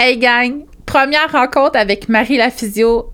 Hey 0.00 0.16
gang, 0.16 0.64
première 0.86 1.32
rencontre 1.32 1.76
avec 1.76 2.08
Marie 2.08 2.36
la 2.36 2.50
physio. 2.50 3.10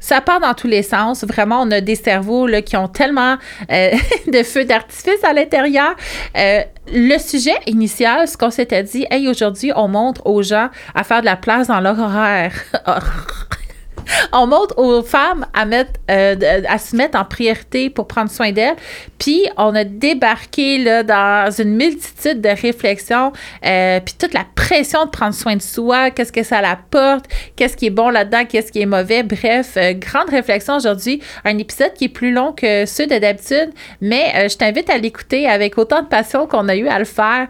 Ça 0.00 0.20
part 0.20 0.40
dans 0.40 0.52
tous 0.52 0.66
les 0.66 0.82
sens. 0.82 1.22
Vraiment, 1.22 1.60
on 1.62 1.70
a 1.70 1.80
des 1.80 1.94
cerveaux 1.94 2.48
là, 2.48 2.60
qui 2.60 2.76
ont 2.76 2.88
tellement 2.88 3.36
euh, 3.70 3.90
de 4.26 4.42
feux 4.42 4.64
d'artifice 4.64 5.22
à 5.22 5.32
l'intérieur. 5.32 5.94
Euh, 6.36 6.62
le 6.92 7.18
sujet 7.18 7.54
initial, 7.68 8.26
ce 8.26 8.36
qu'on 8.36 8.50
s'était 8.50 8.82
dit, 8.82 9.06
hey, 9.12 9.28
aujourd'hui, 9.28 9.70
on 9.76 9.86
montre 9.86 10.26
aux 10.26 10.42
gens 10.42 10.70
à 10.96 11.04
faire 11.04 11.20
de 11.20 11.26
la 11.26 11.36
place 11.36 11.68
dans 11.68 11.78
leur 11.78 12.00
horaire. 12.00 12.52
on 14.32 14.46
montre 14.46 14.78
aux 14.78 15.02
femmes 15.02 15.46
à, 15.54 15.64
mettre, 15.64 15.92
euh, 16.10 16.62
à 16.68 16.78
se 16.78 16.96
mettre 16.96 17.18
en 17.18 17.24
priorité 17.24 17.90
pour 17.90 18.06
prendre 18.06 18.30
soin 18.30 18.52
d'elles. 18.52 18.76
Puis 19.18 19.46
on 19.56 19.74
a 19.74 19.84
débarqué 19.84 20.78
là, 20.78 21.02
dans 21.02 21.50
une 21.50 21.74
multitude 21.74 22.40
de 22.40 22.48
réflexions, 22.48 23.32
euh, 23.66 24.00
puis 24.00 24.14
toute 24.18 24.34
la 24.34 24.46
pression 24.54 25.04
de 25.04 25.10
prendre 25.10 25.34
soin 25.34 25.56
de 25.56 25.62
soi, 25.62 26.10
qu'est-ce 26.10 26.32
que 26.32 26.42
ça 26.42 26.58
apporte, 26.58 27.26
qu'est-ce 27.56 27.76
qui 27.76 27.86
est 27.86 27.90
bon 27.90 28.10
là-dedans, 28.10 28.44
qu'est-ce 28.48 28.72
qui 28.72 28.80
est 28.80 28.86
mauvais. 28.86 29.22
Bref, 29.22 29.72
euh, 29.76 29.92
grande 29.94 30.30
réflexion 30.30 30.76
aujourd'hui. 30.76 31.20
Un 31.44 31.58
épisode 31.58 31.92
qui 31.94 32.04
est 32.04 32.08
plus 32.08 32.32
long 32.32 32.52
que 32.52 32.86
ceux 32.86 33.06
de 33.06 33.20
d'habitude, 33.20 33.70
mais 34.00 34.48
je 34.48 34.56
t'invite 34.56 34.88
à 34.88 34.96
l'écouter 34.96 35.46
avec 35.46 35.76
autant 35.76 36.00
de 36.00 36.06
passion 36.06 36.46
qu'on 36.46 36.68
a 36.68 36.76
eu 36.76 36.88
à 36.88 36.98
le 36.98 37.04
faire 37.04 37.48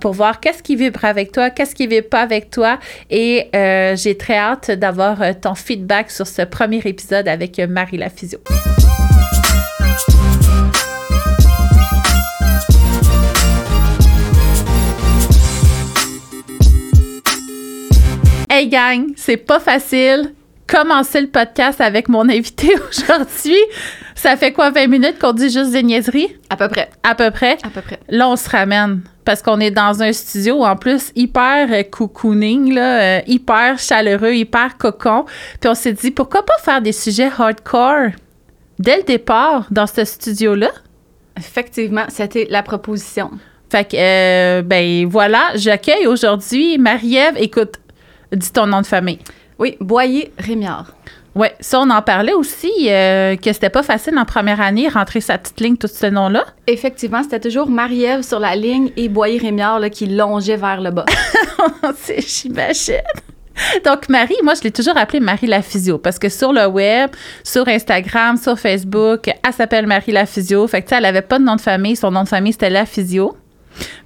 pour 0.00 0.12
voir 0.12 0.40
qu'est-ce 0.40 0.62
qui 0.62 0.76
vibre 0.76 1.04
avec 1.04 1.30
toi, 1.30 1.50
qu'est-ce 1.50 1.74
qui 1.74 1.86
vibre 1.86 2.08
pas 2.08 2.22
avec 2.22 2.48
toi. 2.48 2.78
Et 3.10 3.50
j'ai 3.52 4.16
très 4.16 4.38
hâte 4.38 4.70
d'avoir 4.70 5.18
ton 5.42 5.54
feedback 5.54 5.67
sur 6.10 6.26
ce 6.26 6.42
premier 6.42 6.80
épisode 6.84 7.28
avec 7.28 7.58
Marie 7.58 7.98
la. 7.98 8.40
Hey 18.50 18.68
gang, 18.68 19.12
c'est 19.16 19.36
pas 19.36 19.60
facile. 19.60 20.32
Commencer 20.68 21.22
le 21.22 21.28
podcast 21.28 21.80
avec 21.80 22.10
mon 22.10 22.28
invité 22.28 22.74
aujourd'hui. 22.90 23.56
Ça 24.14 24.36
fait 24.36 24.52
quoi, 24.52 24.70
20 24.70 24.86
minutes 24.88 25.18
qu'on 25.18 25.32
dit 25.32 25.48
juste 25.48 25.70
des 25.70 25.82
niaiseries? 25.82 26.36
À 26.50 26.56
peu 26.56 26.68
près. 26.68 26.90
À 27.02 27.14
peu 27.14 27.30
près? 27.30 27.56
À 27.62 27.70
peu 27.70 27.80
près. 27.80 27.98
Là, 28.08 28.28
on 28.28 28.36
se 28.36 28.50
ramène 28.50 29.00
parce 29.24 29.40
qu'on 29.40 29.60
est 29.60 29.70
dans 29.70 30.02
un 30.02 30.12
studio 30.12 30.62
en 30.64 30.76
plus 30.76 31.10
hyper 31.16 31.68
euh, 31.72 31.82
cocooning, 31.84 32.74
là, 32.74 33.00
euh, 33.00 33.20
hyper 33.26 33.78
chaleureux, 33.78 34.34
hyper 34.34 34.76
cocon. 34.76 35.24
Puis 35.58 35.70
on 35.70 35.74
s'est 35.74 35.94
dit, 35.94 36.10
pourquoi 36.10 36.44
pas 36.44 36.58
faire 36.60 36.82
des 36.82 36.92
sujets 36.92 37.30
hardcore 37.38 38.10
dès 38.78 38.98
le 38.98 39.02
départ 39.04 39.66
dans 39.70 39.86
ce 39.86 40.04
studio-là? 40.04 40.70
Effectivement, 41.38 42.04
c'était 42.08 42.46
la 42.50 42.62
proposition. 42.62 43.30
Fait 43.70 43.88
que, 43.88 43.96
euh, 43.96 44.62
ben 44.62 45.06
voilà, 45.06 45.44
j'accueille 45.54 46.06
aujourd'hui 46.06 46.76
Marie-Ève. 46.76 47.36
Écoute, 47.38 47.76
dis 48.32 48.52
ton 48.52 48.66
nom 48.66 48.82
de 48.82 48.86
famille. 48.86 49.18
Oui, 49.58 49.76
Boyer-Rémiard. 49.80 50.92
Oui, 51.34 51.48
ça, 51.60 51.80
on 51.80 51.90
en 51.90 52.02
parlait 52.02 52.32
aussi, 52.32 52.72
euh, 52.88 53.36
que 53.36 53.52
c'était 53.52 53.70
pas 53.70 53.82
facile 53.82 54.18
en 54.18 54.24
première 54.24 54.60
année, 54.60 54.88
rentrer 54.88 55.20
sa 55.20 55.38
petite 55.38 55.60
ligne, 55.60 55.76
tout 55.76 55.88
ce 55.88 56.06
nom-là. 56.06 56.44
Effectivement, 56.66 57.22
c'était 57.22 57.40
toujours 57.40 57.68
Marie-Ève 57.68 58.22
sur 58.22 58.40
la 58.40 58.56
ligne 58.56 58.90
et 58.96 59.08
Boyer-Rémiard 59.08 59.80
qui 59.90 60.06
longeait 60.06 60.56
vers 60.56 60.80
le 60.80 60.90
bas. 60.90 61.04
C'est 61.96 62.20
j'imagine. 62.20 63.02
Donc, 63.84 64.08
Marie, 64.08 64.36
moi, 64.42 64.54
je 64.54 64.62
l'ai 64.62 64.70
toujours 64.70 64.96
appelée 64.96 65.20
Marie 65.20 65.46
la 65.46 65.62
physio 65.62 65.98
parce 65.98 66.18
que 66.18 66.28
sur 66.28 66.52
le 66.52 66.66
web, 66.66 67.10
sur 67.44 67.66
Instagram, 67.68 68.36
sur 68.36 68.58
Facebook, 68.58 69.28
elle 69.28 69.52
s'appelle 69.52 69.86
Marie 69.86 70.12
la 70.12 70.26
physio. 70.26 70.66
Fait 70.66 70.80
que, 70.82 70.86
tu 70.86 70.90
sais, 70.90 70.98
elle 70.98 71.04
avait 71.04 71.22
pas 71.22 71.38
de 71.38 71.44
nom 71.44 71.56
de 71.56 71.60
famille. 71.60 71.96
Son 71.96 72.10
nom 72.10 72.22
de 72.22 72.28
famille, 72.28 72.52
c'était 72.52 72.70
la 72.70 72.86
physio. 72.86 73.36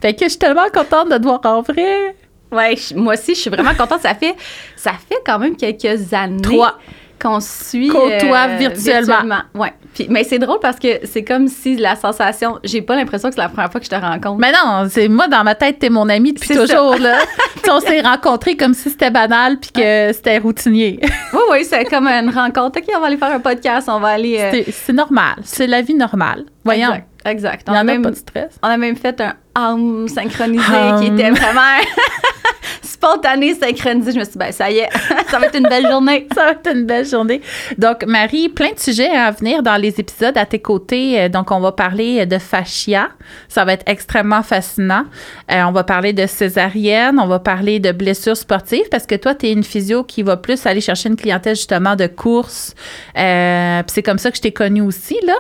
Fait 0.01 0.15
que 0.15 0.25
je 0.25 0.31
suis 0.31 0.39
tellement 0.39 0.69
contente 0.73 1.11
de 1.11 1.17
te 1.17 1.23
voir 1.23 1.41
en 1.45 1.63
vrai. 1.63 2.15
Ouais, 2.53 2.75
moi 2.95 3.15
aussi, 3.15 3.35
je 3.35 3.41
suis 3.41 3.51
vraiment 3.51 3.75
contente. 3.75 4.01
Ça 4.03 4.15
fait, 4.15 4.35
ça 4.77 4.93
fait 4.93 5.19
quand 5.25 5.39
même 5.39 5.57
quelques 5.57 6.13
années. 6.13 6.43
Trois 6.43 6.79
qu'on 7.23 7.41
suit 7.41 7.89
côtoie 7.89 8.47
euh, 8.49 8.57
virtuellement. 8.59 9.43
Ouais. 9.55 9.73
mais 10.09 10.25
c'est 10.25 10.39
drôle 10.39 10.59
parce 10.61 10.79
que 10.79 11.01
c'est 11.05 11.23
comme 11.23 11.47
si 11.47 11.77
la 11.77 11.95
sensation, 11.95 12.59
j'ai 12.65 12.83
pas 12.83 12.97
l'impression 12.97 13.29
que 13.29 13.35
c'est 13.35 13.41
la 13.41 13.49
première 13.49 13.71
fois 13.71 13.81
que 13.81 13.87
je 13.87 13.91
te 13.91 13.97
rencontre. 13.97 14.39
Mais 14.39 14.53
non, 14.53 14.87
c'est 14.91 15.09
moi 15.09 15.29
dans 15.29 15.45
ma 15.45 15.55
tête, 15.55 15.79
t'es 15.79 15.89
mon 15.89 16.09
ami 16.09 16.33
depuis 16.33 16.49
toujours 16.49 16.97
là. 16.97 17.19
on 17.71 17.81
s'est 17.81 18.01
rencontrés 18.01 18.57
comme 18.57 18.75
si 18.75 18.91
c'était 18.91 19.11
banal 19.11 19.59
puis 19.59 19.71
que 19.71 20.13
c'était 20.13 20.39
routinier. 20.39 20.99
oui, 21.33 21.41
oui, 21.51 21.65
c'est 21.65 21.85
comme 21.85 22.09
une 22.09 22.31
rencontre. 22.31 22.81
OK, 22.81 22.87
on 22.95 23.01
va 23.01 23.07
aller 23.07 23.17
faire 23.17 23.33
un 23.33 23.41
podcast, 23.41 23.89
on 23.91 24.01
va 24.01 24.09
aller. 24.09 24.39
Euh, 24.41 24.63
c'est 24.71 24.93
normal, 24.93 25.37
c'est 25.45 25.67
la 25.67 25.81
vie 25.81 25.95
normale. 25.95 26.45
Voyons. 26.65 26.93
Exact. 27.25 27.27
exact. 27.27 27.69
On, 27.69 27.73
a 27.73 27.85
même, 27.85 28.03
pas 28.03 28.11
de 28.11 28.17
stress. 28.17 28.59
On 28.63 28.69
a 28.69 28.77
même 28.77 28.97
fait 28.97 29.21
un 29.21 29.35
hum 29.57 30.09
synchronisé 30.09 30.63
qui 31.01 31.07
était 31.07 31.31
vraiment 31.31 31.61
spontané, 33.03 33.55
synchronisé. 33.55 34.13
Je 34.13 34.19
me 34.19 34.25
suis 34.25 34.33
dit, 34.33 34.39
ben, 34.39 34.53
ça 34.53 34.71
y 34.71 34.79
est, 34.79 34.89
ça 35.29 35.39
va 35.39 35.47
être 35.47 35.59
une 35.59 35.69
belle 35.69 35.87
journée. 35.89 36.29
ça 36.35 36.45
va 36.45 36.51
être 36.53 36.71
une 36.73 36.85
belle 36.85 37.07
journée. 37.07 37.41
Donc, 37.79 38.05
Marie, 38.07 38.49
plein 38.49 38.73
de 38.73 38.79
sujets 38.79 39.11
à 39.11 39.31
venir 39.31 39.63
dans 39.63 39.77
les 39.77 39.99
épisodes 39.99 40.37
à 40.37 40.47
tes 40.47 40.61
côtés. 40.61 41.21
Euh, 41.21 41.29
donc, 41.29 41.51
on 41.51 41.61
va 41.61 41.73
parler 41.73 42.27
de 42.27 42.39
fascia. 42.39 43.09
Ça 43.49 43.65
va 43.65 43.73
être 43.73 43.85
extrêmement 43.87 44.43
fascinant. 44.43 45.05
Euh, 45.51 45.63
on 45.65 45.73
va 45.73 45.85
parler 45.85 46.13
de 46.13 46.27
césarienne. 46.27 47.19
On 47.21 47.27
va 47.27 47.39
parler 47.39 47.81
de 47.81 47.93
blessures 47.93 48.37
sportives 48.37 48.89
parce 48.91 49.07
que 49.07 49.15
toi, 49.15 49.35
tu 49.35 49.47
es 49.47 49.53
une 49.53 49.65
physio 49.65 50.05
qui 50.05 50.23
va 50.23 50.37
plus 50.37 50.65
aller 50.67 50.81
chercher 50.81 51.09
une 51.09 51.17
clientèle 51.17 51.57
justement 51.57 51.97
de 51.97 52.07
course. 52.07 52.75
Euh, 53.19 53.83
c'est 53.87 54.03
comme 54.03 54.19
ça 54.19 54.31
que 54.31 54.37
je 54.37 54.43
t'ai 54.43 54.53
connue 54.53 54.83
aussi, 54.83 55.17
là. 55.27 55.35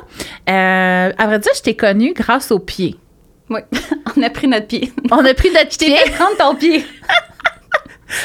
Euh, 0.51 1.13
à 1.17 1.27
vrai 1.27 1.39
dire, 1.39 1.53
je 1.55 1.63
t'ai 1.63 1.77
connue 1.77 2.13
grâce 2.15 2.51
aux 2.51 2.59
pieds. 2.59 2.97
Oui, 3.53 3.61
on 4.17 4.23
a 4.23 4.31
pris 4.31 4.49
notre 4.49 4.67
pied. 4.67 4.93
On 5.11 5.25
a 5.25 5.35
pris 5.35 5.51
notre 5.51 5.77
pied. 5.79 5.97
Je 6.07 6.13
prendre 6.13 6.37
ton 6.39 6.55
pied. 6.55 6.85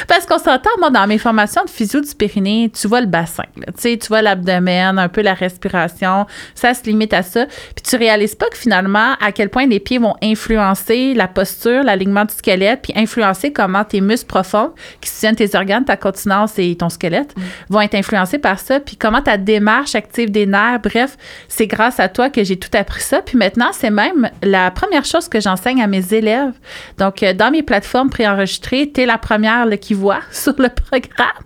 Parce 0.06 0.26
qu'on 0.26 0.38
s'entend, 0.38 0.70
moi, 0.78 0.90
dans 0.90 1.06
mes 1.06 1.18
formations 1.18 1.64
de 1.64 1.70
physio 1.70 2.00
du 2.00 2.14
périnée, 2.14 2.70
tu 2.74 2.88
vois 2.88 3.00
le 3.00 3.06
bassin, 3.06 3.44
tu 3.80 3.98
tu 3.98 4.08
vois 4.08 4.22
l'abdomen, 4.22 4.98
un 4.98 5.08
peu 5.08 5.22
la 5.22 5.34
respiration, 5.34 6.26
ça 6.54 6.74
se 6.74 6.84
limite 6.84 7.12
à 7.12 7.22
ça. 7.22 7.46
Puis 7.46 7.82
tu 7.88 7.96
réalises 7.96 8.34
pas 8.34 8.48
que 8.48 8.56
finalement, 8.56 9.14
à 9.20 9.32
quel 9.32 9.48
point 9.48 9.66
les 9.66 9.80
pieds 9.80 9.98
vont 9.98 10.14
influencer 10.22 11.14
la 11.14 11.28
posture, 11.28 11.82
l'alignement 11.82 12.24
du 12.24 12.34
squelette, 12.34 12.82
puis 12.82 12.92
influencer 12.96 13.52
comment 13.52 13.84
tes 13.84 14.00
muscles 14.00 14.28
profonds, 14.28 14.72
qui 15.00 15.10
soutiennent 15.10 15.36
tes 15.36 15.54
organes, 15.56 15.84
ta 15.84 15.96
continence 15.96 16.58
et 16.58 16.76
ton 16.76 16.88
squelette, 16.88 17.36
mm. 17.36 17.42
vont 17.70 17.80
être 17.80 17.94
influencés 17.94 18.38
par 18.38 18.58
ça, 18.58 18.80
puis 18.80 18.96
comment 18.96 19.22
ta 19.22 19.36
démarche 19.36 19.94
active 19.94 20.30
des 20.30 20.46
nerfs. 20.46 20.80
Bref, 20.82 21.16
c'est 21.48 21.66
grâce 21.66 22.00
à 22.00 22.08
toi 22.08 22.30
que 22.30 22.44
j'ai 22.44 22.56
tout 22.56 22.74
appris 22.76 23.02
ça. 23.02 23.22
Puis 23.22 23.36
maintenant, 23.36 23.70
c'est 23.72 23.90
même 23.90 24.30
la 24.42 24.70
première 24.70 25.04
chose 25.04 25.28
que 25.28 25.40
j'enseigne 25.40 25.82
à 25.82 25.86
mes 25.86 26.14
élèves. 26.14 26.52
Donc, 26.98 27.22
euh, 27.22 27.32
dans 27.32 27.50
mes 27.50 27.62
plateformes 27.62 28.10
préenregistrées, 28.10 28.90
tu 28.92 29.02
es 29.02 29.06
la 29.06 29.18
première 29.18 29.66
qui 29.78 29.94
voient 29.94 30.22
sur 30.30 30.54
le 30.58 30.68
programme. 30.68 31.44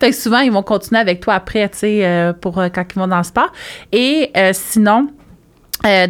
Fait 0.00 0.10
que 0.10 0.16
souvent, 0.16 0.40
ils 0.40 0.52
vont 0.52 0.62
continuer 0.62 1.00
avec 1.00 1.20
toi 1.20 1.34
après, 1.34 1.68
tu 1.68 1.78
sais, 1.78 2.04
euh, 2.04 2.32
pour 2.32 2.58
euh, 2.58 2.68
quand 2.72 2.84
ils 2.94 2.98
vont 2.98 3.08
dans 3.08 3.18
le 3.18 3.24
sport. 3.24 3.52
Et 3.92 4.30
euh, 4.36 4.50
sinon, 4.52 5.08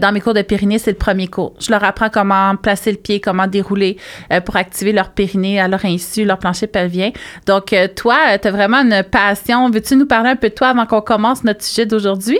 dans 0.01 0.11
mes 0.11 0.23
cours 0.23 0.33
de 0.33 0.41
périnée, 0.41 0.79
c'est 0.79 0.93
le 0.93 0.97
premier 0.97 1.27
cours. 1.27 1.53
Je 1.61 1.71
leur 1.71 1.85
apprends 1.85 2.09
comment 2.09 2.57
placer 2.57 2.91
le 2.91 2.97
pied, 2.97 3.21
comment 3.21 3.47
dérouler 3.47 3.99
pour 4.47 4.57
activer 4.57 4.91
leur 4.91 5.11
périnée 5.11 5.61
à 5.61 5.69
leur 5.69 5.85
insu, 5.85 6.25
leur 6.25 6.39
plancher 6.39 6.67
pelvien. 6.67 7.11
Donc, 7.45 7.75
toi, 7.95 8.39
tu 8.39 8.49
as 8.49 8.51
vraiment 8.51 8.79
une 8.79 9.03
passion. 9.03 9.69
Veux-tu 9.69 9.97
nous 9.97 10.07
parler 10.07 10.31
un 10.31 10.37
peu 10.37 10.49
de 10.49 10.55
toi 10.55 10.69
avant 10.69 10.87
qu'on 10.87 11.03
commence 11.03 11.45
notre 11.45 11.63
sujet 11.63 11.85
d'aujourd'hui? 11.85 12.39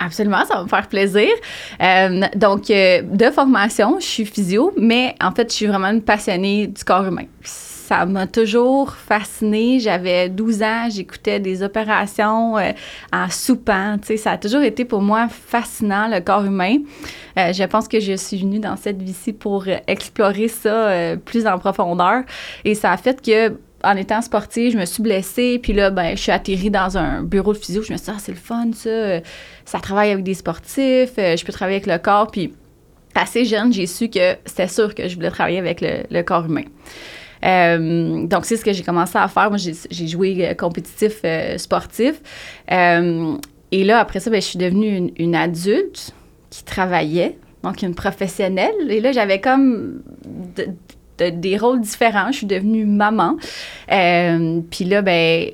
absolument, 0.00 0.44
ça 0.44 0.56
va 0.56 0.64
me 0.64 0.68
faire 0.68 0.88
plaisir. 0.88 1.28
donc, 2.34 2.66
de 2.66 3.30
formation, 3.30 4.00
je 4.00 4.06
suis 4.06 4.24
physio, 4.24 4.72
mais 4.76 5.14
en 5.22 5.30
fait, 5.30 5.50
je 5.50 5.54
suis 5.54 5.66
vraiment 5.66 5.90
une 5.90 6.02
passionnée 6.02 6.66
du 6.66 6.82
corps 6.82 7.06
humain 7.06 7.26
ça 7.92 8.06
m'a 8.06 8.26
toujours 8.26 8.94
fascinée. 8.94 9.78
J'avais 9.78 10.30
12 10.30 10.62
ans, 10.62 10.88
j'écoutais 10.88 11.40
des 11.40 11.62
opérations 11.62 12.56
euh, 12.56 12.70
en 13.12 13.28
soupant. 13.28 13.98
Tu 13.98 14.16
ça 14.16 14.30
a 14.30 14.38
toujours 14.38 14.62
été 14.62 14.86
pour 14.86 15.02
moi 15.02 15.28
fascinant, 15.28 16.08
le 16.08 16.20
corps 16.20 16.46
humain. 16.46 16.78
Euh, 17.38 17.52
je 17.52 17.64
pense 17.64 17.88
que 17.88 18.00
je 18.00 18.16
suis 18.16 18.38
venue 18.38 18.60
dans 18.60 18.76
cette 18.76 19.02
vie-ci 19.02 19.34
pour 19.34 19.64
euh, 19.68 19.76
explorer 19.86 20.48
ça 20.48 21.16
plus 21.26 21.46
en 21.46 21.58
profondeur. 21.58 22.22
Et 22.64 22.74
ça 22.74 22.92
a 22.92 22.96
fait 22.96 23.20
que 23.20 23.58
en 23.84 23.96
étant 23.96 24.22
sportive, 24.22 24.72
je 24.72 24.78
me 24.78 24.86
suis 24.86 25.02
blessée, 25.02 25.58
puis 25.62 25.74
là, 25.74 25.90
ben, 25.90 26.16
je 26.16 26.22
suis 26.22 26.32
atterrie 26.32 26.70
dans 26.70 26.96
un 26.96 27.22
bureau 27.22 27.52
de 27.52 27.58
physio. 27.58 27.82
Je 27.82 27.92
me 27.92 27.98
suis 27.98 28.06
dit, 28.06 28.12
ah, 28.14 28.20
c'est 28.20 28.32
le 28.32 28.38
fun, 28.38 28.70
ça. 28.72 29.20
Ça 29.66 29.80
travaille 29.80 30.12
avec 30.12 30.24
des 30.24 30.34
sportifs, 30.34 31.12
je 31.16 31.44
peux 31.44 31.52
travailler 31.52 31.76
avec 31.76 31.88
le 31.88 31.98
corps. 31.98 32.30
Puis, 32.30 32.54
assez 33.14 33.44
jeune, 33.44 33.70
j'ai 33.70 33.86
su 33.86 34.08
que 34.08 34.36
c'était 34.46 34.68
sûr 34.68 34.94
que 34.94 35.08
je 35.08 35.16
voulais 35.16 35.30
travailler 35.30 35.58
avec 35.58 35.82
le 35.82 36.22
corps 36.22 36.46
humain. 36.46 36.64
Euh, 37.44 38.26
donc, 38.26 38.44
c'est 38.44 38.56
ce 38.56 38.64
que 38.64 38.72
j'ai 38.72 38.82
commencé 38.82 39.18
à 39.18 39.28
faire. 39.28 39.50
Moi, 39.50 39.58
j'ai 39.58 40.06
joué 40.06 40.48
euh, 40.48 40.54
compétitif 40.54 41.20
euh, 41.24 41.58
sportif. 41.58 42.20
et 42.68 43.84
là, 43.84 43.98
après 43.98 44.20
ça, 44.20 44.30
ben, 44.30 44.40
je 44.40 44.46
suis 44.46 44.58
devenue 44.58 45.12
une, 45.16 45.34
adulte 45.34 46.14
qui 46.50 46.64
travaillait, 46.64 47.38
donc 47.62 47.82
une 47.82 47.94
professionnelle. 47.94 48.90
Et 48.90 49.00
là, 49.00 49.12
j'avais 49.12 49.40
comme 49.40 50.02
des 51.18 51.56
rôles 51.56 51.80
différents. 51.80 52.30
Je 52.30 52.38
suis 52.38 52.46
devenue 52.46 52.84
maman. 52.84 53.36
Puis 53.88 54.84
là, 54.84 55.02
ben, 55.02 55.50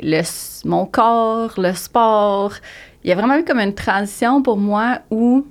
mon 0.64 0.86
corps, 0.86 1.54
le 1.58 1.72
sport, 1.74 2.54
il 3.04 3.10
y 3.10 3.12
a 3.12 3.14
vraiment 3.14 3.36
eu 3.36 3.44
comme 3.44 3.60
une 3.60 3.74
transition 3.74 4.42
pour 4.42 4.56
moi 4.56 5.00
où 5.10 5.46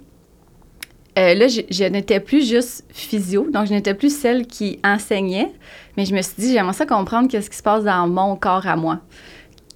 là, 1.15 1.47
je 1.47 1.83
n'étais 1.85 2.19
plus 2.19 2.47
juste 2.47 2.83
physio, 2.89 3.49
donc 3.49 3.65
je 3.65 3.73
n'étais 3.73 3.95
plus 3.95 4.15
celle 4.15 4.45
qui 4.45 4.79
enseignait, 4.83 5.51
mais 5.97 6.05
je 6.05 6.15
me 6.15 6.21
suis 6.21 6.35
dit, 6.38 6.53
j'aimerais 6.53 6.73
ça 6.73 6.85
comprendre 6.85 7.27
qu'est-ce 7.27 7.49
qui 7.49 7.57
se 7.57 7.63
passe 7.63 7.83
dans 7.83 8.07
mon 8.07 8.35
corps 8.35 8.67
à 8.67 8.75
moi 8.75 9.01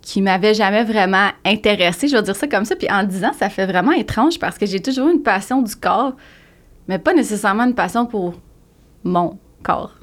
qui 0.01 0.21
m'avait 0.21 0.53
jamais 0.53 0.83
vraiment 0.83 1.29
intéressée, 1.45 2.07
je 2.07 2.15
vais 2.15 2.23
dire 2.23 2.35
ça 2.35 2.47
comme 2.47 2.65
ça. 2.65 2.75
Puis 2.75 2.89
en 2.91 3.03
disant, 3.03 3.33
ça 3.33 3.49
fait 3.49 3.65
vraiment 3.65 3.91
étrange 3.91 4.39
parce 4.39 4.57
que 4.57 4.65
j'ai 4.65 4.81
toujours 4.81 5.09
une 5.09 5.21
passion 5.21 5.61
du 5.61 5.75
corps, 5.75 6.13
mais 6.87 6.99
pas 6.99 7.13
nécessairement 7.13 7.63
une 7.63 7.75
passion 7.75 8.05
pour 8.05 8.33
mon 9.03 9.37
corps. 9.63 9.95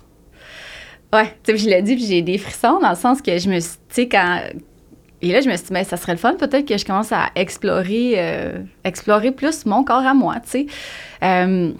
Ouais, 1.12 1.36
tu 1.42 1.52
sais, 1.52 1.58
je 1.58 1.68
l'ai 1.68 1.82
dit, 1.82 1.96
puis 1.96 2.04
j'ai 2.04 2.22
des 2.22 2.38
frissons 2.38 2.78
dans 2.80 2.90
le 2.90 2.96
sens 2.96 3.22
que 3.22 3.38
je 3.38 3.48
me 3.48 3.60
suis, 3.60 3.76
tu 3.88 3.94
sais, 3.94 4.08
quand. 4.08 4.40
Et 5.20 5.32
là, 5.32 5.40
je 5.40 5.48
me 5.48 5.56
suis 5.56 5.66
dit, 5.66 5.72
mais 5.72 5.84
ça 5.84 5.96
serait 5.96 6.12
le 6.12 6.18
fun, 6.18 6.34
peut-être 6.34 6.66
que 6.66 6.78
je 6.78 6.84
commence 6.84 7.10
à 7.10 7.30
explorer, 7.34 8.14
euh, 8.18 8.62
explorer 8.84 9.32
plus 9.32 9.66
mon 9.66 9.82
corps 9.82 10.06
à 10.06 10.14
moi, 10.14 10.36
tu 10.40 10.50
sais. 10.50 10.66
Euh, 11.24 11.72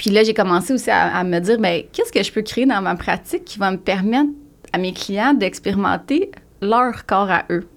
puis 0.00 0.08
là, 0.08 0.24
j'ai 0.24 0.32
commencé 0.32 0.72
aussi 0.72 0.90
à, 0.90 1.22
me 1.24 1.40
dire, 1.40 1.60
mais 1.60 1.86
qu'est-ce 1.92 2.10
que 2.10 2.22
je 2.22 2.32
peux 2.32 2.40
créer 2.40 2.64
dans 2.64 2.80
ma 2.80 2.94
pratique 2.94 3.44
qui 3.44 3.58
va 3.58 3.70
me 3.70 3.76
permettre 3.76 4.30
à 4.72 4.78
mes 4.78 4.94
clients 4.94 5.34
d'expérimenter 5.34 6.30
leur 6.62 7.04
corps 7.04 7.30
à 7.30 7.44
eux? 7.50 7.68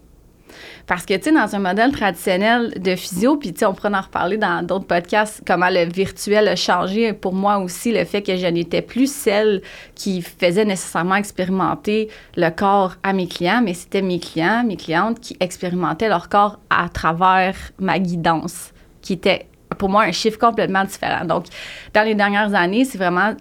Parce 0.87 1.05
que, 1.05 1.15
tu 1.15 1.23
sais, 1.23 1.31
dans 1.33 1.53
un 1.53 1.59
modèle 1.59 1.91
traditionnel 1.91 2.79
de 2.79 2.95
physio, 2.95 3.35
puis, 3.35 3.51
tu 3.51 3.59
sais, 3.59 3.65
on 3.65 3.73
pourra 3.73 3.89
en 3.89 4.01
reparler 4.01 4.37
dans 4.37 4.65
d'autres 4.65 4.85
podcasts, 4.85 5.41
comment 5.45 5.67
le 5.69 5.83
virtuel 5.83 6.47
a 6.47 6.55
changé 6.55 7.11
pour 7.11 7.33
moi 7.33 7.57
aussi, 7.57 7.91
le 7.91 8.05
fait 8.05 8.21
que 8.21 8.37
je 8.37 8.47
n'étais 8.47 8.81
plus 8.81 9.11
celle 9.11 9.61
qui 9.93 10.21
faisait 10.21 10.63
nécessairement 10.63 11.15
expérimenter 11.15 12.07
le 12.37 12.51
corps 12.51 12.95
à 13.03 13.11
mes 13.11 13.27
clients, 13.27 13.61
mais 13.61 13.73
c'était 13.73 14.01
mes 14.01 14.21
clients, 14.21 14.63
mes 14.63 14.77
clientes 14.77 15.19
qui 15.19 15.35
expérimentaient 15.41 16.07
leur 16.07 16.29
corps 16.29 16.57
à 16.69 16.87
travers 16.87 17.57
ma 17.79 17.99
guidance, 17.99 18.71
qui 19.01 19.11
était 19.11 19.47
pour 19.77 19.89
moi 19.89 20.03
un 20.03 20.11
chiffre 20.11 20.37
complètement 20.37 20.83
différent. 20.83 21.25
Donc, 21.25 21.45
dans 21.93 22.03
les 22.03 22.15
dernières 22.15 22.53
années, 22.53 22.85
c'est 22.85 22.97
vraiment 22.97 23.33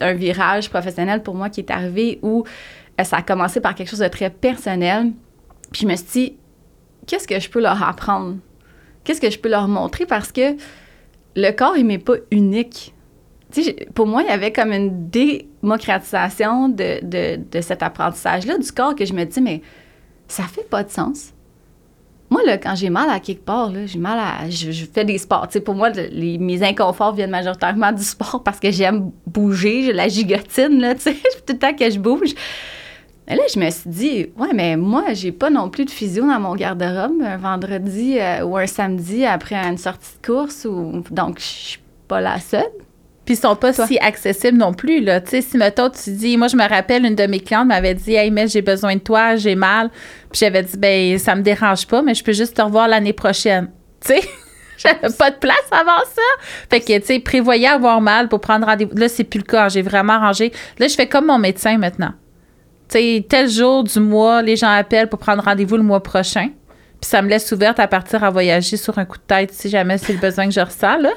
un 0.00 0.12
virage 0.14 0.70
professionnel 0.70 1.22
pour 1.22 1.34
moi 1.34 1.50
qui 1.50 1.60
est 1.60 1.70
arrivé 1.70 2.18
où 2.22 2.44
euh, 3.00 3.04
ça 3.04 3.18
a 3.18 3.22
commencé 3.22 3.60
par 3.60 3.74
quelque 3.74 3.88
chose 3.88 4.00
de 4.00 4.08
très 4.08 4.30
personnel. 4.30 5.12
Puis 5.72 5.82
je 5.82 5.86
me 5.86 5.96
suis 5.96 6.06
dit, 6.12 6.36
qu'est-ce 7.06 7.26
que 7.26 7.38
je 7.38 7.50
peux 7.50 7.60
leur 7.60 7.82
apprendre? 7.82 8.36
Qu'est-ce 9.02 9.20
que 9.20 9.30
je 9.30 9.38
peux 9.38 9.50
leur 9.50 9.68
montrer? 9.68 10.06
Parce 10.06 10.32
que 10.32 10.56
le 11.36 11.50
corps, 11.50 11.76
il 11.76 11.84
m'est 11.84 11.98
pas 11.98 12.14
unique. 12.30 12.94
Tu 13.52 13.62
sais, 13.62 13.88
pour 13.94 14.06
moi, 14.06 14.22
il 14.22 14.28
y 14.28 14.32
avait 14.32 14.52
comme 14.52 14.72
une 14.72 15.10
démocratisation 15.10 16.68
de, 16.68 17.04
de, 17.04 17.40
de 17.50 17.60
cet 17.60 17.82
apprentissage-là 17.82 18.58
du 18.58 18.72
corps 18.72 18.94
que 18.94 19.04
je 19.04 19.12
me 19.12 19.24
dis, 19.24 19.40
mais 19.40 19.60
ça 20.26 20.44
fait 20.44 20.68
pas 20.68 20.82
de 20.82 20.90
sens. 20.90 21.33
Moi, 22.34 22.42
là, 22.44 22.58
quand 22.58 22.74
j'ai 22.74 22.90
mal 22.90 23.08
à 23.10 23.20
quelque 23.20 23.44
part, 23.44 23.70
j'ai 23.86 23.96
mal 24.00 24.18
à. 24.18 24.50
Je, 24.50 24.84
fais 24.92 25.04
des 25.04 25.18
sports. 25.18 25.46
Pour 25.64 25.76
moi, 25.76 25.90
les, 25.90 26.36
mes 26.36 26.64
inconforts 26.64 27.14
viennent 27.14 27.30
majoritairement 27.30 27.92
du 27.92 28.02
sport 28.02 28.42
parce 28.42 28.58
que 28.58 28.72
j'aime 28.72 29.12
bouger, 29.24 29.84
j'ai 29.84 29.92
la 29.92 30.08
gigotine, 30.08 30.80
là, 30.80 30.94
tu 30.96 31.02
sais, 31.02 31.12
tout 31.12 31.52
le 31.52 31.58
temps 31.58 31.72
que 31.72 31.88
je 31.88 31.96
bouge. 31.96 32.30
Et 33.28 33.36
là, 33.36 33.42
je 33.54 33.60
me 33.60 33.70
suis 33.70 33.88
dit, 33.88 34.26
ouais, 34.36 34.52
mais 34.52 34.76
moi, 34.76 35.12
j'ai 35.12 35.30
pas 35.30 35.48
non 35.48 35.70
plus 35.70 35.84
de 35.84 35.92
physio 35.92 36.26
dans 36.26 36.40
mon 36.40 36.56
garde-robe 36.56 37.22
un 37.22 37.36
vendredi 37.36 38.18
euh, 38.18 38.44
ou 38.44 38.56
un 38.56 38.66
samedi 38.66 39.24
après 39.24 39.54
une 39.54 39.78
sortie 39.78 40.16
de 40.20 40.26
course. 40.26 40.64
Ou, 40.64 41.04
donc, 41.12 41.38
je 41.38 41.44
suis 41.44 41.80
pas 42.08 42.20
la 42.20 42.40
seule. 42.40 42.64
Puis 43.24 43.34
ils 43.34 43.38
sont 43.38 43.56
pas 43.56 43.72
si 43.72 43.98
accessibles 43.98 44.58
non 44.58 44.74
plus, 44.74 45.00
là. 45.00 45.20
Tu 45.20 45.30
sais, 45.30 45.40
si, 45.40 45.56
mettons, 45.56 45.88
tu 45.88 46.10
dis... 46.10 46.36
Moi, 46.36 46.48
je 46.48 46.56
me 46.56 46.68
rappelle, 46.68 47.06
une 47.06 47.14
de 47.14 47.26
mes 47.26 47.40
clientes 47.40 47.66
m'avait 47.66 47.94
dit 47.94 48.14
«Hey, 48.14 48.30
mais 48.30 48.48
j'ai 48.48 48.60
besoin 48.60 48.96
de 48.96 49.00
toi, 49.00 49.36
j'ai 49.36 49.54
mal.» 49.54 49.90
Puis 50.30 50.40
j'avais 50.40 50.62
dit 50.62 50.76
«Ben, 50.78 51.18
ça 51.18 51.34
me 51.34 51.42
dérange 51.42 51.86
pas, 51.86 52.02
mais 52.02 52.14
je 52.14 52.22
peux 52.22 52.32
juste 52.32 52.56
te 52.56 52.62
revoir 52.62 52.86
l'année 52.86 53.14
prochaine.» 53.14 53.70
Tu 54.04 54.14
sais? 54.14 54.28
J'avais 54.76 55.14
pas 55.16 55.30
de 55.30 55.36
place 55.36 55.68
avant 55.70 56.04
ça. 56.14 56.44
Fait 56.68 56.80
que, 56.80 56.98
tu 56.98 57.06
sais, 57.06 57.20
prévoyais 57.20 57.68
avoir 57.68 58.00
mal 58.00 58.28
pour 58.28 58.40
prendre 58.40 58.66
rendez-vous. 58.66 58.96
Là, 58.96 59.08
c'est 59.08 59.24
plus 59.24 59.38
le 59.38 59.44
cas. 59.44 59.68
J'ai 59.68 59.82
vraiment 59.82 60.18
rangé. 60.18 60.52
Là, 60.78 60.88
je 60.88 60.94
fais 60.94 61.06
comme 61.06 61.26
mon 61.26 61.38
médecin 61.38 61.78
maintenant 61.78 62.12
sais, 62.94 63.26
tel 63.28 63.48
jour 63.48 63.84
du 63.84 64.00
mois, 64.00 64.42
les 64.42 64.56
gens 64.56 64.70
appellent 64.70 65.08
pour 65.08 65.18
prendre 65.18 65.42
rendez-vous 65.42 65.76
le 65.76 65.82
mois 65.82 66.02
prochain. 66.02 66.48
Puis 67.04 67.10
ça 67.10 67.20
me 67.20 67.28
laisse 67.28 67.52
ouverte 67.52 67.78
à 67.80 67.86
partir 67.86 68.24
à 68.24 68.30
voyager 68.30 68.78
sur 68.78 68.98
un 68.98 69.04
coup 69.04 69.18
de 69.18 69.22
tête 69.26 69.52
si 69.52 69.68
jamais 69.68 69.98
c'est 69.98 70.14
le 70.14 70.18
besoin 70.18 70.46
que 70.46 70.54
je 70.54 70.60
ressens, 70.60 70.96
là. 70.96 71.10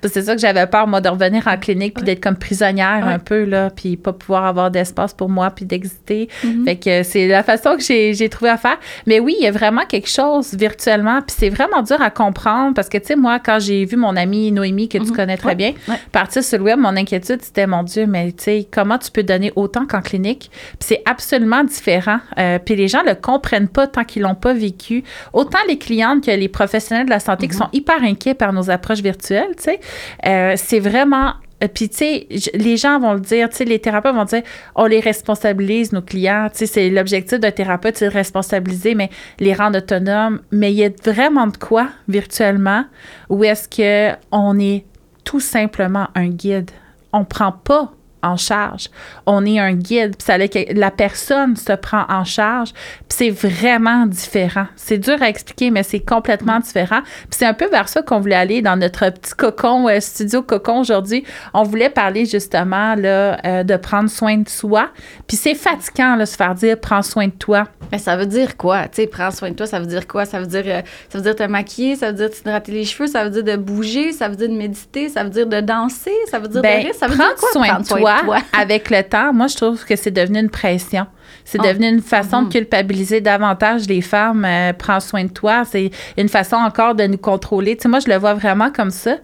Puis 0.00 0.08
c'est 0.14 0.22
ça 0.22 0.36
que 0.36 0.40
j'avais 0.40 0.68
peur, 0.68 0.86
moi, 0.86 1.00
de 1.00 1.08
revenir 1.08 1.48
en 1.48 1.56
clinique 1.56 1.94
puis 1.94 2.04
d'être 2.04 2.22
comme 2.22 2.36
prisonnière 2.36 3.04
un 3.04 3.18
peu, 3.18 3.42
là, 3.42 3.68
puis 3.70 3.96
pas 3.96 4.12
pouvoir 4.12 4.44
avoir 4.44 4.70
d'espace 4.70 5.12
pour 5.12 5.28
moi 5.28 5.50
puis 5.50 5.64
d'exister. 5.64 6.28
Mm-hmm. 6.44 6.64
Fait 6.64 6.76
que 6.76 7.02
c'est 7.02 7.26
la 7.26 7.42
façon 7.42 7.76
que 7.76 7.82
j'ai 7.82 8.28
trouvé 8.28 8.52
à 8.52 8.56
faire. 8.56 8.78
Mais 9.08 9.18
oui, 9.18 9.34
il 9.36 9.42
y 9.42 9.48
a 9.48 9.50
vraiment 9.50 9.84
quelque 9.84 10.08
chose 10.08 10.54
virtuellement, 10.54 11.22
puis 11.22 11.34
c'est 11.36 11.48
vraiment 11.48 11.82
dur 11.82 12.00
à 12.00 12.10
comprendre 12.10 12.74
parce 12.74 12.88
que, 12.88 12.98
tu 12.98 13.06
sais, 13.06 13.16
moi, 13.16 13.40
quand 13.40 13.58
j'ai 13.58 13.84
vu 13.84 13.96
mon 13.96 14.14
amie 14.14 14.52
Noémie, 14.52 14.88
que 14.88 14.98
tu 14.98 15.06
mm-hmm. 15.06 15.16
connais 15.16 15.36
très 15.38 15.56
bien, 15.56 15.72
partir 16.12 16.44
sur 16.44 16.58
le 16.58 16.64
web, 16.66 16.78
mon 16.78 16.96
inquiétude, 16.96 17.42
c'était, 17.42 17.66
mon 17.66 17.82
Dieu, 17.82 18.06
mais 18.06 18.30
tu 18.30 18.44
sais, 18.44 18.68
comment 18.70 18.96
tu 18.96 19.10
peux 19.10 19.24
donner 19.24 19.52
autant 19.56 19.86
qu'en 19.86 20.02
clinique? 20.02 20.52
Puis 20.78 20.86
c'est 20.90 21.02
absolument 21.04 21.64
différent. 21.64 22.20
Euh, 22.38 22.60
puis 22.64 22.76
les 22.76 22.86
gens 22.86 23.02
le 23.04 23.16
comprennent 23.16 23.66
pas 23.66 23.88
tant 23.88 24.04
qu'ils 24.04 24.22
l'ont 24.22 24.36
pas 24.36 24.52
vécu 24.52 25.02
autant 25.32 25.58
les 25.68 25.78
clientes 25.78 26.24
que 26.24 26.30
les 26.30 26.48
professionnels 26.48 27.06
de 27.06 27.10
la 27.10 27.20
santé 27.20 27.48
qui 27.48 27.54
mhm. 27.54 27.62
sont 27.62 27.68
hyper 27.72 28.02
inquiets 28.02 28.34
par 28.34 28.52
nos 28.52 28.70
approches 28.70 29.00
virtuelles, 29.00 29.54
tu 29.56 29.64
sais, 29.64 29.80
euh, 30.26 30.54
c'est 30.56 30.80
vraiment 30.80 31.34
euh, 31.62 31.68
puis, 31.72 31.88
tu 31.88 31.96
sais, 31.96 32.26
les 32.54 32.76
gens 32.76 32.98
vont 32.98 33.14
le 33.14 33.20
dire, 33.20 33.48
tu 33.48 33.56
sais, 33.56 33.64
les 33.64 33.78
thérapeutes 33.78 34.14
vont 34.14 34.24
dire, 34.24 34.42
on 34.74 34.86
les 34.86 35.00
responsabilise, 35.00 35.92
nos 35.92 36.02
clients. 36.02 36.48
Tu 36.52 36.58
sais, 36.58 36.66
c'est 36.66 36.90
l'objectif 36.90 37.38
d'un 37.38 37.50
thérapeute, 37.50 37.96
c'est 37.96 38.08
de 38.08 38.12
responsabiliser, 38.12 38.94
mais 38.94 39.10
les 39.38 39.54
rendre 39.54 39.78
autonomes. 39.78 40.40
Mais 40.50 40.72
il 40.72 40.78
y 40.78 40.84
a 40.84 40.90
vraiment 41.04 41.46
de 41.46 41.56
quoi, 41.56 41.88
virtuellement, 42.08 42.84
où 43.28 43.44
est-ce 43.44 43.68
qu'on 43.68 44.58
est 44.58 44.84
tout 45.24 45.40
simplement 45.40 46.08
un 46.14 46.28
guide. 46.28 46.70
On 47.12 47.24
prend 47.24 47.52
pas 47.52 47.92
en 48.22 48.36
charge. 48.36 48.88
On 49.26 49.44
est 49.44 49.58
un 49.58 49.74
guide, 49.74 50.16
puis 50.16 50.24
ça, 50.24 50.36
la 50.38 50.90
personne 50.90 51.56
se 51.56 51.72
prend 51.72 52.04
en 52.08 52.24
charge, 52.24 52.72
puis 53.08 53.16
c'est 53.18 53.30
vraiment 53.30 54.06
différent. 54.06 54.66
C'est 54.76 54.98
dur 54.98 55.20
à 55.20 55.28
expliquer, 55.28 55.70
mais 55.70 55.82
c'est 55.82 56.00
complètement 56.00 56.60
différent. 56.60 57.00
Puis 57.02 57.38
c'est 57.38 57.46
un 57.46 57.54
peu 57.54 57.68
vers 57.68 57.88
ça 57.88 58.02
qu'on 58.02 58.20
voulait 58.20 58.36
aller 58.36 58.62
dans 58.62 58.76
notre 58.76 59.10
petit 59.10 59.34
cocon, 59.34 59.88
euh, 59.88 60.00
studio 60.00 60.42
cocon 60.42 60.80
aujourd'hui. 60.80 61.24
On 61.52 61.62
voulait 61.62 61.90
parler 61.90 62.24
justement 62.24 62.94
là, 62.94 63.38
euh, 63.44 63.64
de 63.64 63.76
prendre 63.76 64.08
soin 64.08 64.38
de 64.38 64.48
soi. 64.48 64.90
Puis 65.26 65.36
c'est 65.36 65.54
fatigant, 65.54 66.16
là, 66.16 66.26
se 66.26 66.36
faire 66.36 66.54
dire 66.54 66.78
prends 66.78 67.02
soin 67.02 67.26
de 67.26 67.32
toi. 67.32 67.64
Mais 67.90 67.98
ça 67.98 68.16
veut 68.16 68.26
dire 68.26 68.56
quoi? 68.56 68.88
Tu 68.88 69.02
sais, 69.02 69.06
prends 69.06 69.30
soin 69.30 69.50
de 69.50 69.56
toi, 69.56 69.66
ça 69.66 69.80
veut 69.80 69.86
dire 69.86 70.06
quoi? 70.06 70.24
Ça 70.24 70.38
veut 70.38 70.46
dire, 70.46 70.64
euh, 70.66 70.82
ça 71.08 71.18
veut 71.18 71.24
dire 71.24 71.36
te 71.36 71.42
maquiller, 71.42 71.96
ça 71.96 72.08
veut 72.08 72.16
dire 72.16 72.30
t'hydrater 72.30 72.72
les 72.72 72.84
cheveux, 72.84 73.06
ça 73.06 73.24
veut 73.24 73.30
dire 73.30 73.44
de 73.44 73.56
bouger, 73.56 74.12
ça 74.12 74.28
veut 74.28 74.36
dire 74.36 74.48
de 74.48 74.54
méditer, 74.54 75.08
ça 75.08 75.24
veut 75.24 75.30
dire 75.30 75.46
de 75.46 75.60
danser, 75.60 76.14
ça 76.30 76.38
veut 76.38 76.48
dire 76.48 76.62
ben, 76.62 76.86
de 76.86 76.92
ça 76.92 77.06
veut 77.06 77.16
dire 77.16 77.34
quoi? 77.38 77.48
Soin 77.52 77.80
de 77.80 77.86
toi 77.86 78.11
avec 78.52 78.90
le 78.90 79.02
temps, 79.02 79.32
moi, 79.32 79.46
je 79.46 79.56
trouve 79.56 79.84
que 79.84 79.96
c'est 79.96 80.10
devenu 80.10 80.40
une 80.40 80.50
pression. 80.50 81.06
C'est 81.44 81.58
ah. 81.60 81.68
devenu 81.68 81.88
une 81.88 82.00
façon 82.00 82.40
de 82.40 82.46
mhm. 82.46 82.52
culpabiliser 82.52 83.20
davantage 83.20 83.86
les 83.86 84.00
femmes. 84.00 84.44
Euh, 84.44 84.72
prends 84.72 85.00
soin 85.00 85.24
de 85.24 85.30
toi. 85.30 85.64
C'est 85.64 85.90
une 86.16 86.28
façon 86.28 86.56
encore 86.56 86.94
de 86.94 87.04
nous 87.04 87.18
contrôler. 87.18 87.76
Tu 87.76 87.82
sais, 87.82 87.88
moi, 87.88 88.00
je 88.00 88.08
le 88.08 88.16
vois 88.16 88.34
vraiment 88.34 88.70
comme 88.70 88.90
ça. 88.90 89.16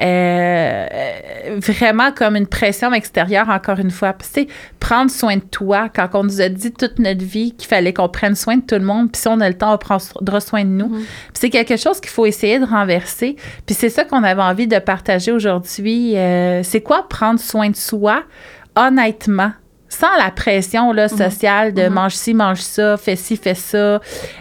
Euh, 0.00 0.86
vraiment 1.58 2.12
comme 2.12 2.36
une 2.36 2.46
pression 2.46 2.92
extérieure, 2.92 3.48
encore 3.48 3.78
une 3.78 3.90
fois. 3.90 4.12
Puis, 4.12 4.28
tu 4.32 4.40
sais, 4.42 4.48
prendre 4.80 5.10
soin 5.10 5.36
de 5.36 5.42
toi, 5.42 5.88
quand 5.94 6.08
on 6.14 6.24
nous 6.24 6.40
a 6.40 6.48
dit 6.48 6.72
toute 6.72 6.98
notre 6.98 7.24
vie 7.24 7.52
qu'il 7.52 7.68
fallait 7.68 7.92
qu'on 7.92 8.08
prenne 8.08 8.34
soin 8.34 8.56
de 8.56 8.62
tout 8.62 8.76
le 8.76 8.84
monde, 8.84 9.12
puis 9.12 9.20
si 9.20 9.28
on 9.28 9.40
a 9.40 9.48
le 9.48 9.56
temps, 9.56 9.74
on 9.74 9.78
prendra 9.78 10.40
soin 10.40 10.64
de 10.64 10.70
nous. 10.70 10.88
Mhm. 10.88 10.98
Puis 10.98 11.34
c'est 11.34 11.50
quelque 11.50 11.76
chose 11.76 12.00
qu'il 12.00 12.10
faut 12.10 12.26
essayer 12.26 12.58
de 12.58 12.64
renverser. 12.64 13.36
Puis 13.66 13.74
c'est 13.74 13.90
ça 13.90 14.04
qu'on 14.04 14.22
avait 14.22 14.42
envie 14.42 14.66
de 14.66 14.78
partager 14.78 15.32
aujourd'hui. 15.32 16.16
Euh, 16.16 16.62
c'est 16.62 16.80
quoi 16.80 17.08
prendre 17.08 17.40
soin 17.40 17.70
de 17.70 17.76
soi? 17.76 18.22
honnêtement, 18.76 19.52
sans 19.98 20.14
la 20.16 20.30
pression 20.30 20.92
là, 20.92 21.08
mhm. 21.10 21.16
sociale 21.16 21.74
de 21.74 21.84
mhm. 21.84 21.94
mange 21.94 22.14
ci, 22.14 22.34
mange 22.34 22.60
ça, 22.60 22.96
fais 22.96 23.16
ci, 23.16 23.36
fais 23.36 23.54
ça. 23.54 24.00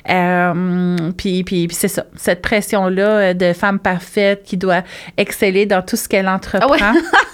Euh, 0.10 0.98
puis, 1.18 1.44
puis, 1.44 1.68
c'est 1.72 1.88
ça, 1.88 2.06
cette 2.16 2.42
pression-là 2.42 3.34
de 3.34 3.54
femme 3.54 3.80
parfaite 3.80 4.44
qui 4.44 4.58
doit 4.58 4.84
exceller 5.18 5.66
dans 5.66 5.82
tout 5.82 5.96
ce 5.96 6.08
qu'elle 6.08 6.28
entreprend. 6.28 6.70
Ah 6.72 6.94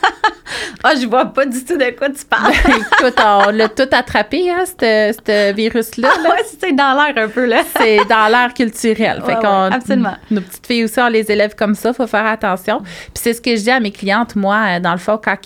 Ah, 0.84 0.94
je 1.00 1.06
vois 1.06 1.26
pas 1.26 1.46
du 1.46 1.64
tout 1.64 1.78
de 1.78 1.96
quoi 1.96 2.10
tu 2.10 2.26
parles. 2.26 2.54
Ben, 2.66 2.74
écoute, 2.78 3.20
on 3.24 3.52
l'a 3.52 3.70
tout 3.70 3.88
attrapé, 3.92 4.50
hein, 4.50 4.64
ce 4.66 5.54
virus-là. 5.54 6.10
Ah, 6.12 6.30
ouais, 6.30 6.44
c'est 6.60 6.72
dans 6.72 6.94
l'air 6.94 7.24
un 7.24 7.28
peu, 7.28 7.46
là. 7.46 7.62
c'est 7.78 8.04
dans 8.06 8.28
l'air 8.28 8.54
culturel. 8.54 9.22
Fait 9.26 9.38
absolument. 9.46 10.16
Nos 10.32 10.42
petites 10.42 10.66
filles 10.66 10.86
aussi, 10.86 11.00
on 11.00 11.08
les 11.08 11.32
élève 11.32 11.56
comme 11.56 11.76
ça, 11.76 11.94
faut 11.94 12.08
faire 12.08 12.26
attention. 12.26 12.80
Puis 12.80 13.22
c'est 13.22 13.34
ce 13.34 13.42
que 13.42 13.56
je 13.56 13.62
dis 13.62 13.72
à 13.72 13.80
mes 13.80 13.92
clientes, 13.92 14.36
moi, 14.36 14.80
dans 14.80 14.94
le 14.94 14.98
fond, 14.98 15.20
quand 15.24 15.38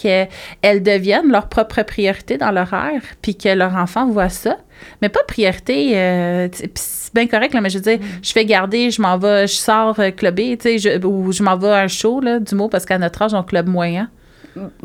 elles 0.62 0.84
deviennent 0.84 1.32
leur 1.32 1.50
propre 1.50 1.84
priorité 1.84 2.38
dans 2.38 2.52
l'horaire, 2.52 3.02
puis 3.22 3.36
que 3.36 3.50
leur 3.50 3.76
enfant 3.76 4.08
voit 4.08 4.30
ça, 4.30 4.58
mais 5.02 5.10
pas 5.10 5.24
priorité. 5.28 5.92
Euh, 5.96 6.48
c'est 6.76 7.14
bien 7.14 7.28
correct, 7.28 7.54
là, 7.54 7.62
mais 7.62 7.70
je 7.70 7.78
veux 7.78 7.84
dire, 7.84 8.00
je 8.22 8.32
fais 8.32 8.46
garder, 8.46 8.92
je 8.92 9.02
m'en 9.02 9.18
vais, 9.18 9.48
je 9.48 9.56
sors 9.56 10.00
euh, 10.00 10.12
sais, 10.60 11.06
ou 11.06 11.32
je 11.32 11.44
m'en 11.44 11.58
vais 11.58 11.70
à 11.70 11.80
un 11.80 11.88
show, 11.88 12.22
là, 12.22 12.40
du 12.40 12.56
mot, 12.56 12.70
parce 12.70 12.86
qu'à 12.86 12.98
notre 12.98 13.22
âge, 13.22 13.34
on 13.34 13.44
club 13.44 13.68
moyen. 13.68 14.10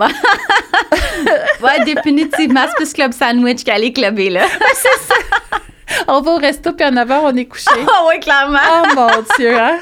ouais, 1.62 1.84
définitivement, 1.84 2.64
c'est 2.68 2.76
plus 2.76 2.92
club 2.92 3.12
sandwich 3.12 3.64
qu'aller 3.64 3.92
clubber, 3.92 4.30
là. 4.30 4.46
c'est 4.74 4.98
ça. 5.00 5.14
On 6.08 6.20
va 6.20 6.32
au 6.32 6.36
resto, 6.36 6.72
puis 6.72 6.84
à 6.84 6.90
9 6.90 7.08
h, 7.08 7.20
on 7.22 7.36
est 7.36 7.44
couché. 7.46 7.70
Ah 7.86 8.04
oui, 8.08 8.20
clairement. 8.20 8.58
Oh 8.72 8.86
mon 8.94 9.08
Dieu, 9.36 9.56
hein? 9.56 9.78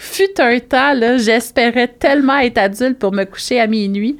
fut 0.00 0.40
un 0.40 0.58
temps, 0.60 0.94
là, 0.94 1.18
j'espérais 1.18 1.88
tellement 1.88 2.38
être 2.38 2.58
adulte 2.58 2.98
pour 2.98 3.12
me 3.12 3.24
coucher 3.24 3.60
à 3.60 3.66
minuit. 3.66 4.18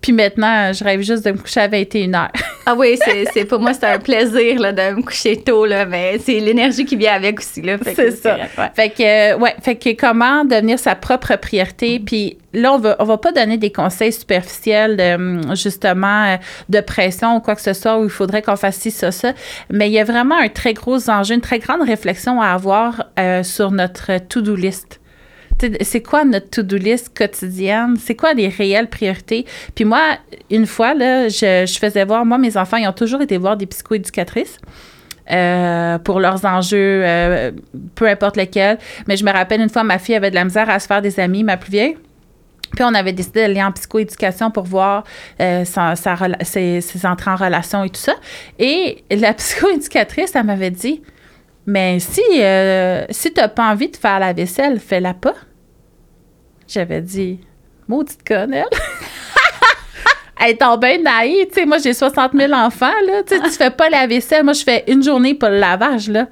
Puis 0.00 0.12
maintenant, 0.12 0.72
je 0.72 0.82
rêve 0.82 1.02
juste 1.02 1.24
de 1.24 1.32
me 1.32 1.38
coucher 1.38 1.60
à 1.60 1.68
21 1.68 2.10
h 2.12 2.28
Ah 2.66 2.74
oui, 2.76 2.98
c'est 3.32 3.44
pour 3.46 3.60
moi, 3.60 3.72
c'est 3.72 3.86
un 3.86 3.98
plaisir 3.98 4.60
là, 4.60 4.72
de 4.72 4.96
me 4.96 5.02
coucher 5.02 5.36
tôt, 5.38 5.64
là, 5.64 5.86
mais 5.86 6.18
c'est 6.18 6.38
l'énergie 6.38 6.84
qui 6.84 6.96
vient 6.96 7.14
avec 7.14 7.40
aussi. 7.40 7.62
C'est 7.94 8.10
ça. 8.10 8.36
Fait 8.74 8.90
que, 8.90 9.38
ouais, 9.38 9.54
fait 9.62 9.76
que 9.76 9.98
comment 9.98 10.44
devenir 10.44 10.78
sa 10.78 10.94
propre 10.94 11.36
priorité? 11.36 11.98
Puis 11.98 12.36
là, 12.52 12.74
on 12.74 12.78
va, 12.78 12.96
on 12.98 13.04
va 13.04 13.16
pas 13.16 13.32
donner 13.32 13.56
des 13.56 13.72
conseils 13.72 14.12
superficiels 14.12 14.96
de, 14.96 15.14
hum, 15.14 15.56
justement, 15.56 16.24
euh, 16.24 16.36
de 16.68 16.80
pression 16.80 17.36
ou 17.36 17.40
quoi 17.40 17.54
que 17.54 17.62
ce 17.62 17.72
soit 17.72 17.98
où 17.98 18.04
il 18.04 18.10
faudrait 18.10 18.42
qu'on 18.42 18.56
fasse 18.56 18.76
ci, 18.76 18.90
ça, 18.90 19.12
ça. 19.12 19.32
Mais 19.70 19.88
il 19.88 19.92
y 19.92 19.98
a 19.98 20.04
vraiment 20.04 20.36
un 20.36 20.48
très 20.48 20.74
gros 20.74 21.08
enjeu, 21.08 21.34
une 21.34 21.40
très 21.40 21.58
grande 21.58 21.82
réflexion 21.82 22.40
à 22.40 22.48
avoir 22.48 23.04
euh, 23.18 23.42
sur 23.42 23.70
notre 23.70 24.18
to-do 24.28 24.54
list 24.54 24.97
c'est 25.80 26.02
quoi 26.02 26.24
notre 26.24 26.50
to-do 26.50 26.76
list 26.76 27.16
quotidienne? 27.16 27.96
C'est 27.98 28.14
quoi 28.14 28.32
les 28.34 28.48
réelles 28.48 28.88
priorités? 28.88 29.44
Puis 29.74 29.84
moi, 29.84 30.18
une 30.50 30.66
fois, 30.66 30.94
là, 30.94 31.28
je, 31.28 31.76
faisais 31.80 32.04
voir, 32.04 32.24
moi, 32.24 32.38
mes 32.38 32.56
enfants, 32.56 32.76
ils 32.76 32.86
ont 32.86 32.92
toujours 32.92 33.22
été 33.22 33.36
voir 33.38 33.56
des 33.56 33.66
psychoéducatrices. 33.66 34.58
Euh, 35.30 35.98
pour 35.98 36.20
leurs 36.20 36.46
enjeux, 36.46 37.02
euh, 37.04 37.52
peu 37.94 38.08
importe 38.08 38.38
lesquels. 38.38 38.78
Mais 39.06 39.18
je 39.18 39.24
me 39.26 39.30
rappelle 39.30 39.60
une 39.60 39.68
fois, 39.68 39.84
ma 39.84 39.98
fille 39.98 40.14
avait 40.14 40.30
de 40.30 40.34
la 40.34 40.44
misère 40.44 40.70
à 40.70 40.78
se 40.78 40.86
faire 40.86 41.02
des 41.02 41.20
amis, 41.20 41.44
ma 41.44 41.58
plus 41.58 41.70
vieille. 41.70 41.98
Puis 42.74 42.82
on 42.82 42.94
avait 42.94 43.12
décidé 43.12 43.42
d'aller 43.42 43.62
en 43.62 43.72
psychoéducation 43.72 44.50
pour 44.50 44.64
voir 44.64 45.04
euh, 45.40 45.64
ses, 45.66 46.80
entrées 47.04 47.30
en 47.30 47.36
relation 47.36 47.84
et 47.84 47.90
tout 47.90 48.00
ça. 48.00 48.14
Et 48.58 49.04
la 49.10 49.34
psychoéducatrice, 49.34 50.34
elle 50.34 50.44
m'avait 50.44 50.70
dit 50.70 51.02
Mais 51.66 51.98
si, 51.98 52.22
si 53.10 53.32
tu 53.34 53.40
n'as 53.40 53.48
pas 53.48 53.70
envie 53.70 53.90
de 53.90 53.96
faire 53.98 54.20
la 54.20 54.32
vaisselle, 54.32 54.80
fais-la 54.80 55.12
pas. 55.12 55.34
J'avais 56.68 57.00
dit, 57.00 57.40
maudite 57.88 58.26
conne, 58.26 58.52
elle. 58.52 58.66
elle 60.40 60.50
est 60.50 60.62
en 60.62 60.76
bien 60.76 60.98
naïve. 60.98 61.46
Tu 61.48 61.54
sais, 61.54 61.66
moi, 61.66 61.78
j'ai 61.78 61.94
60 61.94 62.32
000 62.34 62.52
enfants, 62.52 62.92
là. 63.06 63.22
Tu 63.26 63.40
tu 63.40 63.50
fais 63.50 63.70
pas 63.70 63.88
la 63.88 64.06
vaisselle. 64.06 64.44
Moi, 64.44 64.52
je 64.52 64.62
fais 64.62 64.84
une 64.86 65.02
journée 65.02 65.34
pour 65.34 65.48
le 65.48 65.58
lavage, 65.58 66.08
là. 66.08 66.28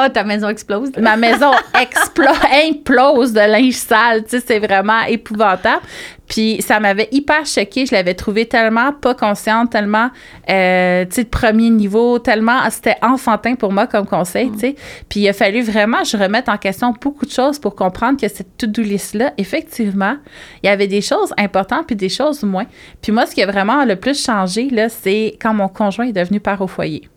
Ah, 0.00 0.10
ta 0.10 0.22
maison 0.22 0.48
explose. 0.48 0.92
Ma 0.96 1.16
maison 1.16 1.50
explose, 1.80 2.38
implose 2.68 3.32
de 3.32 3.40
linge 3.40 3.72
sale. 3.74 4.22
C'est 4.28 4.60
vraiment 4.60 5.02
épouvantable. 5.08 5.82
Puis 6.28 6.62
ça 6.62 6.78
m'avait 6.78 7.08
hyper 7.10 7.44
choquée. 7.44 7.84
Je 7.84 7.92
l'avais 7.92 8.14
trouvé 8.14 8.46
tellement 8.46 8.92
pas 8.92 9.16
consciente, 9.16 9.70
tellement, 9.70 10.10
euh, 10.48 11.04
tu 11.06 11.16
sais, 11.16 11.24
de 11.24 11.28
premier 11.28 11.70
niveau, 11.70 12.20
tellement, 12.20 12.58
c'était 12.70 12.94
enfantin 13.02 13.56
pour 13.56 13.72
moi 13.72 13.88
comme 13.88 14.06
conseil, 14.06 14.52
tu. 14.52 14.76
Puis 15.08 15.20
il 15.20 15.28
a 15.28 15.32
fallu 15.32 15.62
vraiment, 15.62 16.04
je 16.04 16.16
remette 16.16 16.48
en 16.48 16.58
question 16.58 16.94
beaucoup 17.00 17.26
de 17.26 17.32
choses 17.32 17.58
pour 17.58 17.74
comprendre 17.74 18.20
que 18.20 18.28
cette 18.28 18.56
to-do 18.56 18.82
list-là, 18.82 19.32
effectivement, 19.36 20.16
il 20.62 20.66
y 20.66 20.70
avait 20.70 20.86
des 20.86 21.00
choses 21.00 21.34
importantes 21.36 21.88
puis 21.88 21.96
des 21.96 22.08
choses 22.08 22.44
moins. 22.44 22.66
Puis 23.02 23.10
moi, 23.10 23.26
ce 23.26 23.34
qui 23.34 23.42
a 23.42 23.46
vraiment 23.46 23.84
le 23.84 23.96
plus 23.96 24.24
changé, 24.24 24.68
là, 24.70 24.88
c'est 24.88 25.36
quand 25.40 25.54
mon 25.54 25.66
conjoint 25.66 26.06
est 26.06 26.12
devenu 26.12 26.38
père 26.38 26.60
au 26.60 26.68
foyer. 26.68 27.08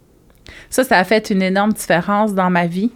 Ça, 0.70 0.84
ça 0.84 0.98
a 0.98 1.04
fait 1.04 1.30
une 1.30 1.42
énorme 1.42 1.74
différence 1.74 2.34
dans 2.34 2.50
ma 2.50 2.66
vie. 2.66 2.92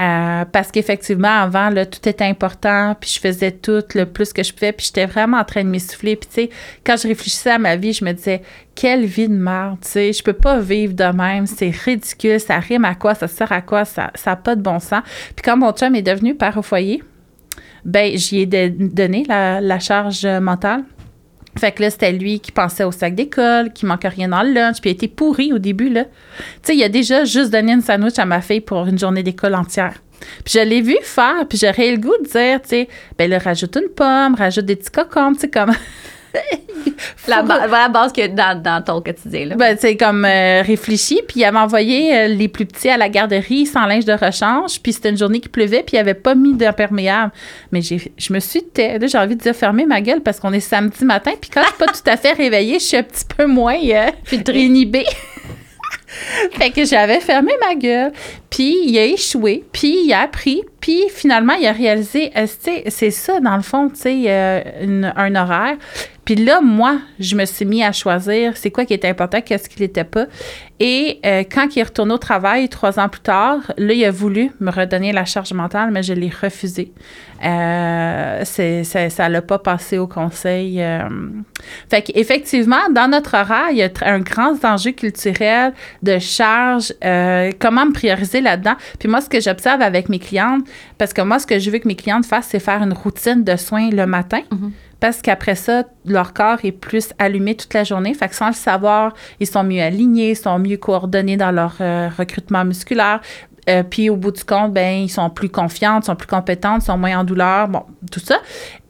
Euh, 0.00 0.44
parce 0.50 0.72
qu'effectivement, 0.72 1.28
avant, 1.28 1.70
tout 1.72 2.08
était 2.08 2.24
important, 2.24 2.96
puis 3.00 3.10
je 3.14 3.20
faisais 3.20 3.52
tout 3.52 3.84
le 3.94 4.06
plus 4.06 4.32
que 4.32 4.42
je 4.42 4.52
pouvais, 4.52 4.72
puis 4.72 4.86
j'étais 4.86 5.06
vraiment 5.06 5.38
en 5.38 5.44
train 5.44 5.62
de 5.62 5.68
m'essouffler. 5.68 6.16
Puis, 6.16 6.28
tu 6.28 6.34
sais, 6.34 6.50
quand 6.84 6.96
je 6.96 7.06
réfléchissais 7.06 7.52
à 7.52 7.58
ma 7.58 7.76
vie, 7.76 7.92
je 7.92 8.04
me 8.04 8.12
disais, 8.12 8.42
quelle 8.74 9.04
vie 9.04 9.28
de 9.28 9.34
merde, 9.34 9.78
tu 9.82 9.90
sais, 9.90 10.12
je 10.12 10.22
peux 10.22 10.32
pas 10.32 10.58
vivre 10.58 10.94
de 10.94 11.04
même, 11.04 11.46
c'est 11.46 11.70
ridicule, 11.70 12.40
ça 12.40 12.58
rime 12.58 12.84
à 12.84 12.96
quoi, 12.96 13.14
ça 13.14 13.28
sert 13.28 13.52
à 13.52 13.60
quoi, 13.60 13.84
ça 13.84 14.10
n'a 14.26 14.36
pas 14.36 14.56
de 14.56 14.62
bon 14.62 14.80
sens. 14.80 15.02
Puis, 15.36 15.44
quand 15.44 15.56
mon 15.56 15.70
chum 15.70 15.94
est 15.94 16.02
devenu 16.02 16.34
père 16.34 16.58
au 16.58 16.62
foyer, 16.62 17.00
ben 17.84 18.16
j'y 18.16 18.40
ai 18.40 18.46
donné 18.46 19.24
la 19.28 19.78
charge 19.78 20.26
mentale. 20.26 20.82
Fait 21.56 21.72
que 21.72 21.82
là, 21.82 21.90
c'était 21.90 22.12
lui 22.12 22.40
qui 22.40 22.52
pensait 22.52 22.84
au 22.84 22.92
sac 22.92 23.14
d'école, 23.14 23.72
qui 23.72 23.86
manquait 23.86 24.08
rien 24.08 24.28
dans 24.28 24.42
le 24.42 24.52
lunch, 24.52 24.80
puis 24.80 24.90
il 24.90 24.94
était 24.94 25.08
pourri 25.08 25.52
au 25.52 25.58
début, 25.58 25.88
là. 25.88 26.04
Tu 26.04 26.10
sais, 26.62 26.76
il 26.76 26.82
a 26.82 26.88
déjà 26.88 27.24
juste 27.24 27.50
donné 27.50 27.72
une 27.72 27.80
sandwich 27.80 28.18
à 28.18 28.24
ma 28.24 28.40
fille 28.40 28.60
pour 28.60 28.86
une 28.86 28.98
journée 28.98 29.22
d'école 29.22 29.54
entière. 29.54 29.94
Puis 30.44 30.54
je 30.54 30.60
l'ai 30.60 30.80
vu 30.80 30.96
faire, 31.02 31.46
puis 31.48 31.58
j'aurais 31.58 31.90
le 31.92 31.98
goût 31.98 32.16
de 32.22 32.28
dire, 32.28 32.60
tu 32.62 32.68
sais, 32.70 32.88
ben 33.18 33.30
là, 33.30 33.38
rajoute 33.38 33.76
une 33.76 33.88
pomme, 33.94 34.34
rajoute 34.34 34.64
des 34.64 34.76
petits 34.76 34.90
cocombes, 34.90 35.34
tu 35.34 35.42
sais, 35.42 35.50
comme... 35.50 35.72
la, 37.28 37.42
la, 37.42 37.88
base 37.88 38.12
que 38.12 38.26
dans, 38.26 38.60
dans 38.60 38.82
ton 38.82 39.00
quotidien. 39.00 39.46
Là. 39.46 39.56
Ben, 39.56 39.76
c'est 39.78 39.96
comme 39.96 40.24
euh, 40.24 40.62
réfléchi. 40.62 41.20
Puis 41.26 41.40
il 41.40 41.44
avait 41.44 41.58
envoyé 41.58 42.16
euh, 42.16 42.28
les 42.28 42.48
plus 42.48 42.66
petits 42.66 42.88
à 42.88 42.96
la 42.96 43.08
garderie 43.08 43.66
sans 43.66 43.86
linge 43.86 44.04
de 44.04 44.12
rechange. 44.12 44.80
Puis 44.80 44.94
c'était 44.94 45.10
une 45.10 45.18
journée 45.18 45.40
qui 45.40 45.48
pleuvait, 45.48 45.82
puis 45.82 45.96
il 45.96 46.00
avait 46.00 46.14
pas 46.14 46.34
mis 46.34 46.54
d'imperméable. 46.54 47.32
Mais 47.72 47.80
je 47.82 48.32
me 48.32 48.40
suis 48.40 48.62
tait. 48.62 48.98
Là, 48.98 49.06
j'ai 49.06 49.18
envie 49.18 49.36
de 49.36 49.40
dire 49.40 49.54
fermer 49.54 49.86
ma 49.86 50.00
gueule 50.00 50.20
parce 50.20 50.40
qu'on 50.40 50.52
est 50.52 50.60
samedi 50.60 51.04
matin. 51.04 51.32
Puis 51.40 51.50
quand 51.50 51.62
je 51.62 51.68
suis 51.68 51.78
pas 51.78 51.86
tout 51.86 52.10
à 52.10 52.16
fait 52.16 52.32
réveillée, 52.32 52.78
je 52.78 52.84
suis 52.84 52.96
un 52.96 53.02
petit 53.02 53.24
peu 53.36 53.46
moins 53.46 53.78
euh, 53.78 54.10
inhibée. 54.52 55.06
fait 56.52 56.70
que 56.70 56.84
j'avais 56.84 57.20
fermé 57.20 57.52
ma 57.60 57.74
gueule. 57.74 58.12
Puis 58.54 58.76
il 58.86 58.96
a 58.98 59.04
échoué, 59.04 59.64
puis 59.72 60.04
il 60.04 60.12
a 60.12 60.20
appris, 60.20 60.62
puis 60.78 61.08
finalement, 61.08 61.54
il 61.54 61.66
a 61.66 61.72
réalisé, 61.72 62.30
c'est 62.46 63.10
ça, 63.10 63.40
dans 63.40 63.56
le 63.56 63.62
fond, 63.62 63.88
tu 63.88 63.96
sais, 63.96 64.72
un 64.80 65.34
horaire. 65.34 65.76
Puis 66.24 66.36
là, 66.36 66.60
moi, 66.60 67.00
je 67.18 67.34
me 67.34 67.44
suis 67.46 67.64
mis 67.64 67.82
à 67.82 67.90
choisir 67.90 68.56
c'est 68.56 68.70
quoi 68.70 68.84
qui 68.84 68.94
était 68.94 69.08
important, 69.08 69.40
qu'est-ce 69.40 69.68
qui 69.68 69.82
n'était 69.82 70.04
pas. 70.04 70.26
Et 70.80 71.20
euh, 71.26 71.42
quand 71.42 71.74
il 71.74 71.80
est 71.80 71.82
retourné 71.82 72.14
au 72.14 72.18
travail 72.18 72.68
trois 72.68 72.98
ans 72.98 73.08
plus 73.08 73.20
tard, 73.20 73.60
là, 73.76 73.92
il 73.92 74.04
a 74.04 74.10
voulu 74.10 74.50
me 74.60 74.70
redonner 74.70 75.12
la 75.12 75.24
charge 75.24 75.52
mentale, 75.52 75.90
mais 75.90 76.02
je 76.02 76.14
l'ai 76.14 76.30
refusé. 76.30 76.92
Euh, 77.44 78.42
ça 78.44 79.28
l'a 79.28 79.42
pas 79.42 79.58
passé 79.58 79.98
au 79.98 80.06
conseil. 80.06 80.82
Euh. 80.82 81.08
Fait 81.90 82.02
qu'effectivement, 82.02 82.88
dans 82.90 83.08
notre 83.08 83.34
horaire, 83.34 83.70
il 83.70 83.76
y 83.76 83.82
a 83.82 83.90
un 84.02 84.20
grand 84.20 84.64
enjeu 84.64 84.92
culturel 84.92 85.74
de 86.02 86.18
charge, 86.18 86.94
euh, 87.04 87.50
comment 87.58 87.86
me 87.86 87.92
prioriser 87.92 88.40
là-dedans. 88.44 88.74
Puis 89.00 89.08
moi, 89.08 89.20
ce 89.20 89.28
que 89.28 89.40
j'observe 89.40 89.82
avec 89.82 90.08
mes 90.08 90.20
clientes, 90.20 90.64
parce 90.98 91.12
que 91.12 91.22
moi, 91.22 91.38
ce 91.40 91.46
que 91.46 91.58
je 91.58 91.70
veux 91.70 91.78
que 91.78 91.88
mes 91.88 91.96
clientes 91.96 92.24
fassent, 92.24 92.48
c'est 92.50 92.60
faire 92.60 92.82
une 92.82 92.92
routine 92.92 93.42
de 93.42 93.56
soins 93.56 93.90
le 93.90 94.06
matin. 94.06 94.40
Mm-hmm 94.52 94.70
parce 95.04 95.20
qu'après 95.20 95.54
ça, 95.54 95.82
leur 96.06 96.32
corps 96.32 96.60
est 96.62 96.72
plus 96.72 97.10
allumé 97.18 97.54
toute 97.54 97.74
la 97.74 97.84
journée. 97.84 98.14
Fait 98.14 98.26
que 98.26 98.34
sans 98.34 98.46
le 98.46 98.54
savoir, 98.54 99.12
ils 99.38 99.46
sont 99.46 99.62
mieux 99.62 99.82
alignés, 99.82 100.30
ils 100.30 100.36
sont 100.36 100.58
mieux 100.58 100.78
coordonnés 100.78 101.36
dans 101.36 101.50
leur 101.50 101.74
euh, 101.82 102.08
recrutement 102.16 102.64
musculaire. 102.64 103.20
Euh, 103.68 103.82
puis 103.82 104.08
au 104.08 104.16
bout 104.16 104.30
du 104.30 104.44
compte, 104.44 104.72
ben 104.72 105.02
ils 105.02 105.10
sont 105.10 105.28
plus 105.28 105.50
confiantes, 105.50 106.04
sont 106.04 106.16
plus 106.16 106.26
compétentes, 106.26 106.80
sont 106.80 106.96
moins 106.96 107.18
en 107.18 107.24
douleur, 107.24 107.68
bon, 107.68 107.82
tout 108.10 108.20
ça. 108.20 108.38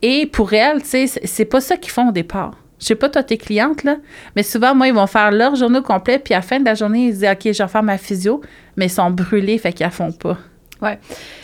Et 0.02 0.26
pour 0.26 0.52
elles, 0.52 0.82
tu 0.82 1.08
sais, 1.08 1.20
c'est 1.24 1.44
pas 1.44 1.60
ça 1.60 1.76
qu'ils 1.76 1.90
font 1.90 2.10
au 2.10 2.12
départ. 2.12 2.52
Je 2.80 2.86
sais 2.86 2.94
pas, 2.94 3.08
toi, 3.08 3.22
tes 3.22 3.38
clientes, 3.38 3.84
là, 3.84 3.96
mais 4.36 4.42
souvent, 4.42 4.74
moi, 4.74 4.88
ils 4.88 4.94
vont 4.94 5.06
faire 5.06 5.30
leur 5.30 5.54
journée 5.54 5.80
complet, 5.82 6.18
puis 6.18 6.34
à 6.34 6.38
la 6.38 6.42
fin 6.42 6.58
de 6.58 6.64
la 6.64 6.74
journée, 6.74 7.06
ils 7.06 7.12
disent, 7.12 7.28
OK, 7.30 7.52
je 7.52 7.62
vais 7.62 7.68
faire 7.68 7.82
ma 7.82 7.98
physio, 7.98 8.40
mais 8.76 8.86
ils 8.86 8.90
sont 8.90 9.10
brûlés, 9.10 9.58
fait 9.58 9.72
qu'ils 9.72 9.84
la 9.84 9.90
font 9.90 10.12
pas. 10.12 10.36
Oui. 10.82 10.90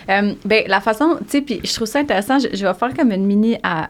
Euh, 0.09 0.35
ben, 0.45 0.65
la 0.67 0.81
façon, 0.81 1.17
tu 1.21 1.29
sais, 1.29 1.41
puis 1.41 1.61
je 1.63 1.73
trouve 1.75 1.87
ça 1.87 2.01
intéressant, 2.01 2.39
je, 2.39 2.67
vais 2.67 2.75
faire 2.75 2.95
comme 2.95 3.13
une 3.13 3.25
mini 3.25 3.59
à, 3.63 3.89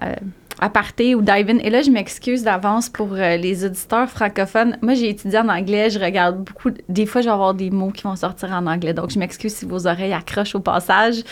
aparté 0.61 1.15
ou 1.15 1.23
dive 1.23 1.51
in. 1.51 1.59
Et 1.59 1.71
là, 1.71 1.83
je 1.83 1.91
m'excuse 1.91 2.43
d'avance 2.43 2.89
pour 2.89 3.15
euh, 3.15 3.37
les 3.37 3.65
auditeurs 3.65 4.09
francophones. 4.09 4.77
Moi, 4.83 4.95
j'ai 4.95 5.09
étudié 5.09 5.39
en 5.39 5.49
anglais, 5.49 5.91
je 5.91 5.99
regarde 5.99 6.45
beaucoup. 6.45 6.71
Des 6.89 7.07
fois, 7.07 7.21
je 7.21 7.27
vais 7.27 7.33
avoir 7.33 7.55
des 7.55 7.71
mots 7.71 7.91
qui 7.91 8.03
vont 8.03 8.17
sortir 8.17 8.51
en 8.53 8.67
anglais. 8.67 8.95
Donc, 8.95 9.11
je 9.11 9.19
m'excuse 9.19 9.55
si 9.55 9.65
vos 9.65 9.87
oreilles 9.87 10.13
accrochent 10.13 10.55
au 10.55 10.61
passage. 10.61 11.23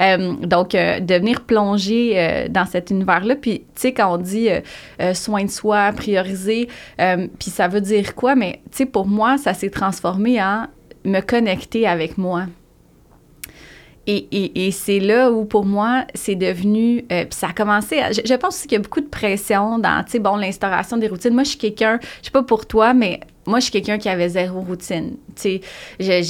Euh, 0.00 0.34
donc, 0.34 0.74
euh, 0.74 1.00
de 1.00 1.14
venir 1.14 1.42
plonger 1.42 2.48
dans 2.50 2.66
cet 2.66 2.90
univers-là. 2.90 3.36
Puis, 3.36 3.60
tu 3.60 3.64
sais, 3.74 3.92
quand 3.92 4.14
on 4.14 4.18
dit 4.18 4.48
soin 5.14 5.44
de 5.44 5.50
soi, 5.50 5.92
prioriser, 5.92 6.68
puis 6.96 7.50
ça 7.50 7.68
veut 7.68 7.80
dire 7.80 8.14
quoi? 8.14 8.34
Mais, 8.34 8.60
tu 8.70 8.78
sais, 8.78 8.86
pour 8.86 9.06
moi, 9.06 9.38
ça 9.38 9.54
s'est 9.54 9.70
transformé 9.70 10.42
en 10.42 10.66
me 11.04 11.20
connecter 11.20 11.86
avec 11.86 12.18
moi. 12.18 12.44
Et, 14.10 14.70
c'est 14.72 15.00
là 15.00 15.30
où, 15.30 15.44
pour 15.44 15.66
moi, 15.66 16.06
c'est 16.14 16.34
devenu. 16.34 17.04
Euh, 17.12 17.24
puis 17.24 17.38
ça 17.38 17.48
a 17.48 17.52
commencé. 17.52 18.00
je, 18.10 18.34
pense 18.34 18.56
aussi 18.56 18.66
qu'il 18.66 18.78
y 18.78 18.80
a 18.80 18.82
beaucoup 18.82 19.02
de 19.02 19.06
pression 19.06 19.78
dans, 19.78 20.02
tu 20.02 20.12
sais, 20.12 20.18
bon, 20.18 20.36
l'instauration 20.36 20.96
des 20.96 21.08
routines. 21.08 21.34
Moi, 21.34 21.42
je 21.42 21.50
suis 21.50 21.58
quelqu'un, 21.58 21.98
je 22.22 22.26
sais 22.26 22.30
pas 22.30 22.42
pour 22.42 22.64
toi, 22.64 22.94
mais 22.94 23.20
moi, 23.46 23.58
je 23.58 23.64
suis 23.64 23.72
quelqu'un 23.72 23.98
qui 23.98 24.08
avait 24.08 24.30
zéro 24.30 24.60
routine. 24.60 25.16
Tu 25.36 25.60
sais, 26.00 26.22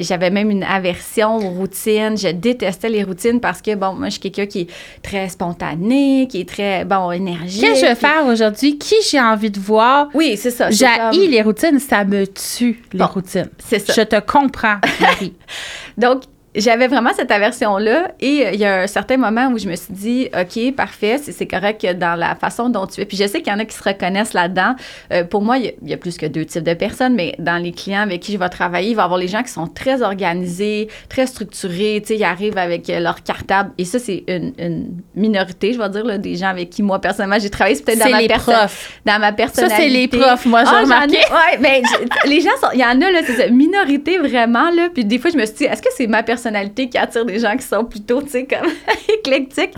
j'avais 0.00 0.30
même 0.30 0.50
une 0.50 0.62
aversion 0.62 1.36
aux 1.36 1.50
routines. 1.50 2.16
Je 2.16 2.28
détestais 2.28 2.88
les 2.88 3.02
routines 3.02 3.38
parce 3.40 3.60
que, 3.60 3.74
bon, 3.74 3.92
moi, 3.92 4.06
je 4.06 4.12
suis 4.12 4.20
quelqu'un 4.20 4.46
qui 4.46 4.60
est 4.60 4.70
très 5.02 5.28
spontané, 5.28 6.26
qui 6.26 6.40
est 6.40 6.48
très, 6.48 6.86
bon, 6.86 7.10
énergique. 7.12 7.60
Qu'est-ce 7.60 7.80
que 7.82 7.86
je 7.86 7.92
vais 7.92 7.94
faire 7.96 8.24
aujourd'hui? 8.26 8.78
Qui 8.78 8.96
j'ai 9.10 9.20
envie 9.20 9.50
de 9.50 9.60
voir? 9.60 10.08
Oui, 10.14 10.38
c'est 10.38 10.50
ça. 10.50 10.70
J'ai 10.70 10.86
les 11.12 11.42
routines, 11.42 11.78
ça 11.80 12.04
me 12.04 12.26
tue, 12.26 12.82
les 12.94 13.04
routines. 13.04 13.50
C'est 13.58 13.78
ça. 13.78 13.92
Je 13.94 14.02
te 14.02 14.20
comprends, 14.20 14.76
Marie. 15.00 15.34
Donc, 15.98 16.22
j'avais 16.54 16.88
vraiment 16.88 17.10
cette 17.14 17.30
aversion-là. 17.30 18.12
Et 18.20 18.46
euh, 18.46 18.50
il 18.52 18.60
y 18.60 18.64
a 18.64 18.82
un 18.82 18.86
certain 18.86 19.16
moment 19.16 19.48
où 19.48 19.58
je 19.58 19.68
me 19.68 19.76
suis 19.76 19.92
dit, 19.92 20.28
OK, 20.38 20.74
parfait, 20.74 21.18
c'est 21.18 21.46
correct 21.46 21.86
dans 21.98 22.18
la 22.18 22.34
façon 22.34 22.70
dont 22.70 22.86
tu 22.86 23.00
es. 23.00 23.04
Puis 23.04 23.16
je 23.16 23.26
sais 23.26 23.42
qu'il 23.42 23.52
y 23.52 23.56
en 23.56 23.58
a 23.58 23.64
qui 23.64 23.76
se 23.76 23.82
reconnaissent 23.82 24.32
là-dedans. 24.32 24.74
Euh, 25.12 25.24
pour 25.24 25.42
moi, 25.42 25.58
il 25.58 25.74
y, 25.82 25.92
a 25.92 25.96
plus 25.96 26.16
que 26.16 26.26
deux 26.26 26.44
types 26.44 26.64
de 26.64 26.74
personnes, 26.74 27.14
mais 27.14 27.34
dans 27.38 27.62
les 27.62 27.72
clients 27.72 28.00
avec 28.00 28.20
qui 28.20 28.32
je 28.32 28.38
vais 28.38 28.48
travailler, 28.48 28.90
il 28.90 28.96
va 28.96 29.02
y 29.02 29.04
avoir 29.04 29.18
les 29.18 29.28
gens 29.28 29.42
qui 29.42 29.50
sont 29.50 29.66
très 29.66 30.02
organisés, 30.02 30.88
très 31.08 31.26
structurés. 31.26 32.00
Tu 32.00 32.08
sais, 32.08 32.16
ils 32.16 32.24
arrivent 32.24 32.58
avec 32.58 32.88
euh, 32.88 33.00
leur 33.00 33.22
cartable. 33.22 33.72
Et 33.76 33.84
ça, 33.84 33.98
c'est 33.98 34.24
une, 34.28 35.02
minorité, 35.14 35.72
je 35.72 35.78
vais 35.78 35.88
dire, 35.90 36.04
là, 36.04 36.18
des 36.18 36.36
gens 36.36 36.48
avec 36.48 36.70
qui, 36.70 36.82
moi, 36.82 37.00
personnellement, 37.00 37.38
j'ai 37.38 37.50
travaillé. 37.50 37.76
C'est 37.76 37.84
peut-être 37.84 37.98
dans, 37.98 38.10
ma 38.10 38.20
les 38.22 38.28
profs. 38.28 39.00
dans 39.04 39.18
ma 39.20 39.32
personnalité. 39.32 39.76
Ça, 39.76 39.82
c'est 39.82 39.88
les 39.88 40.08
profs, 40.08 40.46
moi, 40.46 40.64
j'ai 40.64 40.70
ah, 40.72 40.80
remarqué. 40.82 41.18
Oui, 41.30 41.58
mais 41.60 41.82
les 42.24 42.40
gens, 42.40 42.50
il 42.72 42.80
y 42.80 42.84
en 42.84 43.00
a, 43.00 43.10
là, 43.10 43.20
c'est 43.26 43.34
ça, 43.34 43.48
minorité 43.48 44.18
vraiment, 44.18 44.70
là. 44.70 44.88
Puis 44.92 45.04
des 45.04 45.18
fois, 45.18 45.30
je 45.30 45.36
me 45.36 45.44
suis 45.44 45.54
dit, 45.56 45.64
est-ce 45.64 45.82
que 45.82 45.88
c'est 45.94 46.06
ma 46.06 46.22
personnalité? 46.22 46.37
Personnalité 46.38 46.88
qui 46.88 46.98
attire 46.98 47.24
des 47.24 47.38
gens 47.40 47.56
qui 47.56 47.66
sont 47.66 47.84
plutôt, 47.84 48.22
tu 48.22 48.30
sais, 48.30 48.46
comme 48.46 48.70
éclectiques. 49.18 49.74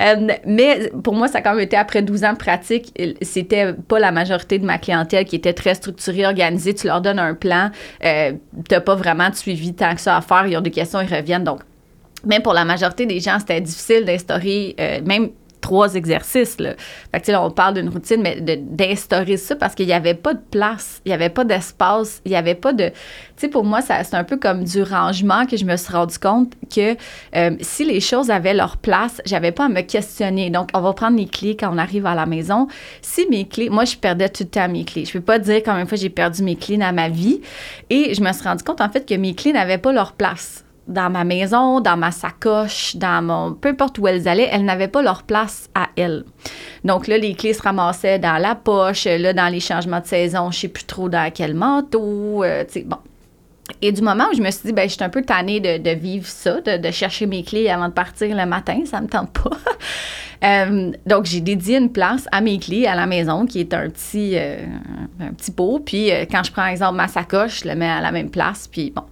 Euh, 0.00 0.28
mais 0.44 0.90
pour 1.02 1.14
moi, 1.14 1.28
ça 1.28 1.38
a 1.38 1.40
quand 1.40 1.54
même 1.54 1.64
été 1.64 1.76
après 1.76 2.02
12 2.02 2.24
ans 2.24 2.32
de 2.32 2.38
pratique. 2.38 2.92
C'était 3.22 3.72
pas 3.72 3.98
la 3.98 4.10
majorité 4.10 4.58
de 4.58 4.66
ma 4.66 4.78
clientèle 4.78 5.24
qui 5.24 5.36
était 5.36 5.52
très 5.52 5.74
structurée, 5.74 6.26
organisée. 6.26 6.74
Tu 6.74 6.86
leur 6.86 7.00
donnes 7.00 7.18
un 7.18 7.34
plan. 7.34 7.70
Euh, 8.04 8.32
tu 8.68 8.80
pas 8.80 8.94
vraiment 8.94 9.30
de 9.30 9.34
suivi 9.34 9.74
tant 9.74 9.94
que 9.94 10.00
ça 10.00 10.16
à 10.16 10.20
faire. 10.20 10.46
Ils 10.46 10.56
ont 10.56 10.62
des 10.62 10.70
questions, 10.70 11.00
ils 11.00 11.14
reviennent. 11.14 11.44
Donc, 11.44 11.60
même 12.24 12.42
pour 12.42 12.54
la 12.54 12.64
majorité 12.64 13.06
des 13.06 13.20
gens, 13.20 13.38
c'était 13.38 13.60
difficile 13.60 14.04
d'instaurer, 14.04 14.74
euh, 14.80 15.00
même 15.04 15.30
trois 15.60 15.94
exercices. 15.94 16.58
Là. 16.58 16.74
Fait 17.12 17.20
que, 17.20 17.32
on 17.36 17.50
parle 17.50 17.74
d'une 17.74 17.88
routine, 17.88 18.22
mais 18.22 18.40
d'instaurer 18.40 19.36
ça 19.36 19.56
parce 19.56 19.74
qu'il 19.74 19.86
n'y 19.86 19.92
avait 19.92 20.14
pas 20.14 20.34
de 20.34 20.42
place, 20.50 21.00
il 21.04 21.08
n'y 21.08 21.14
avait 21.14 21.28
pas 21.28 21.44
d'espace, 21.44 22.20
il 22.24 22.30
n'y 22.30 22.36
avait 22.36 22.54
pas 22.54 22.72
de... 22.72 22.88
Tu 22.88 22.94
sais, 23.36 23.48
pour 23.48 23.64
moi, 23.64 23.80
c'est 23.80 24.14
un 24.14 24.24
peu 24.24 24.36
comme 24.36 24.64
du 24.64 24.82
rangement 24.82 25.46
que 25.46 25.56
je 25.56 25.64
me 25.64 25.76
suis 25.76 25.92
rendu 25.92 26.18
compte 26.18 26.52
que 26.74 26.96
euh, 27.36 27.56
si 27.60 27.84
les 27.84 28.00
choses 28.00 28.30
avaient 28.30 28.54
leur 28.54 28.76
place, 28.76 29.20
j'avais 29.24 29.52
pas 29.52 29.66
à 29.66 29.68
me 29.68 29.80
questionner. 29.82 30.50
Donc, 30.50 30.70
on 30.74 30.80
va 30.80 30.92
prendre 30.92 31.16
les 31.16 31.26
clés 31.26 31.56
quand 31.56 31.72
on 31.72 31.78
arrive 31.78 32.06
à 32.06 32.14
la 32.14 32.26
maison. 32.26 32.66
Si 33.02 33.26
mes 33.28 33.46
clés... 33.46 33.70
Moi, 33.70 33.84
je 33.84 33.96
perdais 33.96 34.28
tout 34.28 34.44
le 34.44 34.48
temps 34.48 34.68
mes 34.68 34.84
clés. 34.84 35.04
Je 35.04 35.12
peux 35.12 35.20
pas 35.20 35.38
dire 35.38 35.62
combien 35.64 35.84
de 35.84 35.88
fois 35.88 35.98
j'ai 35.98 36.10
perdu 36.10 36.42
mes 36.42 36.56
clés 36.56 36.76
dans 36.76 36.94
ma 36.94 37.08
vie. 37.08 37.40
Et 37.88 38.14
je 38.14 38.22
me 38.22 38.32
suis 38.32 38.44
rendu 38.44 38.64
compte, 38.64 38.80
en 38.80 38.90
fait, 38.90 39.06
que 39.06 39.14
mes 39.14 39.34
clés 39.34 39.52
n'avaient 39.52 39.78
pas 39.78 39.92
leur 39.92 40.12
place 40.12 40.64
dans 40.90 41.08
ma 41.08 41.24
maison, 41.24 41.80
dans 41.80 41.96
ma 41.96 42.10
sacoche, 42.10 42.96
dans 42.96 43.24
mon. 43.24 43.52
peu 43.54 43.68
importe 43.68 43.98
où 43.98 44.08
elles 44.08 44.28
allaient, 44.28 44.48
elles 44.50 44.64
n'avaient 44.64 44.88
pas 44.88 45.02
leur 45.02 45.22
place 45.22 45.70
à 45.74 45.88
elles. 45.96 46.24
Donc 46.84 47.06
là, 47.06 47.16
les 47.16 47.34
clés 47.34 47.54
se 47.54 47.62
ramassaient 47.62 48.18
dans 48.18 48.38
la 48.38 48.56
poche, 48.56 49.04
là, 49.04 49.32
dans 49.32 49.48
les 49.48 49.60
changements 49.60 50.00
de 50.00 50.06
saison, 50.06 50.50
je 50.50 50.58
sais 50.58 50.68
plus 50.68 50.84
trop 50.84 51.08
dans 51.08 51.30
quel 51.32 51.54
manteau, 51.54 52.42
euh, 52.42 52.64
tu 52.64 52.72
sais, 52.72 52.82
bon. 52.82 52.98
Et 53.80 53.92
du 53.92 54.02
moment 54.02 54.24
où 54.32 54.36
je 54.36 54.42
me 54.42 54.50
suis 54.50 54.66
dit, 54.66 54.72
ben, 54.72 54.88
je 54.88 54.94
suis 54.94 55.04
un 55.04 55.08
peu 55.08 55.22
tannée 55.22 55.60
de, 55.60 55.90
vivre 55.90 56.26
ça, 56.26 56.60
de, 56.60 56.90
chercher 56.90 57.26
mes 57.26 57.44
clés 57.44 57.70
avant 57.70 57.86
de 57.86 57.92
partir 57.92 58.34
le 58.36 58.44
matin, 58.44 58.80
ça 58.84 59.00
me 59.00 59.06
tente 59.06 59.32
pas. 59.32 59.50
Euh, 60.42 60.90
donc, 61.04 61.26
j'ai 61.26 61.42
dédié 61.42 61.76
une 61.76 61.92
place 61.92 62.26
à 62.32 62.40
mes 62.40 62.58
clés 62.58 62.86
à 62.86 62.94
la 62.94 63.04
maison, 63.04 63.44
qui 63.44 63.60
est 63.60 63.74
un 63.74 63.90
petit, 63.90 64.38
euh, 64.38 64.64
un 65.20 65.34
petit 65.34 65.50
pot. 65.50 65.82
Puis, 65.84 66.10
quand 66.32 66.42
je 66.42 66.50
prends, 66.50 66.64
exemple, 66.64 66.96
ma 66.96 67.08
sacoche, 67.08 67.60
je 67.62 67.68
le 67.68 67.74
mets 67.74 67.90
à 67.90 68.00
la 68.00 68.10
même 68.10 68.30
place. 68.30 68.66
Puis, 68.66 68.90
bon, 68.90 69.02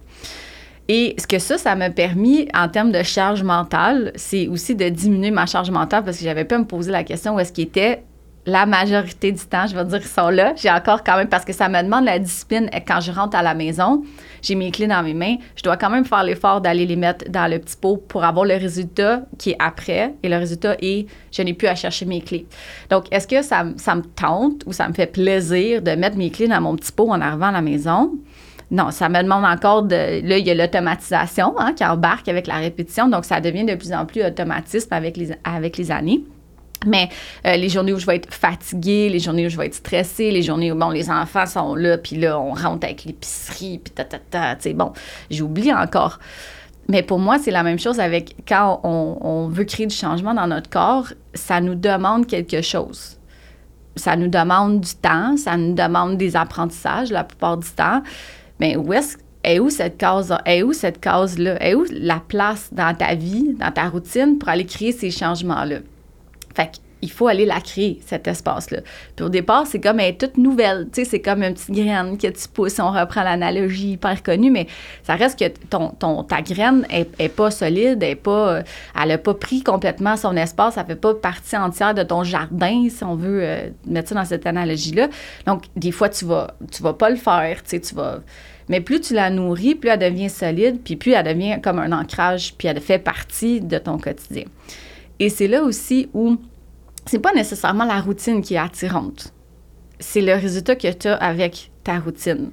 et 0.91 1.13
ce 1.19 1.27
que 1.27 1.37
ça, 1.37 1.59
ça 1.59 1.75
m'a 1.75 1.91
permis 1.91 2.47
en 2.51 2.67
termes 2.67 2.91
de 2.91 3.03
charge 3.03 3.43
mentale, 3.43 4.11
c'est 4.15 4.47
aussi 4.47 4.73
de 4.75 4.89
diminuer 4.89 5.29
ma 5.29 5.45
charge 5.45 5.69
mentale 5.69 6.03
parce 6.03 6.17
que 6.17 6.23
j'avais 6.23 6.45
pas 6.45 6.55
à 6.55 6.57
me 6.57 6.65
poser 6.65 6.91
la 6.91 7.03
question 7.03 7.35
où 7.35 7.39
est-ce 7.39 7.53
qu'ils 7.53 7.65
étaient 7.65 8.03
la 8.47 8.65
majorité 8.65 9.31
du 9.31 9.45
temps, 9.45 9.67
je 9.67 9.75
vais 9.75 9.85
dire, 9.85 9.99
ils 10.01 10.07
sont 10.07 10.29
là. 10.29 10.53
J'ai 10.55 10.71
encore 10.71 11.03
quand 11.03 11.17
même, 11.17 11.27
parce 11.27 11.45
que 11.45 11.53
ça 11.53 11.69
me 11.69 11.83
demande 11.83 12.05
la 12.05 12.17
discipline 12.17 12.71
quand 12.87 13.01
je 13.01 13.11
rentre 13.11 13.37
à 13.37 13.43
la 13.43 13.53
maison, 13.53 14.01
j'ai 14.41 14.55
mes 14.55 14.71
clés 14.71 14.87
dans 14.87 15.03
mes 15.03 15.13
mains, 15.13 15.35
je 15.55 15.61
dois 15.61 15.77
quand 15.77 15.91
même 15.91 16.05
faire 16.05 16.23
l'effort 16.23 16.59
d'aller 16.59 16.87
les 16.87 16.95
mettre 16.95 17.29
dans 17.29 17.51
le 17.51 17.59
petit 17.59 17.75
pot 17.77 17.97
pour 17.97 18.23
avoir 18.23 18.45
le 18.45 18.55
résultat 18.55 19.21
qui 19.37 19.51
est 19.51 19.57
après. 19.59 20.15
Et 20.23 20.29
le 20.29 20.37
résultat 20.37 20.75
est, 20.81 21.05
je 21.31 21.43
n'ai 21.43 21.53
plus 21.53 21.67
à 21.67 21.75
chercher 21.75 22.05
mes 22.05 22.21
clés. 22.21 22.47
Donc, 22.89 23.05
est-ce 23.11 23.27
que 23.27 23.43
ça, 23.43 23.65
ça 23.77 23.93
me 23.93 24.01
tente 24.01 24.63
ou 24.65 24.73
ça 24.73 24.87
me 24.87 24.93
fait 24.93 25.11
plaisir 25.11 25.83
de 25.83 25.91
mettre 25.91 26.17
mes 26.17 26.31
clés 26.31 26.47
dans 26.47 26.61
mon 26.61 26.75
petit 26.75 26.91
pot 26.91 27.11
en 27.11 27.21
arrivant 27.21 27.47
à 27.47 27.51
la 27.51 27.61
maison? 27.61 28.13
Non, 28.71 28.91
ça 28.91 29.09
me 29.09 29.21
demande 29.21 29.45
encore 29.45 29.83
de. 29.83 29.95
Là, 29.95 30.37
il 30.37 30.45
y 30.45 30.51
a 30.51 30.53
l'automatisation 30.53 31.55
hein, 31.57 31.73
qui 31.73 31.83
embarque 31.83 32.27
avec 32.27 32.45
la 32.45 32.57
répétition, 32.57 33.07
donc 33.07 33.25
ça 33.25 33.41
devient 33.41 33.65
de 33.65 33.75
plus 33.75 33.93
en 33.93 34.05
plus 34.05 34.23
automatisme 34.23 34.93
avec 34.93 35.17
les, 35.17 35.91
années. 35.91 36.23
Mais 36.85 37.09
euh, 37.45 37.55
les 37.55 37.67
journées 37.67 37.93
où 37.93 37.99
je 37.99 38.05
vais 38.05 38.17
être 38.17 38.33
fatiguée, 38.33 39.09
les 39.09 39.19
journées 39.19 39.47
où 39.47 39.49
je 39.49 39.57
vais 39.57 39.65
être 39.65 39.75
stressée, 39.75 40.31
les 40.31 40.43
journées 40.43 40.71
où, 40.71 40.75
bon, 40.75 40.91
les 40.91 41.09
enfants 41.09 41.45
sont 41.45 41.75
là, 41.75 41.97
puis 41.97 42.15
là, 42.15 42.39
on 42.39 42.53
rentre 42.53 42.85
avec 42.85 43.05
l'épicerie, 43.05 43.81
puis 43.83 43.91
ta, 43.93 44.05
ta, 44.05 44.19
ta, 44.19 44.55
tu 44.55 44.63
sais, 44.63 44.73
bon, 44.73 44.93
j'oublie 45.31 45.73
encore. 45.73 46.19
Mais 46.89 47.03
pour 47.03 47.19
moi, 47.19 47.37
c'est 47.37 47.51
la 47.51 47.61
même 47.61 47.77
chose 47.77 47.99
avec 47.99 48.35
quand 48.47 48.81
on, 48.83 49.47
veut 49.47 49.63
créer 49.63 49.85
du 49.85 49.95
changement 49.95 50.33
dans 50.33 50.47
notre 50.47 50.71
corps, 50.71 51.13
ça 51.35 51.61
nous 51.61 51.75
demande 51.75 52.25
quelque 52.25 52.63
chose. 52.63 53.19
Ça 53.95 54.15
nous 54.15 54.27
demande 54.27 54.81
du 54.81 54.95
temps, 54.95 55.37
ça 55.37 55.55
nous 55.55 55.75
demande 55.75 56.17
des 56.17 56.35
apprentissages 56.35 57.11
la 57.11 57.23
plupart 57.23 57.57
du 57.57 57.69
temps. 57.69 58.01
Mais 58.59 58.75
où 58.75 58.93
est-ce 58.93 59.17
est 59.43 59.59
où 59.59 59.69
cette 59.69 59.97
case 59.97 60.35
est 60.45 60.63
où 60.63 60.73
cette 60.73 60.99
case 60.99 61.37
là 61.39 61.61
est 61.63 61.73
où 61.73 61.85
la 61.91 62.19
place 62.19 62.69
dans 62.73 62.93
ta 62.95 63.15
vie 63.15 63.53
dans 63.53 63.71
ta 63.71 63.87
routine 63.87 64.37
pour 64.37 64.49
aller 64.49 64.65
créer 64.65 64.91
ces 64.91 65.11
changements 65.11 65.63
là 65.63 65.77
fait 66.53 66.81
il 67.01 67.11
faut 67.11 67.27
aller 67.27 67.45
la 67.45 67.61
créer, 67.61 67.99
cet 68.05 68.27
espace-là. 68.27 68.79
Puis 69.15 69.25
au 69.25 69.29
départ, 69.29 69.65
c'est 69.67 69.79
comme 69.79 69.99
elle 69.99 70.09
est 70.09 70.19
toute 70.19 70.37
nouvelle. 70.37 70.87
Tu 70.91 71.03
sais, 71.03 71.09
c'est 71.09 71.19
comme 71.19 71.43
une 71.43 71.53
petite 71.53 71.71
graine 71.71 72.17
que 72.17 72.27
tu 72.27 72.47
pousses. 72.47 72.79
On 72.79 72.91
reprend 72.91 73.23
l'analogie 73.23 73.91
hyper 73.91 74.21
connue, 74.23 74.51
mais 74.51 74.67
ça 75.03 75.15
reste 75.15 75.39
que 75.39 75.47
ton, 75.69 76.23
ta 76.23 76.41
graine 76.41 76.85
est, 76.89 77.29
pas 77.29 77.51
solide, 77.51 78.03
est 78.03 78.15
pas, 78.15 78.63
elle 78.99 79.09
n'a 79.09 79.17
pas 79.17 79.33
pris 79.33 79.61
complètement 79.63 80.17
son 80.17 80.35
espace. 80.35 80.75
Ça 80.75 80.83
fait 80.83 80.95
pas 80.95 81.13
partie 81.13 81.55
entière 81.55 81.93
de 81.93 82.03
ton 82.03 82.23
jardin, 82.23 82.87
si 82.89 83.03
on 83.03 83.15
veut 83.15 83.39
euh, 83.41 83.69
mettre 83.85 84.09
ça 84.09 84.15
dans 84.15 84.25
cette 84.25 84.45
analogie-là. 84.45 85.09
Donc, 85.45 85.63
des 85.75 85.91
fois, 85.91 86.09
tu 86.09 86.25
vas, 86.25 86.55
vas 86.81 86.93
pas 86.93 87.09
le 87.09 87.15
faire. 87.15 87.63
Tu 87.63 87.79
tu 87.79 87.95
vas 87.95 88.19
mais 88.69 88.81
plus 88.81 89.01
tu 89.01 89.15
la 89.15 89.31
nourris, 89.31 89.73
plus 89.73 89.89
elle 89.89 89.99
devient 89.99 90.29
solide, 90.29 90.79
puis 90.83 90.95
plus 90.95 91.11
elle 91.11 91.25
devient 91.25 91.59
comme 91.61 91.79
un 91.79 91.91
ancrage, 91.91 92.53
puis 92.55 92.67
elle 92.67 92.79
fait 92.79 92.99
partie 92.99 93.61
de 93.61 93.79
ton 93.79 93.97
quotidien. 93.97 94.43
Et 95.19 95.29
c'est 95.29 95.47
là 95.47 95.63
aussi 95.63 96.07
où 96.13 96.37
c'est 97.05 97.19
pas 97.19 97.33
nécessairement 97.33 97.85
la 97.85 98.01
routine 98.01 98.41
qui 98.41 98.55
est 98.55 98.59
attirante. 98.59 99.33
C'est 99.99 100.21
le 100.21 100.33
résultat 100.33 100.75
que 100.75 100.91
tu 100.91 101.07
as 101.07 101.15
avec 101.15 101.71
ta 101.83 101.99
routine. 101.99 102.51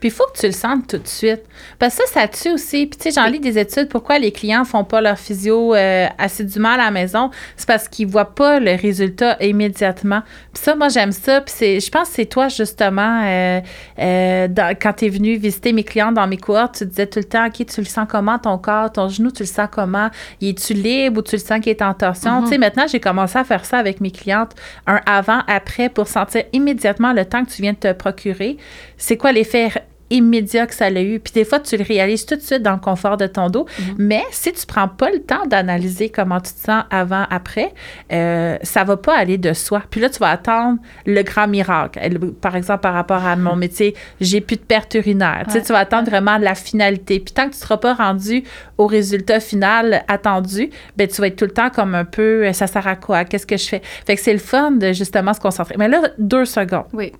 Puis 0.00 0.08
il 0.08 0.12
faut 0.12 0.24
que 0.32 0.38
tu 0.38 0.46
le 0.46 0.52
sentes 0.52 0.86
tout 0.88 0.98
de 0.98 1.08
suite. 1.08 1.42
Parce 1.78 1.96
que 1.96 2.06
ça, 2.06 2.20
ça 2.20 2.28
tue 2.28 2.52
aussi. 2.52 2.86
Puis 2.86 2.98
tu 2.98 3.10
sais, 3.10 3.20
j'en 3.20 3.28
lis 3.28 3.40
des 3.40 3.58
études, 3.58 3.88
pourquoi 3.88 4.18
les 4.18 4.32
clients 4.32 4.64
font 4.64 4.84
pas 4.84 5.00
leur 5.00 5.18
physio 5.18 5.74
euh, 5.74 6.06
assidûment 6.18 6.70
à 6.70 6.76
la 6.76 6.90
maison? 6.90 7.30
C'est 7.56 7.66
parce 7.66 7.88
qu'ils 7.88 8.06
voient 8.06 8.34
pas 8.34 8.60
le 8.60 8.80
résultat 8.80 9.36
immédiatement. 9.40 10.22
Puis 10.52 10.62
ça, 10.62 10.76
moi, 10.76 10.88
j'aime 10.88 11.12
ça. 11.12 11.40
Puis 11.40 11.54
c'est, 11.56 11.80
je 11.80 11.90
pense 11.90 12.08
que 12.08 12.14
c'est 12.14 12.26
toi, 12.26 12.48
justement, 12.48 13.22
euh, 13.24 13.60
euh, 13.98 14.48
quand 14.80 14.92
tu 14.92 15.06
es 15.06 15.08
venu 15.08 15.36
visiter 15.36 15.72
mes 15.72 15.84
clients 15.84 16.12
dans 16.12 16.26
mes 16.26 16.36
cohortes, 16.36 16.76
tu 16.78 16.86
disais 16.86 17.06
tout 17.06 17.18
le 17.18 17.24
temps, 17.24 17.46
OK, 17.46 17.66
tu 17.66 17.80
le 17.80 17.86
sens 17.86 18.06
comment 18.08 18.38
ton 18.38 18.58
corps, 18.58 18.92
ton 18.92 19.08
genou, 19.08 19.30
tu 19.32 19.42
le 19.42 19.48
sens 19.48 19.68
comment? 19.70 20.10
Es-tu 20.40 20.74
libre 20.74 21.18
ou 21.18 21.22
tu 21.22 21.36
le 21.36 21.42
sens 21.42 21.60
qu'il 21.60 21.70
est 21.70 21.82
en 21.82 21.94
torsion? 21.94 22.40
Mm-hmm. 22.40 22.44
Tu 22.44 22.48
sais, 22.50 22.58
maintenant, 22.58 22.86
j'ai 22.86 23.00
commencé 23.00 23.38
à 23.38 23.44
faire 23.44 23.64
ça 23.64 23.78
avec 23.78 24.00
mes 24.00 24.10
clientes, 24.10 24.52
un 24.86 25.00
avant, 25.06 25.40
après, 25.48 25.88
pour 25.88 26.06
sentir 26.06 26.44
immédiatement 26.52 27.12
le 27.12 27.24
temps 27.24 27.44
que 27.44 27.50
tu 27.50 27.62
viens 27.62 27.72
de 27.72 27.78
te 27.78 27.92
procurer. 27.92 28.56
C'est 28.96 29.16
quoi 29.16 29.32
l'effet 29.32 29.70
immédiat 30.10 30.66
que 30.66 30.74
ça 30.74 30.86
a 30.86 30.90
eu. 30.90 31.20
Puis 31.20 31.32
des 31.32 31.44
fois, 31.44 31.60
tu 31.60 31.76
le 31.76 31.84
réalises 31.84 32.26
tout 32.26 32.36
de 32.36 32.40
suite 32.40 32.62
dans 32.62 32.72
le 32.72 32.78
confort 32.78 33.16
de 33.16 33.26
ton 33.26 33.50
dos. 33.50 33.66
Mhm. 33.78 33.94
Mais 33.98 34.22
si 34.30 34.52
tu 34.52 34.66
prends 34.66 34.88
pas 34.88 35.10
le 35.10 35.20
temps 35.20 35.46
d'analyser 35.46 36.08
comment 36.08 36.40
tu 36.40 36.52
te 36.52 36.60
sens 36.60 36.84
avant, 36.90 37.24
après, 37.30 37.72
euh, 38.12 38.56
ça 38.62 38.84
va 38.84 38.96
pas 38.96 39.16
aller 39.16 39.38
de 39.38 39.52
soi. 39.52 39.82
Puis 39.90 40.00
là, 40.00 40.10
tu 40.10 40.18
vas 40.18 40.30
attendre 40.30 40.78
le 41.06 41.22
grand 41.22 41.48
miracle. 41.48 42.00
Par 42.40 42.56
exemple, 42.56 42.80
par 42.80 42.94
rapport 42.94 43.24
à 43.24 43.36
mon 43.36 43.56
métier, 43.56 43.94
j'ai 44.20 44.40
plus 44.40 44.56
de 44.56 44.62
perte 44.62 44.94
urinaire. 44.94 45.44
Tu, 45.46 45.52
sais, 45.52 45.62
tu 45.62 45.72
vas 45.72 45.80
attendre 45.80 46.08
vraiment 46.08 46.38
la 46.38 46.54
finalité. 46.54 47.20
Puis 47.20 47.34
tant 47.34 47.44
que 47.44 47.50
tu 47.50 47.58
ne 47.58 47.62
seras 47.62 47.76
pas 47.76 47.94
rendu 47.94 48.44
au 48.76 48.86
résultat 48.86 49.40
final 49.40 50.04
attendu, 50.08 50.70
ben 50.96 51.08
tu 51.08 51.20
vas 51.20 51.26
être 51.28 51.36
tout 51.36 51.44
le 51.44 51.50
temps 51.50 51.70
comme 51.70 51.94
un 51.94 52.04
peu, 52.04 52.52
ça 52.52 52.66
sert 52.66 52.86
à 52.86 52.96
quoi? 52.96 53.24
Qu'est-ce 53.24 53.46
que 53.46 53.56
je 53.56 53.68
fais? 53.68 53.82
Fait 54.06 54.16
que 54.16 54.22
c'est 54.22 54.32
le 54.32 54.38
fun 54.38 54.72
de 54.72 54.92
justement 54.92 55.34
se 55.34 55.40
concentrer. 55.40 55.74
Mais 55.78 55.88
là, 55.88 56.02
deux 56.18 56.44
secondes. 56.44 56.86
Oui. 56.92 57.12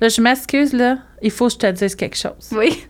Là, 0.00 0.08
je 0.08 0.20
m'excuse, 0.20 0.72
là. 0.72 0.98
Il 1.22 1.30
faut 1.30 1.46
que 1.46 1.54
je 1.54 1.58
te 1.58 1.70
dise 1.70 1.94
quelque 1.94 2.16
chose. 2.16 2.50
Oui. 2.52 2.86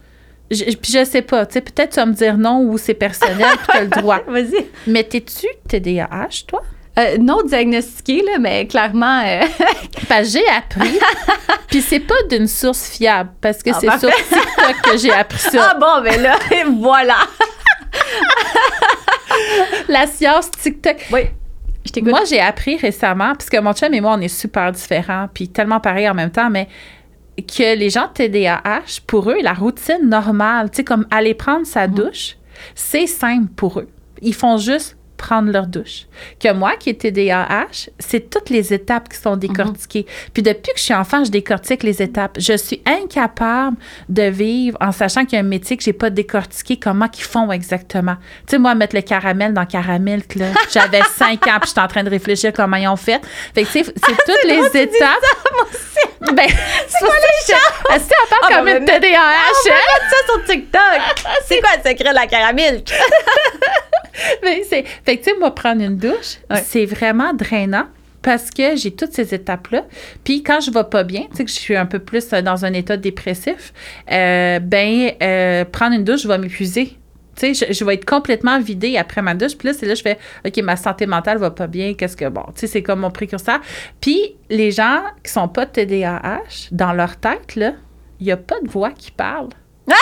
Je, 0.50 0.62
puis 0.76 0.92
je 0.92 1.04
sais 1.04 1.22
pas, 1.22 1.44
tu 1.44 1.54
sais, 1.54 1.60
peut-être 1.60 1.94
tu 1.94 1.96
vas 1.96 2.06
me 2.06 2.12
dire 2.12 2.38
non 2.38 2.60
ou 2.60 2.78
c'est 2.78 2.94
personnel, 2.94 3.56
puis 3.58 3.66
tu 3.68 3.76
as 3.76 3.80
le 3.82 3.88
droit. 3.88 4.20
Vas-y. 4.28 4.66
Mais 4.86 5.02
t'es-tu 5.02 5.46
TDAH, 5.68 6.44
toi? 6.46 6.62
Euh, 6.98 7.18
non 7.18 7.42
diagnostiqué, 7.42 8.22
là, 8.22 8.38
mais 8.38 8.66
clairement. 8.66 9.22
Euh... 9.24 9.42
j'ai 10.24 10.46
appris. 10.48 10.98
Puis 11.68 11.82
c'est 11.82 12.00
pas 12.00 12.14
d'une 12.30 12.46
source 12.46 12.88
fiable, 12.88 13.30
parce 13.40 13.62
que 13.62 13.70
ah, 13.70 13.78
c'est 13.78 13.98
sur 13.98 14.10
TikTok 14.10 14.82
que 14.82 14.96
j'ai 14.96 15.12
appris 15.12 15.38
ça. 15.38 15.72
Ah 15.72 15.78
bon, 15.78 16.00
mais 16.02 16.16
là, 16.16 16.38
voilà. 16.78 17.16
La 19.88 20.06
science 20.06 20.50
TikTok. 20.50 20.96
Oui. 21.12 21.22
Moi, 22.02 22.24
j'ai 22.28 22.40
appris 22.40 22.76
récemment, 22.76 23.34
puisque 23.34 23.56
mon 23.56 23.72
chum 23.72 23.92
et 23.92 24.00
moi, 24.00 24.14
on 24.16 24.20
est 24.20 24.28
super 24.28 24.72
différents, 24.72 25.28
puis 25.32 25.48
tellement 25.48 25.80
pareils 25.80 26.08
en 26.08 26.14
même 26.14 26.30
temps, 26.30 26.50
mais 26.50 26.68
que 27.36 27.76
les 27.76 27.90
gens 27.90 28.08
de 28.08 28.12
TDAH, 28.12 29.02
pour 29.06 29.30
eux, 29.30 29.38
la 29.42 29.52
routine 29.52 30.08
normale, 30.08 30.70
tu 30.70 30.78
sais, 30.78 30.84
comme 30.84 31.06
aller 31.10 31.34
prendre 31.34 31.66
sa 31.66 31.86
mhm. 31.86 31.94
douche, 31.94 32.36
C'est 32.74 33.06
simple 33.06 33.52
pour 33.54 33.80
eux. 33.80 33.88
Ils 34.22 34.34
font 34.34 34.56
juste 34.56 34.95
prendre 35.16 35.50
leur 35.50 35.66
douche. 35.66 36.06
Que 36.40 36.52
moi, 36.52 36.74
qui 36.78 36.90
est 36.90 37.00
TDAH, 37.00 37.90
c'est 37.98 38.30
toutes 38.30 38.50
les 38.50 38.72
étapes 38.72 39.08
qui 39.08 39.18
sont 39.18 39.36
décortiquées. 39.36 40.06
Puis 40.32 40.42
depuis 40.42 40.72
que 40.72 40.78
je 40.78 40.84
suis 40.84 40.94
enfant, 40.94 41.24
je 41.24 41.30
décortique 41.30 41.82
les 41.82 42.02
étapes. 42.02 42.36
Je 42.38 42.56
suis 42.56 42.82
incapable 42.86 43.76
de 44.08 44.22
vivre 44.24 44.76
en 44.80 44.92
sachant 44.92 45.24
qu'il 45.24 45.34
y 45.34 45.36
a 45.36 45.40
un 45.40 45.48
métier 45.48 45.76
que 45.76 45.82
j'ai 45.82 45.92
pas 45.92 46.10
décortiqué 46.10 46.78
comment 46.78 47.08
qu'ils 47.08 47.24
font 47.24 47.50
exactement. 47.52 48.16
Tu 48.46 48.52
sais, 48.52 48.58
moi, 48.58 48.74
mettre 48.74 48.94
le 48.94 49.02
caramel 49.02 49.52
dans 49.54 49.66
caramel, 49.66 50.22
là, 50.36 50.46
j'avais 50.72 51.02
cinq 51.16 51.46
ans, 51.46 51.58
puis 51.60 51.68
j'étais 51.68 51.80
en 51.80 51.88
train 51.88 52.04
de 52.04 52.10
réfléchir 52.10 52.52
comment 52.52 52.76
ils 52.76 52.88
ont 52.88 52.96
fait. 52.96 53.20
Fait 53.54 53.64
que, 53.64 53.68
tu 53.72 53.84
sais, 53.84 53.92
c'est 53.96 54.16
toutes 54.24 54.44
les 54.44 54.56
drôle, 54.56 54.76
étapes. 54.76 54.98
ça, 55.00 55.50
moi 55.54 55.64
aussi. 55.70 56.34
Ben, 56.34 56.46
c'est 56.88 56.98
pour 57.04 57.08
ça 57.12 57.18
que 57.18 57.52
je- 57.92 57.94
Est-ce 57.94 58.04
que 58.04 58.08
tu 58.08 58.14
en 58.34 58.38
parles 58.40 58.52
Ah, 58.52 58.56
comme 58.56 58.64
ben, 58.64 58.78
une 58.78 58.84
TDAH? 58.84 59.18
On 59.18 59.68
va 59.70 59.74
hein? 59.74 60.08
ça 60.10 60.16
sur 60.32 60.44
TikTok. 60.44 61.26
C'est 61.46 61.60
quoi 61.60 61.70
le 61.82 61.90
secret 61.90 62.10
de 62.10 62.14
la 62.14 62.26
caramel? 62.26 62.82
Mais 64.42 64.62
c'est, 64.68 64.84
fait 65.04 65.16
que, 65.18 65.24
tu 65.24 65.30
sais, 65.30 65.38
moi, 65.38 65.54
prendre 65.54 65.82
une 65.82 65.96
douche, 65.96 66.38
Ouais. 66.50 66.62
c'est 66.64 66.86
vraiment 66.86 67.32
drainant 67.34 67.86
parce 68.22 68.50
que 68.50 68.74
j'ai 68.76 68.90
toutes 68.90 69.12
ces 69.12 69.34
étapes-là. 69.34 69.84
Puis 70.24 70.42
quand 70.42 70.60
je 70.60 70.70
vais 70.72 70.84
pas 70.84 71.04
bien, 71.04 71.22
tu 71.30 71.36
sais, 71.36 71.44
que 71.44 71.50
je 71.50 71.56
suis 71.56 71.76
un 71.76 71.86
peu 71.86 72.00
plus 72.00 72.32
euh, 72.32 72.42
dans 72.42 72.64
un 72.64 72.72
état 72.72 72.96
dépressif, 72.96 73.72
euh, 74.10 74.58
ben, 74.58 75.12
euh, 75.22 75.64
prendre 75.64 75.94
une 75.94 76.02
douche, 76.04 76.22
je 76.22 76.28
vais 76.28 76.38
m'épuiser. 76.38 76.96
Tu 77.36 77.54
sais, 77.54 77.66
je, 77.68 77.72
je 77.72 77.84
vais 77.84 77.94
être 77.94 78.04
complètement 78.06 78.58
vidée 78.58 78.96
après 78.96 79.20
ma 79.22 79.34
douche. 79.34 79.56
Puis 79.56 79.68
là, 79.68 79.74
c'est 79.74 79.86
là 79.86 79.92
que 79.92 79.98
je 79.98 80.02
fais, 80.02 80.18
OK, 80.44 80.56
ma 80.64 80.74
santé 80.76 81.06
mentale 81.06 81.38
va 81.38 81.50
pas 81.50 81.66
bien. 81.66 81.94
Qu'est-ce 81.94 82.16
que, 82.16 82.28
bon, 82.28 82.42
tu 82.54 82.60
sais, 82.62 82.66
c'est 82.66 82.82
comme 82.82 83.00
mon 83.00 83.10
précurseur. 83.10 83.60
Puis 84.00 84.34
les 84.48 84.70
gens 84.72 85.02
qui 85.22 85.30
sont 85.30 85.46
pas 85.46 85.66
TDAH, 85.66 86.70
dans 86.72 86.94
leur 86.94 87.18
tête, 87.18 87.54
là, 87.54 87.74
il 88.18 88.26
n'y 88.26 88.32
a 88.32 88.36
pas 88.38 88.58
de 88.60 88.68
voix 88.68 88.90
qui 88.90 89.10
parle. 89.12 89.50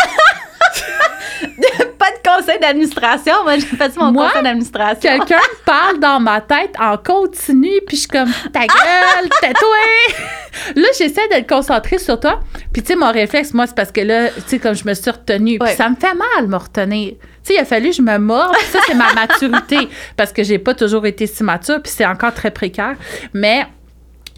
Pas 2.04 2.10
de 2.10 2.38
conseil 2.38 2.58
d'administration. 2.60 3.32
Moi, 3.44 3.54
j'ai 3.54 3.66
fait 3.66 3.96
mon 3.96 4.12
Moi, 4.12 4.26
conseil 4.26 4.42
d'administration. 4.42 5.10
Quelqu'un 5.10 5.40
parle 5.64 5.98
dans 6.00 6.20
ma 6.20 6.42
tête 6.42 6.74
en 6.78 6.98
continu, 6.98 7.70
puis 7.86 7.96
je 7.96 8.00
suis 8.00 8.08
comme 8.08 8.30
ta 8.52 8.60
gueule, 8.60 9.30
tais-toi. 9.40 10.74
là, 10.76 10.88
j'essaie 10.98 11.26
d'être 11.28 11.48
concentrée 11.48 11.98
sur 11.98 12.20
toi. 12.20 12.40
Puis 12.74 12.82
tu 12.82 12.88
sais, 12.88 12.96
mon 12.96 13.10
réflexe, 13.10 13.54
moi, 13.54 13.66
c'est 13.66 13.74
parce 13.74 13.90
que 13.90 14.02
là, 14.02 14.28
tu 14.28 14.42
sais, 14.46 14.58
comme 14.58 14.74
je 14.74 14.84
me 14.84 14.92
suis 14.92 15.10
retenue, 15.10 15.58
puis 15.58 15.72
ça 15.76 15.88
me 15.88 15.96
fait 15.96 16.12
mal 16.14 16.46
me 16.46 16.56
retenir. 16.56 17.12
Tu 17.12 17.18
sais, 17.42 17.54
il 17.54 17.58
a 17.58 17.64
fallu 17.64 17.88
que 17.88 17.96
je 17.96 18.02
me 18.02 18.18
morde. 18.18 18.54
Ça, 18.70 18.80
c'est 18.86 18.94
ma 18.94 19.14
maturité, 19.14 19.88
parce 20.16 20.32
que 20.32 20.42
j'ai 20.42 20.58
pas 20.58 20.74
toujours 20.74 21.06
été 21.06 21.26
si 21.26 21.42
mature, 21.42 21.80
puis 21.82 21.92
c'est 21.94 22.06
encore 22.06 22.34
très 22.34 22.50
précaire. 22.50 22.96
Mais 23.32 23.64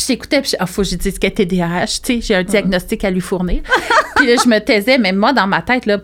je 0.00 0.06
t'écoutais, 0.06 0.40
puis 0.40 0.52
il 0.60 0.66
faut 0.68 0.82
que 0.82 0.88
je 0.88 0.94
dise 0.94 1.18
qu'elle 1.18 1.34
TDAH, 1.34 1.86
tu 1.86 2.00
sais, 2.04 2.20
j'ai 2.20 2.34
un 2.36 2.44
diagnostic 2.44 3.02
à 3.02 3.10
lui 3.10 3.20
fournir. 3.20 3.62
puis 4.14 4.28
là, 4.28 4.36
je 4.40 4.48
me 4.48 4.60
taisais, 4.60 4.98
mais 4.98 5.12
moi, 5.12 5.32
dans 5.32 5.48
ma 5.48 5.62
tête, 5.62 5.86
là, 5.86 5.98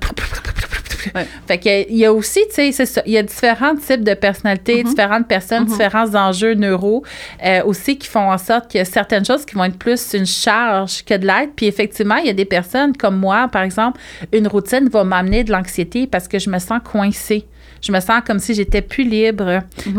Ouais. 1.14 1.26
fait 1.46 1.58
que, 1.58 1.90
il 1.90 1.96
y 1.96 2.04
a 2.04 2.12
aussi, 2.12 2.40
tu 2.54 2.72
sais, 2.72 2.84
il 3.06 3.12
y 3.12 3.18
a 3.18 3.22
différents 3.22 3.76
types 3.76 4.04
de 4.04 4.14
personnalités, 4.14 4.82
différentes 4.82 5.28
personnes, 5.28 5.64
différents 5.64 6.14
enjeux 6.14 6.54
neuro 6.54 7.04
euh, 7.44 7.62
aussi 7.64 7.98
qui 7.98 8.08
font 8.08 8.30
en 8.30 8.38
sorte 8.38 8.68
qu'il 8.70 8.78
y 8.78 8.82
a 8.82 8.84
certaines 8.84 9.24
choses 9.24 9.44
qui 9.44 9.54
vont 9.54 9.64
être 9.64 9.78
plus 9.78 10.14
une 10.14 10.26
charge 10.26 11.04
que 11.04 11.14
de 11.14 11.26
l'aide. 11.26 11.50
Puis 11.56 11.66
effectivement, 11.66 12.16
il 12.16 12.26
y 12.26 12.30
a 12.30 12.34
des 12.34 12.44
personnes 12.44 12.96
comme 12.96 13.16
moi, 13.16 13.48
par 13.48 13.62
exemple, 13.62 14.00
une 14.32 14.46
routine 14.46 14.88
va 14.88 15.04
m'amener 15.04 15.44
de 15.44 15.52
l'anxiété 15.52 16.06
parce 16.06 16.28
que 16.28 16.38
je 16.38 16.50
me 16.50 16.58
sens 16.58 16.80
coincée. 16.84 17.46
Je 17.82 17.90
me 17.90 17.98
sens 18.00 18.22
comme 18.24 18.38
si 18.38 18.54
j'étais 18.54 18.80
plus 18.80 19.02
libre. 19.04 19.58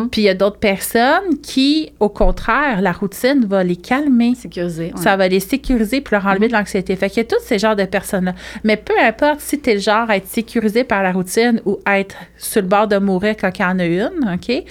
Puis 0.10 0.22
il 0.22 0.24
y 0.24 0.30
a 0.30 0.34
d'autres 0.34 0.58
personnes 0.58 1.38
qui, 1.44 1.92
au 2.00 2.08
contraire, 2.10 2.82
la 2.82 2.94
routine 2.94 3.46
va 3.46 3.64
les 3.64 3.76
calmer. 3.76 4.36
Sécurisé. 4.36 4.94
ouais. 4.96 5.02
Ça 5.02 5.18
va 5.18 5.28
les 5.28 5.42
sécuriser 5.42 6.00
puis 6.00 6.16
leur 6.16 6.26
enlever 6.26 6.48
de 6.48 6.54
l'anxiété. 6.54 6.96
Fait 6.96 7.10
qu'il 7.10 7.18
y 7.18 7.26
a 7.26 7.28
tous 7.28 7.44
ces 7.44 7.60
genres 7.60 7.76
de 7.76 7.84
personnes-là. 7.84 8.34
Mais 8.64 8.78
peu 8.78 8.94
importe 9.02 9.42
si 9.42 9.60
tu 9.60 9.70
es 9.70 9.74
le 9.76 9.80
genre 9.82 10.10
à 10.10 10.16
être 10.16 10.28
sécurisé 10.28 10.86
par 10.86 11.04
la 11.04 11.12
routine 11.12 11.62
ou 11.66 11.78
à 11.86 12.00
être 12.00 12.16
sur 12.38 12.62
le 12.62 12.68
bord 12.68 12.88
de 12.88 12.98
mourir 12.98 13.36
quand 13.40 13.52
il 13.60 13.62
y 13.62 13.66
en 13.66 13.80
a 13.80 13.86
une, 13.86 14.34
OK? 14.34 14.64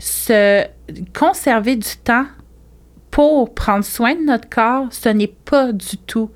Se 0.00 0.64
conserver 1.16 1.76
du 1.76 1.96
temps 2.02 2.26
pour 3.12 3.54
prendre 3.54 3.84
soin 3.84 4.14
de 4.14 4.24
notre 4.24 4.48
corps, 4.48 4.86
ce 4.90 5.10
n'est 5.10 5.32
pas 5.44 5.70
du 5.72 5.96
tout 6.06 6.30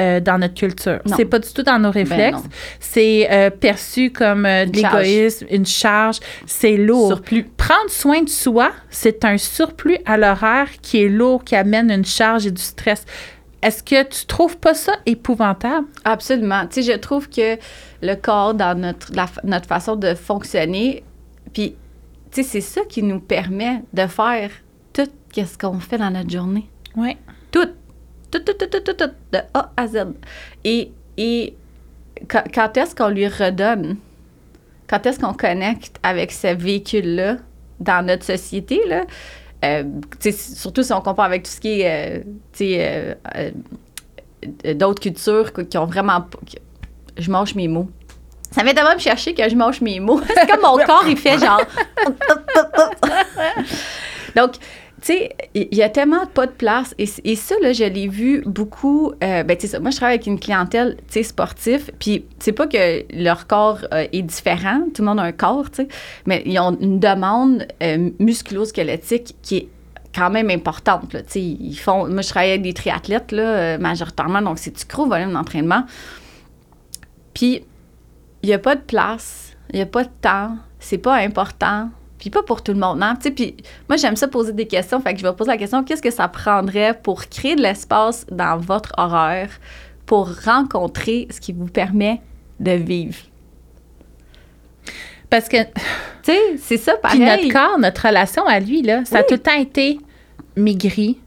euh, 0.00 0.20
dans 0.20 0.38
notre 0.38 0.54
culture. 0.54 1.00
C'est 1.16 1.24
pas 1.24 1.38
du 1.38 1.50
tout 1.52 1.62
dans 1.62 1.78
nos 1.78 1.90
réflexes. 1.90 2.42
non. 2.42 2.48
c'est 2.80 3.28
euh, 3.30 3.50
perçu 3.50 4.10
comme 4.10 4.44
euh, 4.44 4.66
de 4.66 4.76
l'égoïsme, 4.76 5.46
une 5.50 5.64
charge. 5.64 6.18
C'est 6.44 6.76
lourd. 6.76 7.08
Surplus. 7.08 7.44
Prendre 7.56 7.88
soin 7.88 8.22
de 8.22 8.28
soi, 8.28 8.72
c'est 8.90 9.24
un 9.24 9.38
surplus 9.38 9.98
à 10.04 10.16
l'horaire 10.16 10.68
qui 10.82 11.02
est 11.02 11.08
lourd, 11.08 11.44
qui 11.44 11.56
amène 11.56 11.90
une 11.90 12.04
charge 12.04 12.46
et 12.46 12.50
du 12.50 12.60
stress. 12.60 13.04
Est-ce 13.62 13.82
que 13.82 14.02
tu 14.02 14.26
trouves 14.26 14.58
pas 14.58 14.74
ça 14.74 14.92
épouvantable? 15.06 15.86
Absolument. 16.04 16.66
Tu 16.66 16.82
sais, 16.82 16.92
je 16.92 16.98
trouve 16.98 17.28
que 17.28 17.56
le 18.02 18.14
corps, 18.16 18.54
dans 18.54 18.78
notre, 18.78 19.12
la 19.14 19.26
notre 19.44 19.66
façon 19.66 19.96
de 19.96 20.14
fonctionner, 20.14 21.04
puis, 21.54 21.74
tu 22.30 22.42
sais, 22.42 22.48
c'est 22.48 22.60
ça 22.60 22.82
qui 22.86 23.02
nous 23.02 23.18
permet 23.18 23.82
de 23.94 24.06
faire 24.06 24.50
tout 24.92 25.08
ce 25.34 25.58
qu'on 25.58 25.80
fait 25.80 25.98
dans 25.98 26.10
notre 26.10 26.30
journée. 26.30 26.68
Oui. 26.96 27.16
Tout. 27.50 27.68
Tout, 28.30 28.40
tout, 28.40 28.52
tout, 28.54 28.66
tout, 28.66 28.80
tout, 28.80 28.92
tout, 28.94 29.10
de 29.32 29.38
A 29.54 29.72
à 29.76 29.86
Z. 29.86 30.06
Et, 30.64 30.90
et 31.16 31.54
quand, 32.28 32.42
quand 32.52 32.76
est-ce 32.76 32.94
qu'on 32.94 33.08
lui 33.08 33.28
redonne? 33.28 33.96
Quand 34.88 35.04
est-ce 35.06 35.18
qu'on 35.18 35.32
connecte 35.34 35.96
avec 36.02 36.32
ce 36.32 36.54
véhicule-là 36.54 37.36
dans 37.80 38.04
notre 38.06 38.24
société, 38.24 38.80
là? 38.86 39.02
Euh, 39.64 39.84
surtout 40.32 40.82
si 40.82 40.92
on 40.92 41.00
compare 41.00 41.24
avec 41.26 41.42
tout 41.44 41.50
ce 41.50 41.60
qui 41.60 41.80
est, 41.80 42.22
euh, 42.60 43.14
euh, 43.36 44.74
d'autres 44.74 45.00
cultures 45.00 45.52
qui 45.52 45.78
ont 45.78 45.86
vraiment... 45.86 46.26
qui- 46.44 46.58
je 47.18 47.30
mange 47.30 47.54
mes 47.54 47.66
mots. 47.68 47.88
Ça 48.50 48.62
vient 48.62 48.74
tellement 48.74 48.94
me 48.94 49.00
chercher 49.00 49.34
que 49.34 49.48
je 49.48 49.56
mange 49.56 49.80
mes 49.80 49.98
mots. 49.98 50.20
C'est 50.34 50.46
comme 50.48 50.60
mon 50.60 50.76
corps, 50.84 51.04
il 51.08 51.16
fait 51.16 51.38
genre... 51.38 51.62
Donc, 54.36 54.52
tu 55.02 55.12
sais, 55.12 55.36
il 55.54 55.74
y 55.74 55.82
a 55.82 55.88
tellement 55.90 56.26
pas 56.26 56.46
de 56.46 56.52
place. 56.52 56.94
Et, 56.98 57.06
ça, 57.06 57.54
là, 57.60 57.72
je 57.72 57.84
l'ai 57.84 58.08
vu 58.08 58.42
beaucoup. 58.46 59.12
Euh, 59.22 59.42
ben, 59.42 59.56
tu 59.56 59.66
sais, 59.66 59.78
moi, 59.78 59.90
je 59.90 59.96
travaille 59.96 60.14
avec 60.14 60.26
une 60.26 60.40
clientèle, 60.40 60.96
tu 61.08 61.14
sais, 61.14 61.22
sportif. 61.22 61.90
Puis, 61.98 62.24
c'est 62.38 62.52
pas 62.52 62.66
que 62.66 63.04
leur 63.14 63.46
corps 63.46 63.80
euh, 63.92 64.06
est 64.12 64.22
différent. 64.22 64.86
Tout 64.94 65.02
le 65.02 65.08
monde 65.08 65.20
a 65.20 65.24
un 65.24 65.32
corps, 65.32 65.70
tu 65.70 65.82
sais. 65.82 65.88
Mais 66.24 66.42
ils 66.46 66.58
ont 66.58 66.76
une 66.80 66.98
demande 66.98 67.66
euh, 67.82 68.10
musculo-squelettique 68.18 69.36
qui 69.42 69.56
est 69.58 69.68
quand 70.16 70.30
même 70.30 70.50
importante, 70.50 71.14
ils 71.34 71.76
font... 71.76 72.08
Moi, 72.08 72.22
je 72.22 72.28
travaille 72.30 72.50
avec 72.50 72.62
des 72.62 72.72
triathlètes, 72.72 73.32
là, 73.32 73.42
euh, 73.42 73.78
majoritairement. 73.78 74.40
Donc, 74.40 74.58
c'est 74.58 74.74
du 74.74 74.84
gros 74.86 75.06
volume 75.06 75.32
d'entraînement. 75.32 75.84
Puis, 77.34 77.62
il 78.42 78.46
n'y 78.48 78.54
a 78.54 78.58
pas 78.58 78.76
de 78.76 78.80
place, 78.80 79.54
il 79.70 79.76
n'y 79.76 79.82
a 79.82 79.86
pas 79.86 80.04
de 80.04 80.10
temps, 80.22 80.56
c'est 80.78 80.98
pas 80.98 81.16
important, 81.16 81.90
puis 82.18 82.30
pas 82.30 82.42
pour 82.42 82.62
tout 82.62 82.72
le 82.72 82.78
monde. 82.78 83.02
Hein? 83.02 83.14
Puis 83.34 83.56
moi, 83.88 83.96
j'aime 83.96 84.16
ça 84.16 84.28
poser 84.28 84.52
des 84.52 84.66
questions, 84.66 85.00
fait 85.00 85.14
que 85.14 85.20
je 85.20 85.26
vais 85.26 85.34
poser 85.34 85.50
la 85.50 85.56
question 85.56 85.84
qu'est-ce 85.84 86.02
que 86.02 86.10
ça 86.10 86.28
prendrait 86.28 86.98
pour 87.02 87.26
créer 87.26 87.56
de 87.56 87.62
l'espace 87.62 88.26
dans 88.30 88.56
votre 88.56 88.92
horaire 88.96 89.50
pour 90.06 90.30
rencontrer 90.44 91.28
ce 91.30 91.40
qui 91.40 91.52
vous 91.52 91.66
permet 91.66 92.20
de 92.60 92.72
vivre? 92.72 93.18
Parce 95.28 95.48
que 95.48 95.62
Tu 95.62 96.32
sais, 96.32 96.40
c'est 96.58 96.76
ça, 96.76 96.92
puis 96.92 97.18
pareil. 97.18 97.48
notre 97.48 97.52
corps, 97.52 97.78
notre 97.78 98.06
relation 98.06 98.46
à 98.46 98.60
lui, 98.60 98.82
là, 98.82 99.04
ça 99.04 99.18
a 99.18 99.22
tout 99.22 99.34
le 99.34 99.40
temps 99.40 99.58
été 99.58 99.98
maigri, 100.56 101.18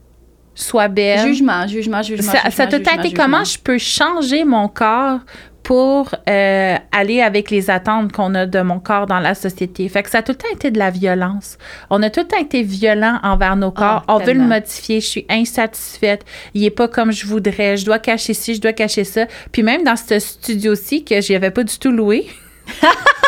sois 0.55 0.87
belle. 0.87 1.27
Jugement, 1.27 1.67
jugement, 1.67 2.01
jugement. 2.01 2.31
ça, 2.31 2.49
ça 2.49 2.63
a 2.63 2.67
tout 2.67 2.77
le 2.77 2.83
temps 2.83 2.91
jugement, 2.91 3.05
été 3.05 3.13
comment 3.13 3.43
je 3.43 3.59
peux 3.59 3.77
changer 3.77 4.43
mon 4.43 4.67
corps 4.67 5.19
pour 5.63 6.15
euh, 6.27 6.75
aller 6.91 7.21
avec 7.21 7.51
les 7.51 7.69
attentes 7.69 8.11
qu'on 8.11 8.33
a 8.35 8.45
de 8.45 8.61
mon 8.61 8.79
corps 8.79 9.05
dans 9.05 9.19
la 9.19 9.35
société. 9.35 9.87
Fait 9.89 10.03
que 10.03 10.09
ça 10.09 10.19
a 10.19 10.21
tout 10.21 10.31
le 10.31 10.37
temps 10.37 10.51
été 10.51 10.71
de 10.71 10.79
la 10.79 10.89
violence. 10.89 11.57
On 11.89 12.01
a 12.01 12.09
tout 12.09 12.21
le 12.21 12.27
temps 12.27 12.39
été 12.39 12.63
violent 12.63 13.19
envers 13.23 13.55
nos 13.55 13.71
corps. 13.71 14.03
Ah, 14.07 14.15
On 14.15 14.19
veut 14.19 14.33
le 14.33 14.41
modifier. 14.41 15.01
Je 15.01 15.07
suis 15.07 15.25
insatisfaite. 15.29 16.25
Il 16.53 16.63
est 16.63 16.69
pas 16.69 16.87
comme 16.87 17.11
je 17.11 17.25
voudrais. 17.25 17.77
Je 17.77 17.85
dois 17.85 17.99
cacher 17.99 18.33
ci, 18.33 18.55
je 18.55 18.61
dois 18.61 18.73
cacher 18.73 19.03
ça. 19.03 19.25
Puis 19.51 19.63
même 19.63 19.83
dans 19.83 19.95
ce 19.95 20.19
studio-ci 20.19 21.03
que 21.03 21.21
je 21.21 21.33
n'avais 21.33 21.51
pas 21.51 21.63
du 21.63 21.77
tout 21.77 21.91
loué. 21.91 22.27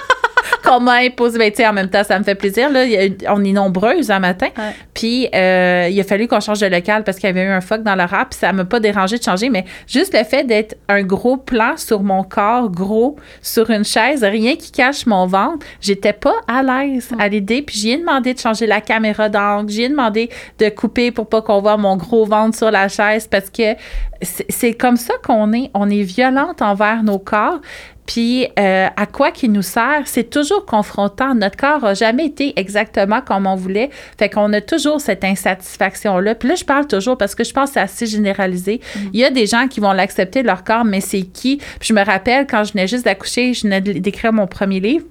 qu'on 0.71 0.79
m'a 0.79 0.99
imposé. 1.03 1.38
Ben, 1.38 1.51
tu 1.51 1.57
sais, 1.57 1.67
en 1.67 1.73
même 1.73 1.89
temps, 1.89 2.03
ça 2.03 2.17
me 2.17 2.23
fait 2.23 2.36
plaisir. 2.36 2.69
Là. 2.69 2.86
On 3.29 3.43
est 3.43 3.51
nombreuses 3.51 4.12
un 4.12 4.19
matin. 4.19 4.47
Ouais. 4.57 4.75
Puis, 4.93 5.27
euh, 5.34 5.88
il 5.91 5.99
a 5.99 6.03
fallu 6.03 6.27
qu'on 6.27 6.39
change 6.39 6.60
de 6.60 6.67
local 6.67 7.03
parce 7.03 7.17
qu'il 7.17 7.27
y 7.27 7.29
avait 7.29 7.43
eu 7.43 7.49
un 7.49 7.62
fuck 7.62 7.84
dans 7.84 7.95
l'horaire. 7.95 8.27
Puis, 8.29 8.39
ça 8.39 8.53
m'a 8.53 8.65
pas 8.65 8.79
dérangé 8.79 9.17
de 9.17 9.23
changer. 9.23 9.49
Mais 9.49 9.65
juste 9.88 10.13
le 10.17 10.23
fait 10.23 10.43
d'être 10.43 10.75
un 10.88 11.03
gros 11.03 11.38
plan 11.38 11.77
sur 11.77 12.03
mon 12.03 12.23
corps, 12.23 12.69
gros, 12.69 13.17
sur 13.41 13.69
une 13.69 13.84
chaise, 13.84 14.23
rien 14.23 14.55
qui 14.55 14.71
cache 14.71 15.05
mon 15.05 15.25
ventre, 15.25 15.65
j'étais 15.81 16.13
pas 16.13 16.36
à 16.47 16.63
l'aise 16.63 17.10
à 17.19 17.27
l'idée. 17.27 17.62
Puis, 17.62 17.77
j'ai 17.77 17.97
demandé 17.97 18.34
de 18.34 18.39
changer 18.39 18.67
la 18.67 18.81
caméra 18.81 19.29
d'angle. 19.29 19.69
J'ai 19.71 19.89
demandé 19.89 20.29
de 20.60 20.69
couper 20.69 21.12
pour 21.12 21.27
pas 21.27 21.41
qu'on 21.41 21.62
voit 21.62 21.77
mon 21.77 21.97
gros 21.97 22.25
ventre 22.25 22.57
sur 22.57 22.71
la 22.71 22.88
chaise 22.88 23.27
parce 23.27 23.49
que 23.49 23.75
c'est 24.21 24.73
comme 24.73 24.97
ça 24.97 25.15
qu'on 25.25 25.51
est. 25.53 25.71
On 25.73 25.89
est 25.89 26.03
violente 26.03 26.62
envers 26.62 27.03
nos 27.03 27.19
corps. 27.19 27.60
Puis, 28.05 28.47
euh, 28.59 28.87
à 28.95 29.05
quoi 29.05 29.31
qui 29.31 29.47
nous 29.49 29.61
sert? 29.61 30.03
C'est 30.05 30.29
toujours 30.29 30.65
confrontant. 30.65 31.35
Notre 31.35 31.57
corps 31.57 31.81
n'a 31.81 31.93
jamais 31.93 32.25
été 32.25 32.53
exactement 32.59 33.21
comme 33.21 33.47
on 33.47 33.55
voulait. 33.55 33.89
Fait 34.17 34.29
qu'on 34.29 34.51
a 34.53 34.61
toujours 34.61 34.99
cette 34.99 35.23
insatisfaction-là. 35.23 36.35
Puis 36.35 36.49
là, 36.49 36.55
je 36.55 36.65
parle 36.65 36.87
toujours 36.87 37.17
parce 37.17 37.35
que 37.35 37.43
je 37.43 37.53
pense 37.53 37.69
que 37.69 37.73
c'est 37.75 37.79
assez 37.79 38.05
généralisé. 38.07 38.81
Il 39.13 39.19
y 39.19 39.25
a 39.25 39.29
des 39.29 39.45
gens 39.45 39.67
qui 39.67 39.79
vont 39.79 39.93
l'accepter, 39.93 40.43
leur 40.43 40.63
corps, 40.63 40.85
mais 40.85 41.01
c'est 41.01 41.21
qui? 41.21 41.57
Puis 41.57 41.89
je 41.89 41.93
me 41.93 42.03
rappelle, 42.03 42.47
quand 42.47 42.63
je 42.63 42.73
venais 42.73 42.87
juste 42.87 43.05
d'accoucher, 43.05 43.53
je 43.53 43.63
venais 43.63 43.81
d'écrire 43.81 44.33
mon 44.33 44.47
premier 44.47 44.79
livre. 44.79 45.05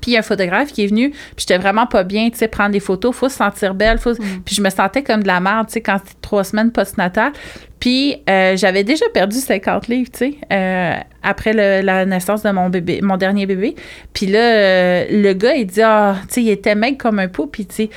Puis 0.00 0.12
il 0.12 0.14
y 0.14 0.16
a 0.16 0.20
un 0.20 0.22
photographe 0.22 0.72
qui 0.72 0.84
est 0.84 0.86
venu, 0.86 1.10
puis 1.10 1.18
j'étais 1.38 1.58
vraiment 1.58 1.86
pas 1.86 2.04
bien, 2.04 2.30
tu 2.30 2.38
sais, 2.38 2.48
prendre 2.48 2.70
des 2.70 2.80
photos, 2.80 3.14
faut 3.14 3.28
se 3.28 3.36
sentir 3.36 3.74
belle, 3.74 3.98
faut... 3.98 4.14
puis 4.14 4.54
je 4.54 4.62
me 4.62 4.70
sentais 4.70 5.02
comme 5.02 5.22
de 5.22 5.26
la 5.28 5.40
merde, 5.40 5.66
tu 5.66 5.74
sais, 5.74 5.80
quand 5.80 5.98
c'était 6.04 6.16
trois 6.20 6.44
semaines 6.44 6.72
postnatales. 6.72 7.32
Puis 7.80 8.16
euh, 8.28 8.56
j'avais 8.56 8.84
déjà 8.84 9.06
perdu 9.14 9.36
50 9.38 9.88
livres, 9.88 10.10
tu 10.12 10.18
sais, 10.18 10.34
euh, 10.52 10.94
après 11.22 11.52
le- 11.52 11.84
la 11.84 12.04
naissance 12.06 12.42
de 12.42 12.50
mon 12.50 12.68
bébé, 12.68 13.00
mon 13.02 13.16
dernier 13.16 13.46
bébé. 13.46 13.74
Puis 14.12 14.26
là, 14.26 14.38
euh, 14.38 15.04
le 15.10 15.32
gars, 15.32 15.54
il 15.54 15.66
dit, 15.66 15.80
ah, 15.82 16.16
tu 16.28 16.34
sais, 16.34 16.42
il 16.42 16.50
était 16.50 16.74
mec 16.74 16.98
comme 16.98 17.18
un 17.18 17.28
pot, 17.28 17.46
puis 17.46 17.64
tu 17.66 17.74
sais, 17.74 17.90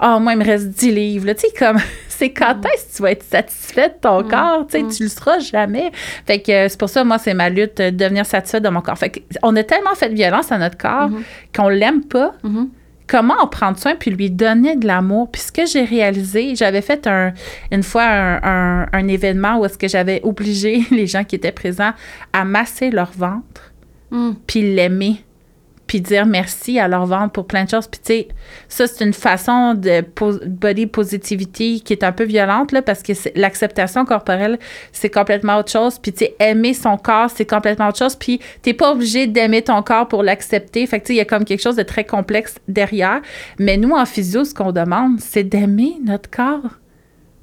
ah, 0.00 0.18
moi, 0.18 0.32
il 0.32 0.38
me 0.38 0.44
reste 0.44 0.68
10 0.68 0.90
livres, 0.92 1.26
là, 1.26 1.34
tu 1.34 1.42
sais, 1.46 1.52
comme, 1.58 1.78
c'est 2.08 2.30
quand 2.30 2.56
est-ce 2.66 2.86
que 2.92 2.96
tu 2.96 3.02
vas 3.02 3.10
être 3.12 3.22
satisfaite 3.22 3.94
de 3.96 4.00
ton 4.08 4.22
corps, 4.28 4.66
tu 4.68 4.78
sais, 4.80 4.96
tu 4.96 5.02
le 5.04 5.08
seras 5.08 5.38
jamais. 5.38 5.90
Fait 6.26 6.40
que 6.40 6.50
euh, 6.52 6.68
c'est 6.68 6.78
pour 6.78 6.88
ça, 6.88 7.04
moi, 7.04 7.18
c'est 7.18 7.34
ma 7.34 7.48
lutte, 7.48 7.80
euh, 7.80 7.90
de 7.90 7.96
devenir 7.96 8.26
satisfaite 8.26 8.62
de 8.64 8.68
mon 8.68 8.80
corps. 8.80 8.98
Fait 8.98 9.10
que 9.10 9.20
on 9.42 9.54
a 9.56 9.62
tellement 9.62 9.94
fait 9.94 10.08
de 10.08 10.14
violence 10.14 10.50
à 10.52 10.58
notre 10.58 10.76
corps 10.78 11.10
qu'on 11.54 11.68
l'aime 11.68 12.02
pas 12.04 12.32
Mhm. 12.42 12.68
comment 13.06 13.34
en 13.40 13.46
prendre 13.46 13.78
soin 13.78 13.94
puis 13.94 14.10
lui 14.10 14.30
donner 14.30 14.76
de 14.76 14.86
l'amour? 14.86 15.30
Puis 15.30 15.42
ce 15.42 15.52
que 15.52 15.66
j'ai 15.66 15.84
réalisé, 15.84 16.54
j'avais 16.56 16.80
fait 16.82 17.06
un, 17.06 17.32
une 17.70 17.82
fois 17.82 18.04
un, 18.04 18.40
un- 18.42 18.86
un 18.92 19.08
événement 19.08 19.58
où 19.58 19.64
est-ce 19.66 19.78
que 19.78 19.88
j'avais 19.88 20.20
obligé 20.24 20.82
les 20.90 21.06
gens 21.06 21.22
qui 21.24 21.36
étaient 21.36 21.52
présents 21.52 21.92
à 22.32 22.44
masser 22.44 22.90
leur 22.90 23.10
ventre 23.16 23.72
Mm. 24.10 24.32
puis 24.46 24.74
l'aimer 24.74 25.24
puis 25.86 26.00
dire 26.00 26.26
merci 26.26 26.78
à 26.78 26.88
leur 26.88 27.06
ventre 27.06 27.32
pour 27.32 27.46
plein 27.46 27.64
de 27.64 27.70
choses. 27.70 27.86
Puis 27.86 28.00
tu 28.00 28.12
sais, 28.12 28.28
ça, 28.68 28.86
c'est 28.86 29.04
une 29.04 29.12
façon 29.12 29.74
de 29.74 30.04
body 30.46 30.86
positivity 30.86 31.82
qui 31.82 31.92
est 31.92 32.04
un 32.04 32.12
peu 32.12 32.24
violente, 32.24 32.72
là, 32.72 32.82
parce 32.82 33.02
que 33.02 33.12
l'acceptation 33.38 34.04
corporelle, 34.04 34.58
c'est 34.92 35.10
complètement 35.10 35.58
autre 35.58 35.70
chose. 35.70 35.98
Puis 35.98 36.12
tu 36.12 36.24
sais, 36.24 36.36
aimer 36.40 36.74
son 36.74 36.96
corps, 36.96 37.30
c'est 37.30 37.44
complètement 37.44 37.88
autre 37.88 37.98
chose. 37.98 38.16
Puis 38.16 38.40
t'es 38.62 38.72
pas 38.72 38.92
obligé 38.92 39.26
d'aimer 39.26 39.62
ton 39.62 39.82
corps 39.82 40.08
pour 40.08 40.22
l'accepter. 40.22 40.86
Fait 40.86 41.00
que 41.00 41.04
tu 41.04 41.08
sais, 41.08 41.14
il 41.14 41.18
y 41.18 41.20
a 41.20 41.24
comme 41.24 41.44
quelque 41.44 41.62
chose 41.62 41.76
de 41.76 41.82
très 41.82 42.04
complexe 42.04 42.56
derrière. 42.68 43.20
Mais 43.58 43.76
nous, 43.76 43.92
en 43.92 44.06
physio, 44.06 44.44
ce 44.44 44.54
qu'on 44.54 44.72
demande, 44.72 45.20
c'est 45.20 45.44
d'aimer 45.44 45.96
notre 46.04 46.30
corps. 46.30 46.78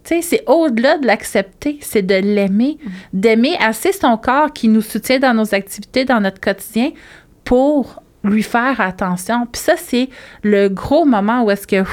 Tu 0.04 0.16
sais, 0.16 0.22
c'est 0.22 0.44
au-delà 0.48 0.98
de 0.98 1.06
l'accepter, 1.06 1.78
c'est 1.82 2.02
de 2.02 2.16
l'aimer, 2.16 2.80
d'aimer 3.14 3.56
assez 3.60 3.92
son 3.92 4.18
corps 4.18 4.52
qui 4.52 4.68
nous 4.68 4.82
soutient 4.82 5.20
dans 5.20 5.36
nos 5.36 5.54
activités, 5.54 6.06
dans 6.06 6.20
notre 6.20 6.42
quotidien, 6.42 6.90
pour 7.44 8.02
lui 8.24 8.44
faire 8.44 8.80
attention. 8.82 9.48
Puis 9.52 9.62
ça, 9.62 9.74
c'est 9.78 10.10
le 10.44 10.68
gros 10.68 11.06
moment 11.06 11.44
où 11.44 11.52
est-ce 11.52 11.68
que, 11.68 11.82
tu 11.84 11.88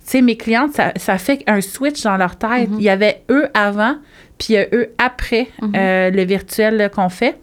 sais, 0.00 0.22
mes 0.22 0.36
clientes, 0.36 0.72
ça, 0.74 0.92
ça 0.96 1.18
fait 1.18 1.42
un 1.46 1.60
switch 1.60 2.02
dans 2.02 2.16
leur 2.16 2.36
tête. 2.36 2.68
Il 2.78 2.82
y 2.82 2.88
avait 2.90 3.22
eux 3.30 3.48
avant, 3.54 3.96
puis 4.38 4.48
il 4.50 4.52
y 4.54 4.58
a 4.58 4.66
eux 4.72 4.90
après 4.98 5.48
euh, 5.74 6.10
le 6.10 6.22
virtuel 6.24 6.90
qu'on 6.94 7.08
fait. 7.08 7.38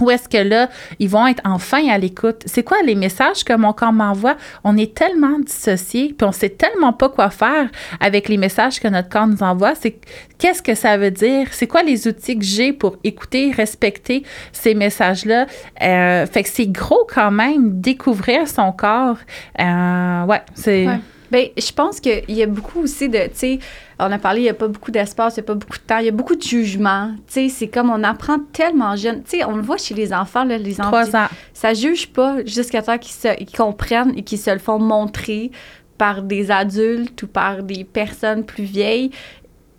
Où 0.00 0.10
est-ce 0.10 0.28
que 0.28 0.38
là, 0.38 0.68
ils 0.98 1.08
vont 1.08 1.26
être 1.26 1.42
enfin 1.44 1.86
à 1.88 1.98
l'écoute? 1.98 2.42
C'est 2.46 2.62
quoi 2.62 2.78
les 2.84 2.94
messages 2.94 3.44
que 3.44 3.52
mon 3.54 3.72
corps 3.72 3.92
m'envoie? 3.92 4.36
On 4.64 4.76
est 4.76 4.94
tellement 4.94 5.38
dissociés, 5.38 6.14
puis 6.16 6.26
on 6.26 6.32
sait 6.32 6.50
tellement 6.50 6.92
pas 6.92 7.08
quoi 7.08 7.30
faire 7.30 7.68
avec 8.00 8.28
les 8.28 8.36
messages 8.36 8.80
que 8.80 8.88
notre 8.88 9.08
corps 9.08 9.26
nous 9.26 9.42
envoie. 9.42 9.74
C'est 9.74 9.96
qu'est-ce 10.38 10.62
que 10.62 10.74
ça 10.74 10.96
veut 10.96 11.10
dire? 11.10 11.48
C'est 11.52 11.66
quoi 11.66 11.82
les 11.82 12.08
outils 12.08 12.38
que 12.38 12.44
j'ai 12.44 12.72
pour 12.72 12.96
écouter, 13.04 13.52
respecter 13.52 14.24
ces 14.52 14.74
messages-là? 14.74 15.46
Euh, 15.82 16.26
fait 16.26 16.42
que 16.42 16.48
c'est 16.48 16.66
gros 16.66 17.06
quand 17.12 17.30
même, 17.30 17.80
découvrir 17.80 18.48
son 18.48 18.72
corps. 18.72 19.18
Euh, 19.58 20.24
ouais, 20.24 20.42
c'est... 20.54 20.86
Ben, 21.30 21.46
je 21.56 21.72
pense 21.72 22.00
qu'il 22.00 22.22
y 22.28 22.42
a 22.42 22.46
beaucoup 22.46 22.80
aussi 22.80 23.08
de, 23.08 23.18
tu 23.18 23.30
sais, 23.34 23.58
on 23.98 24.10
a 24.10 24.18
parlé, 24.18 24.40
il 24.40 24.44
n'y 24.44 24.48
a 24.48 24.54
pas 24.54 24.68
beaucoup 24.68 24.90
d'espace, 24.90 25.36
il 25.36 25.40
n'y 25.40 25.44
a 25.44 25.46
pas 25.46 25.54
beaucoup 25.54 25.78
de 25.78 25.82
temps, 25.82 25.98
il 25.98 26.06
y 26.06 26.08
a 26.08 26.12
beaucoup 26.12 26.34
de 26.34 26.42
jugement. 26.42 27.12
Tu 27.26 27.32
sais, 27.34 27.48
c'est 27.48 27.68
comme 27.68 27.90
on 27.90 28.02
apprend 28.02 28.38
tellement 28.52 28.96
jeune. 28.96 29.22
Tu 29.22 29.38
sais, 29.38 29.44
on 29.44 29.54
le 29.56 29.62
voit 29.62 29.76
chez 29.76 29.94
les 29.94 30.12
enfants, 30.12 30.44
là, 30.44 30.58
les 30.58 30.80
enfants. 30.80 30.90
Trois 31.04 31.16
ans. 31.16 31.28
Ça 31.54 31.74
juge 31.74 32.08
pas 32.08 32.44
jusqu'à 32.44 32.82
temps 32.82 32.98
qu'ils 32.98 33.56
comprennent 33.56 34.12
et 34.16 34.22
qu'ils 34.22 34.38
se 34.38 34.50
le 34.50 34.58
font 34.58 34.78
montrer 34.78 35.50
par 35.98 36.22
des 36.22 36.50
adultes 36.50 37.22
ou 37.22 37.26
par 37.26 37.62
des 37.62 37.84
personnes 37.84 38.44
plus 38.44 38.64
vieilles. 38.64 39.10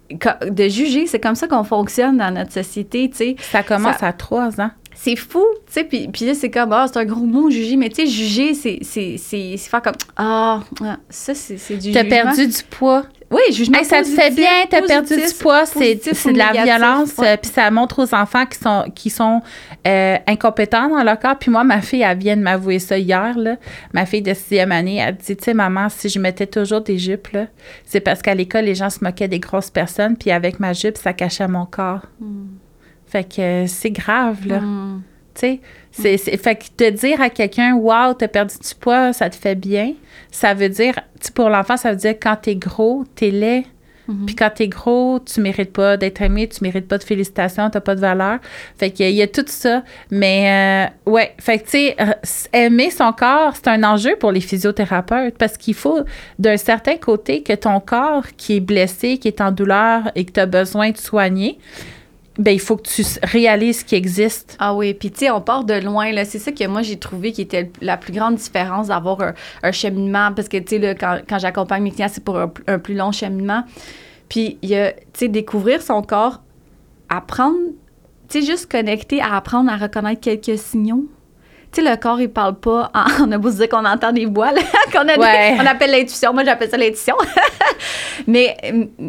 De 0.09 0.67
juger, 0.67 1.07
c'est 1.07 1.19
comme 1.21 1.35
ça 1.35 1.47
qu'on 1.47 1.63
fonctionne 1.63 2.17
dans 2.17 2.31
notre 2.33 2.51
société, 2.51 3.09
tu 3.09 3.17
sais. 3.17 3.35
Ça 3.39 3.63
commence 3.63 3.97
Ça- 3.97 4.07
à 4.07 4.13
trois 4.13 4.59
ans. 4.59 4.71
C'est 5.03 5.15
fou, 5.15 5.43
tu 5.65 5.73
sais, 5.73 5.83
puis, 5.83 6.07
puis 6.09 6.25
là, 6.27 6.35
c'est 6.35 6.51
comme, 6.51 6.71
ah, 6.73 6.85
c'est 6.87 6.99
un 6.99 7.05
gros 7.05 7.25
mot, 7.25 7.49
juger, 7.49 7.75
mais 7.75 7.89
tu 7.89 7.95
sais, 7.95 8.05
juger, 8.05 8.53
c'est, 8.53 8.77
c'est, 8.83 9.15
c'est, 9.17 9.55
c'est 9.57 9.69
faire 9.69 9.81
comme, 9.81 9.95
ah, 10.15 10.59
ça, 11.09 11.33
c'est, 11.33 11.57
c'est 11.57 11.75
du 11.77 11.91
T'as 11.91 12.03
jugement. 12.03 12.23
perdu 12.23 12.45
du 12.47 12.63
poids. 12.69 13.03
Oui, 13.31 13.41
jugement 13.51 13.79
Hey, 13.79 13.85
ça 13.85 13.97
te 13.97 14.01
positif, 14.03 14.21
fait 14.23 14.29
bien, 14.31 14.49
t'as 14.69 14.81
perdu 14.83 15.15
du 15.15 15.33
poids, 15.39 15.65
c'est 15.65 15.99
c'est 16.03 16.33
de 16.33 16.37
la 16.37 16.51
négatif, 16.51 16.63
violence, 16.65 17.17
ouais. 17.17 17.29
euh, 17.29 17.37
puis 17.37 17.49
ça 17.49 17.71
montre 17.71 18.03
aux 18.03 18.13
enfants 18.13 18.45
qui 18.45 18.59
sont 18.59 18.83
qui 18.93 19.09
sont 19.09 19.41
euh, 19.87 20.17
incompétents 20.27 20.89
dans 20.89 21.01
leur 21.01 21.17
corps. 21.17 21.39
Puis 21.39 21.49
moi, 21.49 21.63
ma 21.63 21.81
fille, 21.81 22.01
elle 22.01 22.17
vient 22.17 22.35
de 22.37 22.41
m'avouer 22.41 22.77
ça 22.77 22.97
hier, 22.97 23.35
là. 23.37 23.55
Ma 23.93 24.05
fille 24.05 24.21
de 24.21 24.33
sixième 24.33 24.71
année, 24.73 24.97
elle 24.97 25.15
dit, 25.15 25.35
tu 25.35 25.45
sais, 25.45 25.53
maman, 25.55 25.87
si 25.89 26.09
je 26.09 26.19
mettais 26.19 26.45
toujours 26.45 26.81
des 26.81 26.97
jupes, 26.99 27.29
là, 27.29 27.47
c'est 27.85 28.01
parce 28.01 28.21
qu'à 28.21 28.35
l'école, 28.35 28.65
les 28.65 28.75
gens 28.75 28.89
se 28.89 29.01
moquaient 29.01 29.29
des 29.29 29.39
grosses 29.39 29.71
personnes, 29.71 30.17
puis 30.17 30.29
avec 30.29 30.59
ma 30.59 30.73
jupe, 30.73 30.97
ça 30.97 31.13
cachait 31.13 31.47
mon 31.47 31.65
corps. 31.65 32.01
Fait 33.11 33.23
que 33.23 33.41
euh, 33.41 33.67
c'est 33.67 33.91
grave, 33.91 34.47
là. 34.47 34.59
Hmm. 34.61 35.01
Tu 35.33 35.39
sais, 35.41 35.59
c'est, 35.91 36.17
c'est- 36.17 36.37
fait 36.37 36.55
que 36.55 36.65
te 36.75 36.89
dire 36.89 37.21
à 37.21 37.29
quelqu'un, 37.29 37.73
wow, 37.75 38.13
t'as 38.13 38.27
perdu 38.27 38.55
du 38.57 38.75
poids, 38.79 39.13
ça 39.13 39.29
te 39.29 39.35
fait 39.35 39.55
bien, 39.55 39.93
ça 40.29 40.53
veut 40.53 40.69
dire, 40.69 40.95
tu 41.23 41.31
pour 41.31 41.49
l'enfant, 41.49 41.77
ça 41.77 41.91
veut 41.91 41.97
dire 41.97 42.15
quand 42.21 42.35
t'es 42.41 42.55
gros, 42.55 43.03
t'es 43.15 43.31
laid. 43.31 43.65
Puis 44.25 44.35
quand 44.35 44.49
t'es 44.53 44.67
gros, 44.67 45.19
tu 45.25 45.39
mérites 45.39 45.71
pas 45.71 45.95
d'être 45.95 46.21
aimé, 46.21 46.45
tu 46.49 46.61
mérites 46.65 46.85
pas 46.85 46.97
de 46.97 47.03
félicitations, 47.03 47.69
t'as 47.69 47.79
pas 47.79 47.95
de 47.95 48.01
valeur. 48.01 48.39
Fait 48.77 48.91
qu'il 48.91 49.09
y 49.11 49.21
a 49.21 49.27
tout 49.27 49.45
ça. 49.47 49.83
Mais, 50.09 50.89
euh, 51.07 51.11
ouais, 51.11 51.33
fait 51.39 51.59
que, 51.59 51.63
tu 51.63 51.69
sais, 51.69 51.95
euh, 51.97 52.11
aimer 52.51 52.89
son 52.89 53.13
corps, 53.13 53.53
c'est 53.55 53.69
un 53.69 53.81
enjeu 53.85 54.17
pour 54.19 54.33
les 54.33 54.41
physiothérapeutes 54.41 55.37
parce 55.37 55.55
qu'il 55.55 55.75
faut, 55.75 55.99
d'un 56.39 56.57
certain 56.57 56.97
côté, 56.97 57.41
que 57.41 57.53
ton 57.53 57.79
corps 57.79 58.25
qui 58.35 58.57
est 58.57 58.59
blessé, 58.59 59.17
qui 59.17 59.29
est 59.29 59.39
en 59.39 59.51
douleur 59.53 60.11
et 60.15 60.25
que 60.25 60.31
t'as 60.33 60.45
besoin 60.45 60.89
de 60.91 60.97
soigner, 60.97 61.57
ben 62.37 62.51
il 62.51 62.59
faut 62.59 62.77
que 62.77 62.87
tu 62.87 63.03
réalises 63.23 63.83
qu'il 63.83 63.97
existe. 63.97 64.55
Ah 64.59 64.73
oui, 64.73 64.93
puis 64.93 65.11
tu 65.11 65.19
sais, 65.19 65.31
on 65.31 65.41
part 65.41 65.63
de 65.65 65.73
loin, 65.73 66.11
là. 66.11 66.23
C'est 66.25 66.39
ça 66.39 66.51
que 66.51 66.65
moi, 66.67 66.81
j'ai 66.81 66.97
trouvé 66.97 67.31
qui 67.31 67.41
était 67.41 67.71
la 67.81 67.97
plus 67.97 68.13
grande 68.13 68.35
différence 68.35 68.87
d'avoir 68.87 69.33
un, 69.63 69.71
cheminement, 69.71 70.31
parce 70.33 70.47
que, 70.47 70.57
tu 70.57 70.79
sais, 70.79 70.95
quand, 70.95 71.19
quand 71.27 71.39
j'accompagne 71.39 71.83
mes 71.83 71.91
clients, 71.91 72.09
c'est 72.09 72.23
pour 72.23 72.37
un, 72.37 72.51
un 72.67 72.79
plus 72.79 72.95
long 72.95 73.11
cheminement. 73.11 73.63
Puis, 74.29 74.57
tu 74.61 74.73
sais, 75.13 75.27
découvrir 75.27 75.81
son 75.81 76.01
corps, 76.01 76.41
apprendre, 77.09 77.57
tu 78.29 78.39
sais, 78.39 78.45
juste 78.45 78.71
connecter 78.71 79.21
à 79.21 79.35
apprendre 79.35 79.69
à 79.69 79.75
reconnaître 79.75 80.21
quelques 80.21 80.57
signaux. 80.57 81.05
Tu 81.71 81.81
sais, 81.81 81.89
le 81.89 81.95
corps, 81.95 82.19
il 82.19 82.29
parle 82.29 82.55
pas. 82.55 82.91
en- 82.93 83.05
on 83.27 83.31
a 83.31 83.37
beau 83.37 83.49
se 83.49 83.55
dire 83.57 83.69
qu'on 83.69 83.85
entend 83.85 84.11
des 84.11 84.25
voix, 84.25 84.49
qu'on 84.91 84.99
a 85.07 85.15
des- 85.15 85.17
on 85.61 85.65
appelle 85.65 85.91
l'intuition. 85.91 86.33
Moi, 86.33 86.43
j'appelle 86.43 86.69
ça 86.69 86.77
l'intuition. 86.77 87.15
mais, 88.27 88.57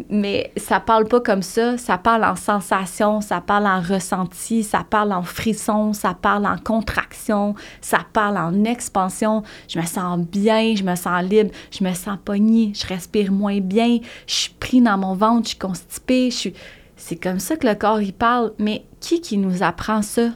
mais 0.09 0.51
ça 0.57 0.79
parle 0.79 1.05
pas 1.07 1.19
comme 1.21 1.41
ça. 1.41 1.77
Ça 1.77 1.97
parle 1.97 2.23
en 2.23 2.35
sensation, 2.35 3.21
ça 3.21 3.41
parle 3.41 3.67
en 3.67 3.81
ressenti, 3.81 4.63
ça 4.63 4.85
parle 4.89 5.11
en 5.11 5.23
frisson, 5.23 5.93
ça 5.93 6.13
parle 6.19 6.45
en 6.45 6.57
contraction, 6.57 7.55
ça 7.81 7.99
parle 8.13 8.37
en 8.37 8.63
expansion. 8.63 9.43
Je 9.67 9.79
me 9.79 9.85
sens 9.85 10.19
bien, 10.19 10.73
je 10.75 10.83
me 10.83 10.95
sens 10.95 11.21
libre, 11.23 11.51
je 11.71 11.83
me 11.83 11.93
sens 11.93 12.17
pognée, 12.23 12.71
je 12.75 12.87
respire 12.87 13.31
moins 13.31 13.59
bien, 13.59 13.99
je 14.27 14.33
suis 14.33 14.53
pris 14.59 14.81
dans 14.81 14.97
mon 14.97 15.15
ventre, 15.15 15.43
je 15.43 15.49
suis 15.49 15.57
constipée, 15.59 16.31
je 16.31 16.35
suis... 16.37 16.53
C'est 16.95 17.17
comme 17.21 17.39
ça 17.39 17.57
que 17.57 17.67
le 17.67 17.75
corps, 17.75 17.99
il 18.01 18.13
parle. 18.13 18.53
Mais 18.59 18.85
qui 19.01 19.19
qui 19.19 19.37
nous 19.37 19.61
apprend 19.63 20.01
ça? 20.01 20.29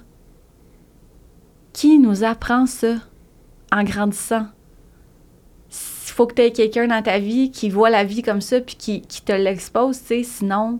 Qui 1.77 1.99
nous 1.99 2.23
apprend 2.23 2.65
ça 2.65 2.95
en 3.71 3.83
grandissant? 3.83 4.47
Il 5.69 6.11
faut 6.11 6.25
que 6.25 6.33
tu 6.33 6.41
aies 6.41 6.51
quelqu'un 6.51 6.87
dans 6.87 7.03
ta 7.03 7.19
vie 7.19 7.51
qui 7.51 7.69
voit 7.69 7.91
la 7.91 8.03
vie 8.03 8.23
comme 8.23 8.41
ça 8.41 8.59
puis 8.59 8.73
qui, 8.75 9.01
qui 9.01 9.21
te 9.21 9.31
l'expose, 9.31 9.99
tu 9.99 10.07
sais. 10.07 10.23
Sinon, 10.23 10.79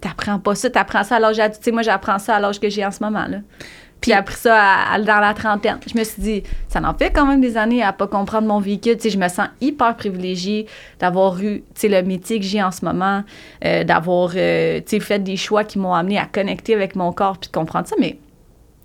t'apprends 0.00 0.38
pas 0.38 0.54
ça. 0.54 0.70
T'apprends 0.70 1.02
ça 1.02 1.16
à 1.16 1.18
l'âge 1.18 1.40
adulte. 1.40 1.72
Moi, 1.72 1.82
j'apprends 1.82 2.20
ça 2.20 2.36
à 2.36 2.38
l'âge 2.38 2.60
que 2.60 2.68
j'ai 2.70 2.86
en 2.86 2.92
ce 2.92 3.02
moment, 3.02 3.26
là. 3.26 3.38
Puis 4.00 4.12
j'ai 4.12 4.16
appris 4.16 4.36
ça 4.36 4.54
à- 4.62 4.94
à- 4.94 5.00
dans 5.00 5.18
la 5.18 5.34
trentaine. 5.34 5.80
Je 5.92 5.98
me 5.98 6.04
suis 6.04 6.22
dit, 6.22 6.42
ça 6.68 6.80
en 6.88 6.94
fait 6.94 7.10
quand 7.10 7.26
même 7.26 7.40
des 7.40 7.56
années 7.56 7.82
à 7.82 7.92
pas 7.92 8.06
comprendre 8.06 8.46
mon 8.46 8.60
véhicule. 8.60 8.94
Tu 8.96 9.02
sais, 9.02 9.10
je 9.10 9.18
me 9.18 9.26
sens 9.26 9.48
hyper 9.60 9.96
privilégiée 9.96 10.66
d'avoir 11.00 11.36
eu, 11.42 11.64
tu 11.74 11.80
sais, 11.80 11.88
le 11.88 12.00
métier 12.06 12.38
que 12.38 12.46
j'ai 12.46 12.62
en 12.62 12.70
ce 12.70 12.84
moment, 12.84 13.24
euh, 13.64 13.82
d'avoir, 13.82 14.30
euh, 14.36 14.78
tu 14.78 14.84
sais, 14.86 15.00
fait 15.00 15.18
des 15.18 15.36
choix 15.36 15.64
qui 15.64 15.80
m'ont 15.80 15.94
amené 15.94 16.16
à 16.16 16.26
connecter 16.26 16.74
avec 16.76 16.94
mon 16.94 17.12
corps 17.12 17.38
puis 17.38 17.50
de 17.50 17.56
comprendre 17.58 17.88
ça. 17.88 17.96
Mais 17.98 18.18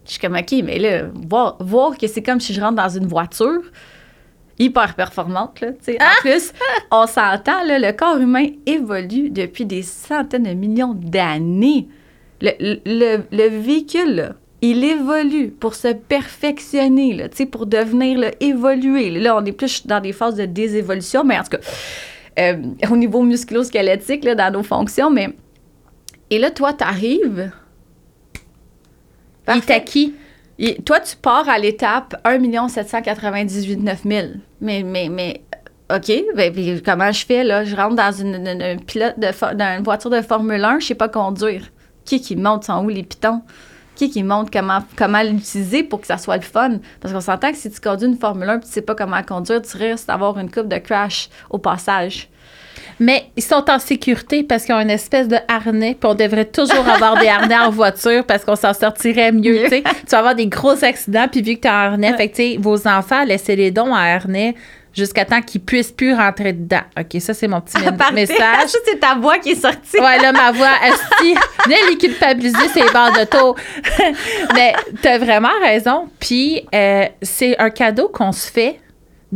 je 0.05 0.11
suis 0.11 0.19
comme, 0.19 0.35
OK, 0.35 0.51
mais 0.63 0.77
là, 0.77 1.03
voir, 1.13 1.57
voir 1.59 1.97
que 1.97 2.07
c'est 2.07 2.21
comme 2.21 2.39
si 2.39 2.53
je 2.53 2.61
rentre 2.61 2.75
dans 2.75 2.89
une 2.89 3.07
voiture 3.07 3.61
hyper 4.57 4.95
performante, 4.95 5.59
là, 5.61 5.71
tu 5.71 5.77
sais. 5.81 5.97
En 6.01 6.21
plus, 6.21 6.53
on 6.91 7.07
s'entend, 7.07 7.63
là, 7.65 7.77
le 7.77 7.91
corps 7.91 8.17
humain 8.17 8.47
évolue 8.65 9.29
depuis 9.29 9.65
des 9.65 9.81
centaines 9.81 10.43
de 10.43 10.53
millions 10.53 10.93
d'années. 10.93 11.87
Le, 12.41 12.51
le, 12.85 13.23
le 13.31 13.47
véhicule, 13.49 14.15
là, 14.15 14.33
il 14.61 14.83
évolue 14.83 15.49
pour 15.51 15.75
se 15.75 15.89
perfectionner, 15.89 17.13
là, 17.13 17.27
tu 17.27 17.37
sais, 17.37 17.45
pour 17.45 17.65
devenir, 17.65 18.19
là, 18.19 18.31
évoluer. 18.39 19.09
Là, 19.09 19.35
on 19.35 19.43
est 19.43 19.51
plus 19.51 19.85
dans 19.85 19.99
des 19.99 20.13
phases 20.13 20.35
de 20.35 20.45
désévolution, 20.45 21.23
mais 21.23 21.37
en 21.37 21.43
tout 21.43 21.57
cas, 21.57 21.63
euh, 22.39 22.57
au 22.89 22.95
niveau 22.95 23.23
musculo-squelettique, 23.23 24.23
là, 24.23 24.35
dans 24.35 24.53
nos 24.53 24.63
fonctions, 24.63 25.09
mais... 25.09 25.29
Et 26.29 26.39
là, 26.39 26.51
toi, 26.51 26.73
t'arrives... 26.73 27.51
Il 27.51 27.64
Parfait. 29.45 29.73
acquis. 29.73 30.13
Et 30.57 30.75
toi, 30.81 30.99
tu 31.01 31.15
pars 31.17 31.47
à 31.49 31.57
l'étape 31.59 32.15
1 32.23 32.67
798 32.69 33.81
000. 34.05 34.27
Mais, 34.61 34.83
mais, 34.83 35.09
mais 35.09 35.41
OK, 35.93 36.11
ben, 36.35 36.51
puis 36.53 36.81
comment 36.83 37.11
je 37.11 37.25
fais, 37.25 37.43
là? 37.43 37.63
Je 37.65 37.75
rentre 37.75 37.95
dans 37.95 38.11
une, 38.11 38.35
une- 38.35 38.61
une 38.61 38.81
pilote 38.83 39.19
de, 39.19 39.27
fo- 39.27 39.53
dans 39.53 39.77
une 39.77 39.83
voiture 39.83 40.09
de 40.09 40.21
Formule 40.21 40.63
1, 40.63 40.79
je 40.79 40.87
sais 40.87 40.95
pas 40.95 41.09
conduire. 41.09 41.69
Qui 42.05 42.21
qui 42.21 42.35
monte, 42.35 42.63
sont 42.63 42.83
où 42.85 42.89
les 42.89 43.03
pitons? 43.03 43.41
Qui 43.95 44.09
qui 44.09 44.23
montre 44.23 44.49
comment, 44.51 44.79
comment 44.97 45.21
l'utiliser 45.21 45.83
pour 45.83 46.01
que 46.01 46.07
ça 46.07 46.17
soit 46.17 46.37
le 46.37 46.41
fun? 46.43 46.79
Parce 46.99 47.13
qu'on 47.13 47.21
s'entend 47.21 47.51
que 47.51 47.57
si 47.57 47.69
tu 47.69 47.79
conduis 47.79 48.07
une 48.07 48.17
Formule 48.17 48.49
1 48.49 48.57
et 48.57 48.59
tu 48.61 48.67
sais 48.67 48.81
pas 48.81 48.95
comment 48.95 49.21
conduire, 49.23 49.61
tu 49.61 49.77
risques 49.77 50.07
d'avoir 50.07 50.37
une 50.39 50.49
coupe 50.49 50.67
de 50.67 50.77
crash 50.77 51.29
au 51.49 51.57
passage. 51.57 52.29
Mais 52.99 53.25
ils 53.35 53.43
sont 53.43 53.69
en 53.69 53.79
sécurité 53.79 54.43
parce 54.43 54.63
qu'ils 54.65 54.73
ont 54.75 54.79
une 54.79 54.89
espèce 54.89 55.27
de 55.27 55.37
harnais, 55.47 55.97
puis 55.99 56.09
on 56.09 56.15
devrait 56.15 56.45
toujours 56.45 56.87
avoir 56.87 57.19
des 57.19 57.27
harnais 57.27 57.57
en 57.57 57.69
voiture 57.69 58.23
parce 58.25 58.45
qu'on 58.45 58.55
s'en 58.55 58.73
sortirait 58.73 59.31
mieux. 59.31 59.65
Tu 59.69 59.81
vas 60.11 60.19
avoir 60.19 60.35
des 60.35 60.47
gros 60.47 60.83
accidents, 60.83 61.27
puis 61.29 61.41
vu 61.41 61.55
que 61.55 61.61
tu 61.61 61.67
as 61.67 61.73
un 61.73 61.91
harnais, 61.91 62.15
fait 62.15 62.29
que, 62.29 62.35
tu 62.35 62.53
sais, 62.53 62.57
vos 62.59 62.87
enfants, 62.87 63.23
laissez 63.25 63.55
les 63.55 63.71
dons 63.71 63.91
en 63.91 63.95
harnais 63.95 64.55
jusqu'à 64.95 65.25
temps 65.25 65.41
qu'ils 65.41 65.61
puissent 65.61 65.91
plus 65.91 66.13
rentrer 66.13 66.53
dedans. 66.53 66.81
OK, 66.97 67.21
ça, 67.21 67.33
c'est 67.33 67.47
mon 67.47 67.59
petit 67.59 67.77
Parfait. 67.97 68.13
message. 68.13 68.37
Ça, 68.67 68.77
c'est 68.85 68.99
ta 68.99 69.15
voix 69.15 69.37
qui 69.39 69.49
est 69.51 69.55
sortie. 69.61 69.99
Ouais, 69.99 70.17
là, 70.19 70.31
ma 70.31 70.51
voix, 70.53 70.71
esti, 70.87 71.35
venez 71.65 71.75
les 71.89 71.97
culpabiliser, 71.97 72.69
c'est 72.73 72.93
barres 72.93 73.11
de 73.11 73.25
taux. 73.25 73.55
Mais 74.55 74.73
t'as 75.01 75.17
vraiment 75.17 75.49
raison. 75.61 76.07
Puis, 76.19 76.65
euh, 76.73 77.05
c'est 77.21 77.59
un 77.59 77.69
cadeau 77.69 78.07
qu'on 78.07 78.31
se 78.31 78.49
fait 78.49 78.79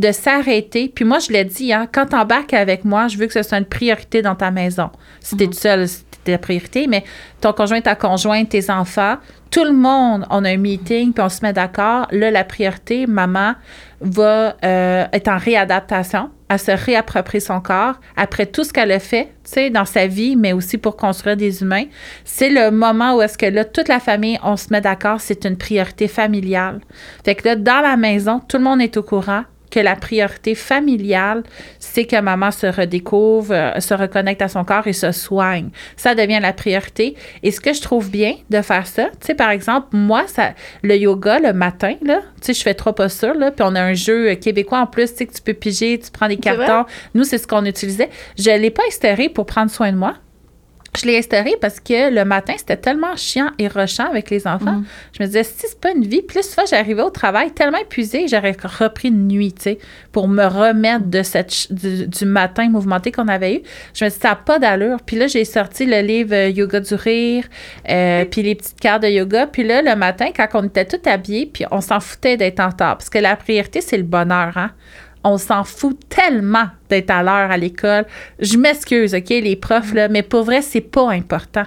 de 0.00 0.12
s'arrêter. 0.12 0.90
Puis 0.92 1.04
moi, 1.04 1.18
je 1.18 1.30
l'ai 1.30 1.44
dit, 1.44 1.72
hein, 1.72 1.86
quand 1.92 2.06
t'embarques 2.06 2.54
avec 2.54 2.84
moi, 2.84 3.06
je 3.08 3.18
veux 3.18 3.26
que 3.26 3.32
ce 3.32 3.42
soit 3.42 3.58
une 3.58 3.66
priorité 3.66 4.22
dans 4.22 4.34
ta 4.34 4.50
maison. 4.50 4.90
Si 5.20 5.36
t'es 5.36 5.46
tout 5.46 5.52
seul, 5.52 5.86
c'est 5.86 6.04
ta 6.24 6.38
priorité, 6.38 6.86
mais 6.86 7.04
ton 7.40 7.52
conjoint, 7.52 7.80
ta 7.80 7.94
conjointe, 7.94 8.48
tes 8.48 8.70
enfants, 8.70 9.16
tout 9.50 9.64
le 9.64 9.72
monde, 9.72 10.26
on 10.30 10.44
a 10.44 10.50
un 10.50 10.56
meeting, 10.56 11.12
puis 11.12 11.22
on 11.22 11.28
se 11.28 11.42
met 11.42 11.52
d'accord. 11.52 12.06
Là, 12.12 12.30
la 12.30 12.44
priorité, 12.44 13.06
maman 13.06 13.54
va 14.00 14.56
euh, 14.64 15.04
être 15.12 15.28
en 15.28 15.36
réadaptation, 15.36 16.30
à 16.48 16.56
se 16.56 16.70
réapproprier 16.70 17.40
son 17.40 17.60
corps 17.60 17.96
après 18.16 18.46
tout 18.46 18.64
ce 18.64 18.72
qu'elle 18.72 18.92
a 18.92 18.98
fait, 18.98 19.26
tu 19.44 19.52
sais, 19.52 19.70
dans 19.70 19.84
sa 19.84 20.06
vie, 20.06 20.36
mais 20.36 20.52
aussi 20.52 20.78
pour 20.78 20.96
construire 20.96 21.36
des 21.36 21.62
humains. 21.62 21.84
C'est 22.24 22.48
le 22.48 22.70
moment 22.70 23.16
où 23.16 23.22
est-ce 23.22 23.36
que 23.36 23.46
là, 23.46 23.64
toute 23.64 23.88
la 23.88 24.00
famille, 24.00 24.38
on 24.42 24.56
se 24.56 24.68
met 24.70 24.80
d'accord, 24.80 25.20
c'est 25.20 25.44
une 25.44 25.56
priorité 25.56 26.08
familiale. 26.08 26.80
Fait 27.24 27.34
que 27.34 27.48
là, 27.48 27.56
dans 27.56 27.80
la 27.82 27.96
maison, 27.96 28.40
tout 28.48 28.56
le 28.56 28.64
monde 28.64 28.80
est 28.80 28.96
au 28.96 29.02
courant 29.02 29.44
que 29.70 29.80
la 29.80 29.96
priorité 29.96 30.54
familiale, 30.54 31.42
c'est 31.78 32.04
que 32.04 32.20
maman 32.20 32.50
se 32.50 32.66
redécouvre, 32.66 33.52
euh, 33.52 33.80
se 33.80 33.94
reconnecte 33.94 34.42
à 34.42 34.48
son 34.48 34.64
corps 34.64 34.86
et 34.86 34.92
se 34.92 35.12
soigne. 35.12 35.70
Ça 35.96 36.14
devient 36.14 36.40
la 36.40 36.52
priorité. 36.52 37.14
Et 37.42 37.50
ce 37.50 37.60
que 37.60 37.72
je 37.72 37.80
trouve 37.80 38.10
bien 38.10 38.34
de 38.50 38.62
faire 38.62 38.86
ça, 38.86 39.06
tu 39.20 39.26
sais, 39.26 39.34
par 39.34 39.50
exemple, 39.50 39.88
moi, 39.92 40.24
ça, 40.26 40.54
le 40.82 40.96
yoga 40.96 41.38
le 41.38 41.52
matin, 41.52 41.94
là, 42.02 42.20
tu 42.40 42.46
sais, 42.46 42.54
je 42.54 42.62
fais 42.62 42.74
trois 42.74 42.94
postures, 42.94 43.34
là, 43.34 43.50
puis 43.50 43.64
on 43.66 43.74
a 43.74 43.82
un 43.82 43.94
jeu 43.94 44.30
euh, 44.30 44.34
québécois 44.34 44.80
en 44.80 44.86
plus, 44.86 45.10
tu 45.12 45.18
sais, 45.18 45.26
que 45.26 45.34
tu 45.34 45.42
peux 45.42 45.54
piger, 45.54 45.98
tu 45.98 46.10
prends 46.10 46.28
des 46.28 46.36
cartons. 46.36 46.84
Nous, 47.14 47.24
c'est 47.24 47.38
ce 47.38 47.46
qu'on 47.46 47.64
utilisait. 47.64 48.10
Je 48.38 48.50
ne 48.50 48.56
l'ai 48.56 48.70
pas 48.70 48.82
instauré 48.88 49.28
pour 49.28 49.46
prendre 49.46 49.70
soin 49.70 49.92
de 49.92 49.96
moi. 49.96 50.14
Je 50.98 51.06
l'ai 51.06 51.18
instauré 51.18 51.54
parce 51.60 51.78
que 51.78 52.12
le 52.12 52.24
matin, 52.24 52.54
c'était 52.56 52.76
tellement 52.76 53.14
chiant 53.16 53.50
et 53.58 53.68
rushant 53.68 54.10
avec 54.10 54.28
les 54.28 54.46
enfants. 54.46 54.78
Mhm. 54.78 54.84
Je 55.12 55.22
me 55.22 55.26
disais, 55.28 55.44
si 55.44 55.54
c'est 55.58 55.80
pas 55.80 55.92
une 55.92 56.04
vie, 56.04 56.20
plus 56.20 56.42
souvent, 56.42 56.66
j'arrivais 56.68 57.02
au 57.02 57.10
travail 57.10 57.52
tellement 57.52 57.78
épuisée, 57.78 58.26
j'aurais 58.26 58.56
repris 58.78 59.08
une 59.08 59.28
nuit, 59.28 59.52
tu 59.52 59.62
sais, 59.62 59.78
pour 60.10 60.26
me 60.26 60.44
remettre 60.44 61.06
de 61.06 61.22
cette, 61.22 61.72
du, 61.72 62.08
du 62.08 62.24
matin 62.24 62.68
mouvementé 62.68 63.12
qu'on 63.12 63.28
avait 63.28 63.56
eu. 63.56 63.60
Je 63.94 64.04
me 64.04 64.10
dis, 64.10 64.16
ça 64.16 64.30
n'a 64.30 64.36
pas 64.36 64.58
d'allure. 64.58 64.98
Puis 65.06 65.16
là, 65.16 65.28
j'ai 65.28 65.44
sorti 65.44 65.86
le 65.86 66.00
livre 66.00 66.34
euh, 66.34 66.48
Yoga 66.48 66.80
du 66.80 66.94
rire, 66.94 67.44
euh, 67.88 68.24
puis 68.24 68.42
les 68.42 68.56
petites 68.56 68.80
cartes 68.80 69.02
de 69.02 69.08
yoga. 69.08 69.46
Puis 69.46 69.62
là, 69.62 69.82
le 69.82 69.94
matin, 69.94 70.30
quand 70.36 70.48
on 70.54 70.64
était 70.64 70.86
tout 70.86 71.00
habillés, 71.06 71.46
puis 71.46 71.64
on 71.70 71.80
s'en 71.80 72.00
foutait 72.00 72.36
d'être 72.36 72.58
en 72.58 72.68
retard. 72.68 72.98
Parce 72.98 73.10
que 73.10 73.18
la 73.18 73.36
priorité, 73.36 73.80
c'est 73.80 73.96
le 73.96 74.02
bonheur, 74.02 74.56
hein? 74.56 74.72
On 75.24 75.38
s'en 75.38 75.64
fout 75.64 75.98
tellement 76.08 76.66
d'être 76.88 77.10
à 77.10 77.22
l'heure 77.22 77.50
à 77.50 77.56
l'école. 77.56 78.06
Je 78.38 78.56
m'excuse, 78.56 79.14
OK, 79.14 79.28
les 79.28 79.56
profs, 79.56 79.92
là, 79.92 80.08
mais 80.08 80.22
pour 80.22 80.44
vrai, 80.44 80.62
c'est 80.62 80.80
pas 80.80 81.10
important 81.10 81.66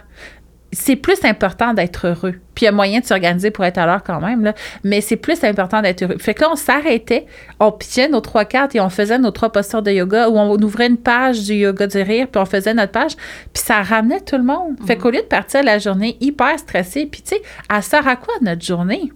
c'est 0.74 0.96
plus 0.96 1.24
important 1.24 1.74
d'être 1.74 2.08
heureux. 2.08 2.36
Puis 2.56 2.64
il 2.64 2.66
y 2.66 2.68
a 2.68 2.72
moyen 2.72 3.00
de 3.00 3.06
s'organiser 3.06 3.52
pour 3.52 3.64
être 3.64 3.78
à 3.78 3.86
l'heure 3.86 4.04
quand 4.04 4.20
même, 4.20 4.44
là. 4.44 4.54
mais 4.84 5.02
c'est 5.02 5.16
plus 5.16 5.44
important 5.44 5.82
d'être 5.82 6.04
heureux. 6.04 6.18
Fait 6.18 6.34
que 6.34 6.42
là, 6.42 6.50
on 6.52 6.56
s'arrêtait, 6.56 7.26
on 7.60 7.72
pitchait 7.72 8.10
nos 8.10 8.22
trois 8.22 8.46
cartes 8.46 8.76
et 8.76 8.80
on 8.80 8.90
faisait 8.90 9.18
nos 9.18 9.32
trois 9.32 9.52
postures 9.52 9.82
de 9.82 9.92
yoga 9.92 10.30
ou 10.30 10.38
on 10.38 10.58
ouvrait 10.62 10.88
une 10.88 10.98
page 10.98 11.44
du 11.44 11.54
yoga 11.54 11.88
du 11.88 12.02
rire, 12.02 12.28
puis 12.32 12.42
on 12.42 12.46
faisait 12.46 12.74
notre 12.74 12.92
page, 12.92 13.16
puis 13.54 13.64
ça 13.64 13.82
ramenait 13.82 14.22
tout 14.22 14.38
le 14.38 14.44
monde. 14.44 14.76
Fait 14.86 14.98
qu'au 14.98 15.10
lieu 15.10 15.22
de 15.22 15.28
partir 15.28 15.64
la 15.64 15.80
journée 15.80 16.18
hyper 16.20 16.58
stressée, 16.60 17.06
puis 17.06 17.22
tu 17.22 17.36
sais, 17.36 17.42
elle 17.74 17.84
sert 17.84 18.08
à 18.08 18.16
quoi 18.16 18.34
notre 18.42 18.64
journée? 18.64 19.12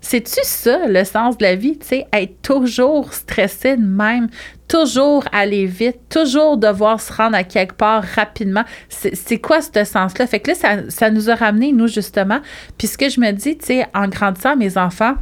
C'est-tu 0.00 0.40
ça, 0.42 0.86
le 0.86 1.04
sens 1.04 1.36
de 1.38 1.44
la 1.44 1.54
vie, 1.54 1.78
tu 1.78 1.86
sais, 1.86 2.06
être 2.12 2.40
toujours 2.42 3.12
stressé 3.12 3.76
de 3.76 3.84
même, 3.84 4.28
toujours 4.66 5.24
aller 5.32 5.66
vite, 5.66 5.98
toujours 6.08 6.56
devoir 6.56 7.00
se 7.00 7.12
rendre 7.12 7.36
à 7.36 7.44
quelque 7.44 7.74
part 7.74 8.02
rapidement. 8.02 8.64
C'est 8.88 9.38
quoi 9.38 9.60
ce 9.60 9.84
sens-là? 9.84 10.26
Fait 10.26 10.40
que 10.40 10.50
là, 10.50 10.54
ça, 10.54 10.90
ça 10.90 11.10
nous 11.10 11.30
a 11.30 11.34
ramené, 11.34 11.72
nous, 11.72 11.88
justement. 11.88 12.40
Puis 12.76 12.88
ce 12.88 12.98
que 12.98 13.08
je 13.08 13.20
me 13.20 13.30
dis, 13.32 13.58
tu 13.58 13.66
sais, 13.66 13.86
en 13.94 14.08
grandissant, 14.08 14.56
mes 14.56 14.78
enfants, 14.78 15.14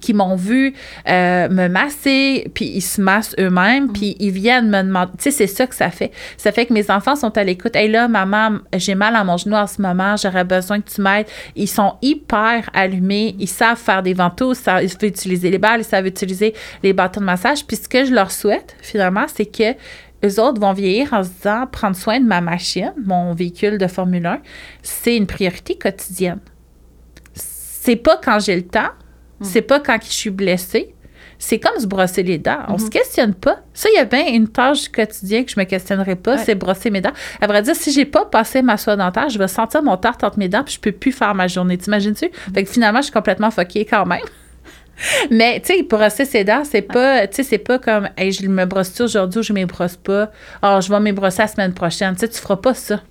qui 0.00 0.14
m'ont 0.14 0.36
vu 0.36 0.74
euh, 1.08 1.48
me 1.48 1.68
masser, 1.68 2.50
puis 2.54 2.66
ils 2.66 2.82
se 2.82 3.00
massent 3.00 3.34
eux-mêmes, 3.38 3.92
puis 3.92 4.16
ils 4.18 4.30
viennent 4.30 4.68
me 4.68 4.82
demander. 4.82 5.12
Tu 5.18 5.24
sais, 5.24 5.30
c'est 5.30 5.46
ça 5.46 5.66
que 5.66 5.74
ça 5.74 5.90
fait. 5.90 6.12
Ça 6.36 6.52
fait 6.52 6.66
que 6.66 6.72
mes 6.72 6.90
enfants 6.90 7.16
sont 7.16 7.36
à 7.36 7.44
l'écoute. 7.44 7.76
Hey 7.76 7.90
là, 7.90 8.08
maman, 8.08 8.58
j'ai 8.74 8.94
mal 8.94 9.16
à 9.16 9.24
mon 9.24 9.36
genou 9.36 9.56
en 9.56 9.66
ce 9.66 9.80
moment, 9.80 10.16
j'aurais 10.16 10.44
besoin 10.44 10.80
que 10.80 10.90
tu 10.90 11.00
m'aides. 11.00 11.26
Ils 11.54 11.68
sont 11.68 11.94
hyper 12.02 12.68
allumés, 12.74 13.34
ils 13.38 13.48
savent 13.48 13.78
faire 13.78 14.02
des 14.02 14.14
ventouses, 14.14 14.58
ils 14.58 14.90
savent 14.90 15.04
utiliser 15.04 15.50
les 15.50 15.58
balles, 15.58 15.80
ils 15.80 15.84
savent 15.84 16.06
utiliser 16.06 16.54
les 16.82 16.92
bâtons 16.92 17.20
de 17.20 17.26
massage. 17.26 17.66
Puis 17.66 17.76
ce 17.76 17.88
que 17.88 18.04
je 18.04 18.12
leur 18.12 18.30
souhaite, 18.30 18.76
finalement, 18.80 19.26
c'est 19.32 19.46
que 19.46 19.74
eux 20.24 20.40
autres 20.40 20.60
vont 20.60 20.72
vieillir 20.72 21.12
en 21.12 21.22
se 21.22 21.28
disant 21.28 21.66
prendre 21.70 21.96
soin 21.96 22.20
de 22.20 22.26
ma 22.26 22.40
machine, 22.40 22.92
mon 23.04 23.34
véhicule 23.34 23.78
de 23.78 23.86
Formule 23.86 24.26
1, 24.26 24.40
c'est 24.82 25.16
une 25.16 25.26
priorité 25.26 25.76
quotidienne. 25.76 26.40
C'est 27.34 27.96
pas 27.96 28.18
quand 28.22 28.40
j'ai 28.40 28.56
le 28.56 28.66
temps, 28.66 28.90
c'est 29.40 29.62
pas 29.62 29.80
quand 29.80 29.98
je 30.02 30.10
suis 30.12 30.30
blessée. 30.30 30.92
C'est 31.38 31.58
comme 31.60 31.78
se 31.78 31.86
brosser 31.86 32.22
les 32.22 32.38
dents. 32.38 32.60
On 32.68 32.78
se 32.78 32.88
questionne 32.88 33.34
pas. 33.34 33.58
Ça, 33.74 33.90
il 33.92 33.96
y 33.96 34.00
a 34.00 34.06
bien 34.06 34.26
une 34.28 34.48
tâche 34.48 34.84
du 34.84 34.88
quotidien 34.88 35.44
que 35.44 35.50
je 35.50 35.60
me 35.60 35.64
questionnerai 35.64 36.16
pas, 36.16 36.36
Ouais. 36.36 36.42
c'est 36.42 36.54
brosser 36.54 36.88
mes 36.90 37.02
dents. 37.02 37.12
À 37.42 37.46
vrai 37.46 37.60
dire, 37.60 37.76
si 37.76 37.92
j'ai 37.92 38.06
pas 38.06 38.24
passé 38.24 38.62
ma 38.62 38.78
soie 38.78 38.96
dentaire, 38.96 39.28
je 39.28 39.38
vais 39.38 39.46
sentir 39.48 39.82
mon 39.82 39.98
tarte 39.98 40.24
entre 40.24 40.38
mes 40.38 40.48
dents 40.48 40.64
puis 40.64 40.74
je 40.76 40.80
peux 40.80 40.92
plus 40.92 41.12
faire 41.12 41.34
ma 41.34 41.46
journée. 41.46 41.76
T'imagines-tu? 41.76 42.30
Fait 42.54 42.64
que 42.64 42.70
finalement, 42.70 43.00
je 43.00 43.04
suis 43.04 43.12
complètement 43.12 43.50
foquée 43.50 43.84
quand 43.84 44.06
même. 44.06 44.22
Mais, 45.30 45.60
tu 45.60 45.74
sais, 45.76 45.82
brosser 45.82 46.24
ses 46.24 46.42
dents, 46.42 46.62
c'est 46.64 46.80
pas, 46.80 47.26
tu 47.26 47.36
sais, 47.36 47.42
c'est 47.42 47.58
pas 47.58 47.78
comme, 47.78 48.08
hey, 48.16 48.32
je 48.32 48.46
me 48.48 48.64
brosse 48.64 48.98
aujourd'hui 48.98 49.40
ou 49.40 49.42
je 49.42 49.52
me 49.52 49.66
brosse 49.66 49.96
pas? 49.96 50.30
Oh, 50.62 50.78
je 50.80 50.88
vais 50.88 51.00
me 51.00 51.12
brosser 51.12 51.42
la 51.42 51.48
semaine 51.48 51.74
prochaine. 51.74 52.14
Tu 52.14 52.20
sais, 52.20 52.28
tu 52.30 52.38
feras 52.40 52.56
pas 52.56 52.72
ça. 52.72 53.02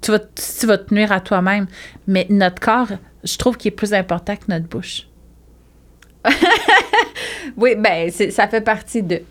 tu, 0.00 0.10
vas, 0.10 0.20
tu 0.20 0.66
vas 0.66 0.78
te 0.78 0.94
nuire 0.94 1.12
à 1.12 1.20
toi-même. 1.20 1.66
Mais 2.06 2.26
notre 2.30 2.60
corps, 2.60 2.88
je 3.24 3.36
trouve 3.36 3.58
qu'il 3.58 3.68
est 3.68 3.76
plus 3.76 3.92
important 3.92 4.36
que 4.36 4.44
notre 4.48 4.68
bouche. 4.68 5.06
Oui, 7.56 7.74
ben, 7.76 8.10
ça 8.10 8.48
fait 8.48 8.60
partie 8.60 9.02
de. 9.02 9.22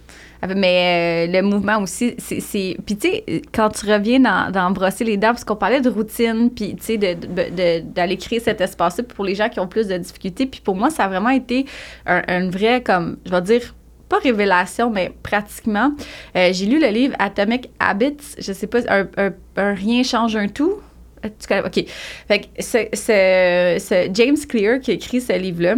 Mais 0.56 1.28
euh, 1.28 1.32
le 1.32 1.42
mouvement 1.42 1.80
aussi, 1.82 2.16
c'est. 2.20 2.78
Puis, 2.86 2.98
tu 2.98 3.10
sais, 3.10 3.24
quand 3.54 3.70
tu 3.70 3.86
reviens 3.92 4.20
dans, 4.20 4.52
dans 4.52 4.70
brosser 4.72 5.04
les 5.04 5.18
dents, 5.18 5.30
parce 5.30 5.44
qu'on 5.44 5.56
parlait 5.56 5.82
de 5.82 5.90
routine, 5.90 6.50
puis, 6.56 6.76
tu 6.76 6.84
sais, 6.84 6.98
de- 6.98 7.14
de- 7.14 7.80
d'aller 7.82 8.18
créer 8.18 8.40
cet 8.40 8.62
espace-là 8.62 9.04
pour 9.04 9.26
les 9.26 9.34
gens 9.36 9.50
qui 9.50 9.60
ont 9.60 9.68
plus 9.68 9.88
de 9.88 9.98
difficultés. 9.98 10.46
Puis, 10.46 10.62
pour 10.62 10.76
moi, 10.76 10.90
ça 10.90 11.06
a 11.06 11.08
vraiment 11.08 11.30
été 11.30 11.66
un, 12.06 12.22
un 12.28 12.50
vrai, 12.50 12.82
comme, 12.84 13.18
je 13.26 13.32
vais 13.32 13.42
dire, 13.42 13.74
pas 14.10 14.18
révélation, 14.20 14.90
mais 14.92 15.12
pratiquement. 15.24 15.92
Euh, 16.36 16.50
J'ai 16.52 16.66
lu 16.68 16.80
le 16.80 16.88
livre 16.90 17.16
Atomic 17.18 17.70
Habits, 17.80 18.18
je 18.38 18.54
sais 18.54 18.68
pas, 18.68 18.80
un, 18.90 19.08
un- 19.18 19.74
rien 19.74 20.04
change 20.04 20.36
un 20.36 20.48
tout. 20.48 20.76
Tu 21.24 21.48
connais? 21.48 21.66
OK. 21.66 21.86
Fait 22.28 22.40
que 22.42 22.48
ce 22.62 24.10
James 24.14 24.38
Clear 24.48 24.80
qui 24.80 24.92
a 24.92 24.94
écrit 24.94 25.22
ce 25.22 25.34
livre-là, 25.34 25.76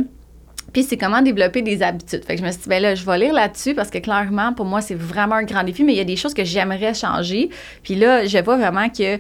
puis 0.73 0.84
c'est 0.84 0.97
comment 0.97 1.21
développer 1.21 1.62
des 1.62 1.82
habitudes. 1.82 2.23
Fait 2.25 2.36
que 2.36 2.41
je 2.41 2.45
me 2.45 2.51
suis 2.51 2.62
dit, 2.62 2.69
ben 2.69 2.82
là, 2.82 2.93
je 2.95 3.06
vais 3.06 3.17
lire 3.17 3.34
là-dessus 3.34 3.73
parce 3.73 3.89
que 3.89 3.97
clairement, 3.99 4.53
pour 4.53 4.65
moi, 4.65 4.82
c'est 4.82 4.95
vraiment 4.95 5.36
un 5.36 5.43
grand 5.43 5.63
défi, 5.63 5.84
mais 5.84 5.93
il 5.93 5.97
y 5.97 6.01
a 6.01 6.03
des 6.06 6.15
choses 6.15 6.34
que 6.34 6.43
j'aimerais 6.43 6.93
changer. 6.93 7.49
Puis 7.84 7.95
là, 7.95 8.25
je 8.25 8.38
vois 8.39 8.58
vraiment 8.58 8.89
que 8.89 9.17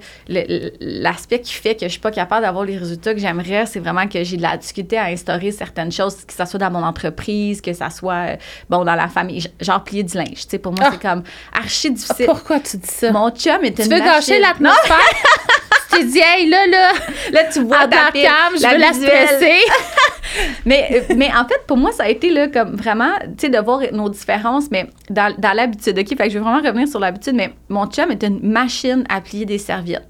l'aspect 0.79 1.41
qui 1.41 1.53
fait 1.53 1.75
que 1.75 1.85
je 1.85 1.91
suis 1.91 1.99
pas 1.99 2.11
capable 2.11 2.41
d'avoir 2.43 2.65
les 2.65 2.77
résultats 2.77 3.13
que 3.13 3.19
j'aimerais, 3.19 3.65
c'est 3.65 3.79
vraiment 3.79 4.07
que 4.07 4.23
j'ai 4.23 4.37
de 4.37 4.41
la 4.41 4.57
difficulté 4.57 4.97
à 4.97 5.05
instaurer 5.05 5.51
certaines 5.51 5.91
choses, 5.91 6.25
que 6.25 6.33
ça 6.33 6.45
soit 6.45 6.59
dans 6.59 6.71
mon 6.71 6.83
entreprise, 6.83 7.61
que 7.61 7.73
ça 7.73 7.89
soit, 7.89 8.13
euh, 8.13 8.35
bon, 8.69 8.83
dans 8.83 8.95
la 8.95 9.07
famille, 9.07 9.43
genre 9.61 9.83
plier 9.83 10.03
du 10.03 10.15
linge. 10.17 10.27
Tu 10.33 10.49
sais, 10.49 10.59
pour 10.59 10.73
moi, 10.73 10.85
Ah. 10.87 10.91
c'est 10.93 11.01
comme 11.01 11.23
archi 11.53 11.87
Ah, 11.89 11.93
difficile. 11.93 12.25
Pourquoi 12.25 12.59
tu 12.59 12.77
dis 12.77 12.87
ça? 12.89 13.11
Mon 13.11 13.29
chum 13.31 13.63
est 13.63 13.73
tu 13.73 13.83
une 13.83 13.93
veux 13.93 13.99
gâcher 13.99 14.39
l'atmosphère? 14.39 14.97
tu 15.91 15.97
t'es 15.99 16.03
dit, 16.05 16.19
hey, 16.19 16.49
là, 16.49 16.67
là, 16.67 16.91
Là, 17.31 17.43
tu 17.51 17.61
vois 17.63 17.79
à 17.79 17.87
ta 17.87 18.11
cam, 18.11 18.53
je 18.55 18.67
veux 18.73 18.77
la 18.77 18.91
visuelle. 18.91 19.27
stresser. 19.27 19.59
Mais, 20.65 21.03
euh, 21.09 21.15
mais 21.15 21.29
en 21.35 21.47
fait, 21.47 21.61
pour 21.65 21.77
moi, 21.77 21.91
ça 21.91 22.03
a 22.03 22.09
été 22.09 22.29
là, 22.29 22.47
comme 22.49 22.75
vraiment, 22.75 23.11
tu 23.37 23.45
sais, 23.47 23.49
de 23.49 23.57
voir 23.59 23.79
nos 23.93 24.09
différences, 24.09 24.69
mais 24.69 24.87
dans, 25.09 25.33
dans 25.37 25.53
l'habitude. 25.53 25.97
OK? 25.97 26.07
Fait 26.09 26.15
que 26.15 26.29
je 26.29 26.33
vais 26.37 26.39
vraiment 26.43 26.61
revenir 26.61 26.87
sur 26.87 26.99
l'habitude, 26.99 27.33
mais 27.33 27.51
mon 27.69 27.87
chum 27.87 28.11
est 28.11 28.21
une 28.23 28.39
machine 28.41 29.03
à 29.09 29.21
plier 29.21 29.45
des 29.45 29.57
serviettes. 29.57 30.07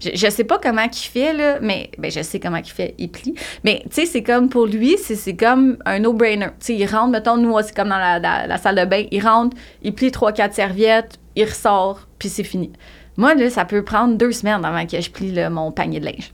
Je, 0.00 0.10
je 0.14 0.30
sais 0.30 0.42
pas 0.44 0.58
comment 0.58 0.82
il 0.82 0.96
fait, 0.96 1.32
là, 1.32 1.58
mais 1.60 1.90
ben, 1.98 2.10
je 2.10 2.22
sais 2.22 2.40
comment 2.40 2.56
il 2.56 2.64
fait, 2.70 2.94
il 2.98 3.10
plie. 3.10 3.34
Mais, 3.62 3.82
tu 3.84 4.00
sais, 4.00 4.06
c'est 4.06 4.22
comme 4.22 4.48
pour 4.48 4.66
lui, 4.66 4.96
c'est 4.98 5.14
c'est 5.14 5.36
comme 5.36 5.76
un 5.84 6.00
no-brainer. 6.00 6.46
Tu 6.58 6.66
sais, 6.66 6.74
il 6.74 6.86
rentre, 6.86 7.10
mettons, 7.10 7.36
nous, 7.36 7.54
c'est 7.62 7.76
comme 7.76 7.90
dans 7.90 7.98
la, 7.98 8.18
la- 8.18 8.46
la 8.48 8.56
salle 8.56 8.76
de 8.76 8.84
bain, 8.86 9.04
il 9.12 9.22
rentre, 9.24 9.56
il 9.82 9.94
plie 9.94 10.10
trois, 10.10 10.32
quatre 10.32 10.54
serviettes, 10.54 11.20
il 11.36 11.44
ressort, 11.44 12.08
puis 12.18 12.30
c'est 12.30 12.42
fini. 12.42 12.72
Moi, 13.16 13.34
là, 13.34 13.50
ça 13.50 13.64
peut 13.64 13.82
prendre 13.82 14.16
deux 14.16 14.32
semaines 14.32 14.64
avant 14.64 14.86
que 14.86 15.00
je 15.00 15.10
plie 15.10 15.34
mon 15.50 15.70
panier 15.70 16.00
de 16.00 16.06
linge. 16.06 16.32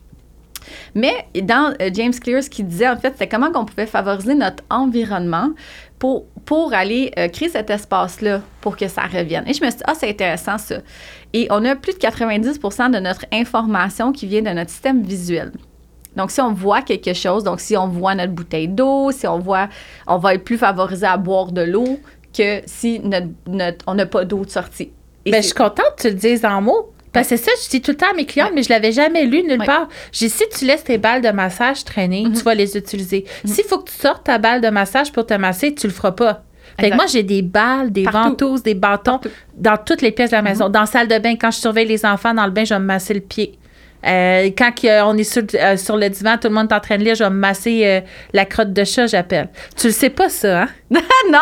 Mais 0.94 1.26
dans 1.42 1.74
euh, 1.80 1.90
James 1.92 2.12
Clear, 2.12 2.42
ce 2.42 2.50
qu'il 2.50 2.66
disait, 2.66 2.88
en 2.88 2.96
fait, 2.96 3.14
c'est 3.16 3.26
comment 3.26 3.50
qu'on 3.50 3.64
pouvait 3.64 3.86
favoriser 3.86 4.34
notre 4.34 4.62
environnement 4.70 5.50
pour, 5.98 6.26
pour 6.44 6.72
aller 6.74 7.10
euh, 7.18 7.28
créer 7.28 7.48
cet 7.48 7.70
espace-là 7.70 8.42
pour 8.60 8.76
que 8.76 8.86
ça 8.88 9.02
revienne. 9.02 9.44
Et 9.46 9.54
je 9.54 9.64
me 9.64 9.70
suis 9.70 9.78
dit, 9.78 9.84
ah, 9.86 9.94
c'est 9.94 10.08
intéressant 10.10 10.58
ça. 10.58 10.76
Et 11.32 11.46
on 11.50 11.64
a 11.64 11.74
plus 11.74 11.94
de 11.94 11.98
90% 11.98 12.90
de 12.92 12.98
notre 12.98 13.24
information 13.32 14.12
qui 14.12 14.26
vient 14.26 14.42
de 14.42 14.50
notre 14.50 14.70
système 14.70 15.02
visuel. 15.02 15.52
Donc, 16.16 16.30
si 16.30 16.40
on 16.40 16.52
voit 16.52 16.82
quelque 16.82 17.12
chose, 17.14 17.44
donc 17.44 17.60
si 17.60 17.76
on 17.76 17.88
voit 17.88 18.14
notre 18.14 18.32
bouteille 18.32 18.68
d'eau, 18.68 19.10
si 19.12 19.26
on 19.26 19.38
voit, 19.38 19.68
on 20.06 20.18
va 20.18 20.34
être 20.34 20.44
plus 20.44 20.58
favorisé 20.58 21.06
à 21.06 21.16
boire 21.16 21.52
de 21.52 21.62
l'eau 21.62 21.98
que 22.36 22.60
si 22.66 23.00
notre- 23.00 23.84
on 23.86 23.94
n'a 23.94 24.06
pas 24.06 24.24
d'eau 24.24 24.44
de 24.44 24.50
sortie. 24.50 24.90
Ben, 25.26 25.36
je 25.42 25.46
suis 25.46 25.54
contente 25.54 25.94
que 25.96 26.02
tu 26.02 26.08
le 26.08 26.14
dises 26.14 26.44
en 26.44 26.60
mots. 26.60 26.92
Parce 27.12 27.28
que 27.28 27.36
c'est 27.36 27.44
ça, 27.44 27.50
je 27.64 27.70
dis 27.70 27.80
tout 27.80 27.92
le 27.92 27.96
temps 27.96 28.10
à 28.10 28.14
mes 28.14 28.26
clientes, 28.26 28.50
Ouais. 28.50 28.54
mais 28.56 28.62
je 28.62 28.68
l'avais 28.68 28.92
jamais 28.92 29.24
lu 29.24 29.42
nulle 29.42 29.58
Ouais. 29.60 29.66
part. 29.66 29.88
J'ai 30.12 30.28
si 30.28 30.44
tu 30.56 30.64
laisses 30.66 30.84
tes 30.84 30.98
balles 30.98 31.22
de 31.22 31.30
massage 31.30 31.84
traîner, 31.84 32.24
Mhm. 32.26 32.34
tu 32.34 32.42
vas 32.42 32.54
les 32.54 32.76
utiliser. 32.76 33.24
S'il 33.44 33.64
faut 33.64 33.78
que 33.78 33.90
tu 33.90 33.96
sortes 33.96 34.24
ta 34.24 34.36
balle 34.38 34.60
de 34.60 34.68
massage 34.68 35.10
pour 35.10 35.24
te 35.26 35.34
masser, 35.34 35.74
tu 35.74 35.86
le 35.86 35.92
feras 35.92 36.12
pas. 36.12 36.42
Fait 36.78 36.90
que 36.90 36.94
moi, 36.96 37.06
j'ai 37.06 37.22
des 37.24 37.42
balles, 37.42 37.90
des 37.90 38.04
Partout. 38.04 38.28
ventouses, 38.46 38.62
des 38.62 38.74
bâtons 38.74 39.12
Partout. 39.18 39.30
dans 39.56 39.76
toutes 39.78 40.02
les 40.02 40.12
pièces 40.12 40.30
de 40.30 40.36
la 40.36 40.42
maison. 40.42 40.68
Dans 40.68 40.80
la 40.80 40.86
salle 40.86 41.08
de 41.08 41.18
bain, 41.18 41.34
quand 41.34 41.50
je 41.50 41.58
surveille 41.58 41.88
les 41.88 42.04
enfants 42.04 42.34
dans 42.34 42.44
le 42.44 42.52
bain, 42.52 42.64
je 42.64 42.74
vais 42.74 42.78
me 42.80 42.84
masser 42.84 43.14
le 43.14 43.20
pied. 43.20 43.58
Euh, 44.06 44.50
quand 44.56 44.72
on 45.04 45.16
est 45.18 45.24
sur, 45.24 45.42
euh, 45.54 45.76
sur 45.76 45.96
le 45.96 46.08
divan, 46.08 46.36
tout 46.38 46.48
le 46.48 46.54
monde 46.54 46.70
est 46.70 46.74
en 46.74 46.80
train 46.80 46.98
de 46.98 47.04
lire, 47.04 47.14
je 47.14 47.24
vais 47.24 47.30
me 47.30 47.36
masser 47.36 47.82
euh, 47.84 48.00
la 48.32 48.44
crotte 48.44 48.72
de 48.72 48.84
chat, 48.84 49.06
j'appelle. 49.08 49.48
Tu 49.76 49.88
le 49.88 49.92
sais 49.92 50.10
pas, 50.10 50.28
ça, 50.28 50.62
hein? 50.62 50.68
non! 51.30 51.40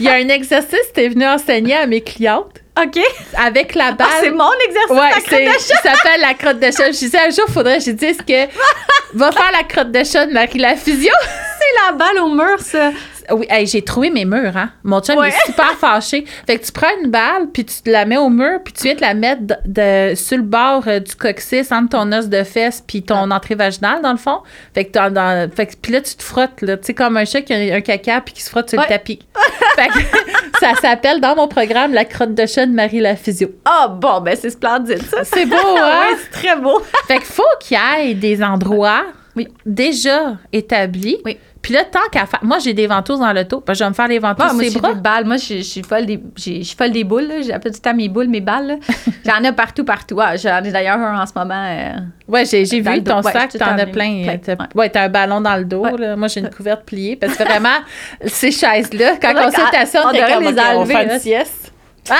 Il 0.00 0.06
y 0.06 0.08
a 0.08 0.14
un 0.14 0.28
exercice 0.28 0.70
que 0.70 0.94
tu 0.94 1.00
es 1.02 1.08
venu 1.08 1.26
enseigner 1.26 1.74
à 1.74 1.86
mes 1.86 2.00
clientes 2.00 2.62
OK. 2.82 2.98
avec 3.36 3.74
la 3.74 3.92
balle. 3.92 4.08
Ah, 4.10 4.18
c'est 4.20 4.30
mon 4.30 4.52
exercice, 4.66 4.90
Ouais, 4.90 4.96
la 4.96 5.10
crotte 5.10 5.24
c'est, 5.28 5.44
de 5.44 5.50
chat. 5.50 5.82
ça 5.82 5.94
s'appelle 5.94 6.20
la 6.20 6.34
crotte 6.34 6.60
de 6.60 6.70
chat. 6.70 6.86
Je 6.86 6.98
disais 6.98 7.18
un 7.18 7.30
jour, 7.30 7.46
faudrait 7.48 7.78
que 7.78 7.84
je 7.84 7.90
dise 7.90 8.18
que 8.18 8.46
va 9.14 9.32
faire 9.32 9.50
la 9.52 9.64
crotte 9.64 9.92
de 9.92 10.04
chat 10.04 10.26
de 10.26 10.32
Marie 10.32 10.58
la 10.58 10.76
physio. 10.76 11.12
C'est 11.58 11.86
la 11.86 11.92
balle 11.92 12.18
au 12.20 12.34
mur, 12.34 12.58
ça. 12.60 12.90
Oui, 13.32 13.46
hey, 13.48 13.66
j'ai 13.66 13.82
trouvé 13.82 14.10
mes 14.10 14.24
murs, 14.24 14.56
hein. 14.56 14.70
Mon 14.84 15.00
chum 15.00 15.16
Ouais. 15.18 15.28
est 15.28 15.46
super 15.46 15.72
fâché. 15.78 16.24
Fait 16.46 16.58
que 16.58 16.64
tu 16.64 16.72
prends 16.72 16.86
une 17.02 17.10
balle, 17.10 17.48
puis 17.52 17.64
tu 17.64 17.82
te 17.82 17.90
la 17.90 18.04
mets 18.04 18.16
au 18.16 18.28
mur, 18.28 18.60
puis 18.64 18.72
tu 18.72 18.84
viens 18.84 18.94
te 18.94 19.00
la 19.00 19.14
mettre 19.14 19.42
de, 19.42 19.54
de- 19.64 20.14
sur 20.14 20.36
le 20.36 20.42
bord 20.42 20.84
euh, 20.86 21.00
du 21.00 21.14
coccyx, 21.14 21.70
entre 21.72 21.90
ton 21.98 22.12
os 22.12 22.28
de 22.28 22.42
fesse, 22.44 22.82
puis 22.86 23.02
ton 23.02 23.30
entrée 23.30 23.54
vaginale, 23.54 24.00
dans 24.02 24.12
le 24.12 24.18
fond. 24.18 24.38
Fait 24.74 24.84
que, 24.84 25.08
dans, 25.08 25.50
fait 25.54 25.66
que 25.66 25.72
puis 25.80 25.92
là, 25.92 26.00
tu 26.00 26.14
te 26.14 26.22
frottes, 26.22 26.62
là. 26.62 26.76
Tu 26.76 26.84
sais, 26.86 26.94
comme 26.94 27.16
un 27.16 27.24
chat 27.24 27.42
qui 27.42 27.52
a 27.54 27.74
un 27.74 27.80
caca, 27.80 28.20
puis 28.20 28.34
qui 28.34 28.42
se 28.42 28.50
frotte 28.50 28.70
sur 28.70 28.78
Ouais. 28.78 28.84
le 28.88 28.94
tapis. 28.94 29.18
fait 29.76 29.88
que 29.88 29.98
ça 30.60 30.74
s'appelle 30.80 31.20
dans 31.20 31.34
mon 31.36 31.48
programme 31.48 31.92
la 31.92 32.04
crotte 32.04 32.34
de 32.34 32.46
chat 32.46 32.66
de 32.66 32.72
Marie 32.72 33.00
la 33.00 33.16
physio. 33.16 33.50
Ah, 33.64 33.88
bon, 33.88 34.20
ben 34.20 34.36
c'est 34.40 34.50
splendide, 34.50 35.02
ça. 35.02 35.24
C'est 35.24 35.46
beau, 35.46 35.56
hein? 35.56 36.02
oui, 36.10 36.16
c'est 36.22 36.30
très 36.40 36.56
beau. 36.60 36.80
Fait 37.08 37.16
qu'il 37.16 37.24
faut 37.26 37.42
qu'il 37.60 37.76
y 37.78 38.10
ait 38.10 38.14
des 38.14 38.42
endroits 38.42 39.04
Oui. 39.34 39.48
déjà 39.64 40.36
établis. 40.52 41.18
Oui. 41.24 41.38
Puis 41.66 41.74
là, 41.74 41.82
tant 41.82 41.98
qu'à 42.12 42.26
faire. 42.26 42.38
Moi, 42.44 42.60
j'ai 42.60 42.74
des 42.74 42.86
ventouses 42.86 43.18
dans 43.18 43.32
l'auto. 43.32 43.60
Que 43.60 43.74
je 43.74 43.82
vais 43.82 43.88
me 43.90 43.94
faire 43.94 44.06
les 44.06 44.20
ventouses 44.20 44.46
Ah, 44.48 44.52
moi, 44.52 44.62
j'ai 44.62 44.70
les 44.70 44.80
des 44.80 45.00
balles. 45.00 45.24
Moi, 45.24 45.36
je 45.36 45.62
suis 45.62 45.82
folle 45.82 46.06
des, 46.06 46.22
je 46.36 46.62
suis 46.62 46.76
folle 46.78 46.92
des 46.92 47.02
boules. 47.02 47.28
J'appelle 47.44 47.72
tout 47.72 47.80
le 47.84 47.90
temps 47.90 47.96
mes 47.96 48.08
boules, 48.08 48.28
mes 48.28 48.40
balles. 48.40 48.78
J'en 49.26 49.42
ai 49.42 49.50
partout, 49.50 49.82
partout. 49.84 50.20
Ah, 50.22 50.36
J'en 50.36 50.62
ai 50.62 50.70
d'ailleurs 50.70 50.96
un 51.00 51.20
en 51.20 51.26
ce 51.26 51.32
moment. 51.34 51.66
euh, 51.66 51.94
Ouais, 52.28 52.44
j'ai, 52.44 52.62
vu 52.62 53.02
ton 53.02 53.20
Ouais, 53.20 53.32
sac, 53.32 53.50
t'en 53.58 53.76
as 53.78 53.86
plein. 53.86 54.22
plein. 54.22 54.38
T'as, 54.38 54.52
Ouais. 54.52 54.68
ouais, 54.76 54.90
t'as 54.90 55.02
un 55.06 55.08
ballon 55.08 55.40
dans 55.40 55.56
le 55.56 55.64
dos. 55.64 55.80
Ouais. 55.80 55.96
là. 55.98 56.14
Moi, 56.14 56.28
j'ai 56.28 56.38
une 56.38 56.50
couverte 56.50 56.84
pliée. 56.84 57.16
Parce 57.16 57.34
que 57.36 57.42
vraiment, 57.42 57.78
ces 58.26 58.52
chaises-là, 58.52 59.16
quand 59.20 59.32
on 59.36 59.50
s'est 59.50 59.76
assis, 59.76 59.96
on 59.98 60.06
on 60.06 60.12
les 60.12 60.22
on 60.22 60.52
va 60.52 60.76
enlever, 60.76 60.94
faire 60.94 61.12
une 61.14 61.18
sieste. 61.18 61.72
c'est 62.04 62.14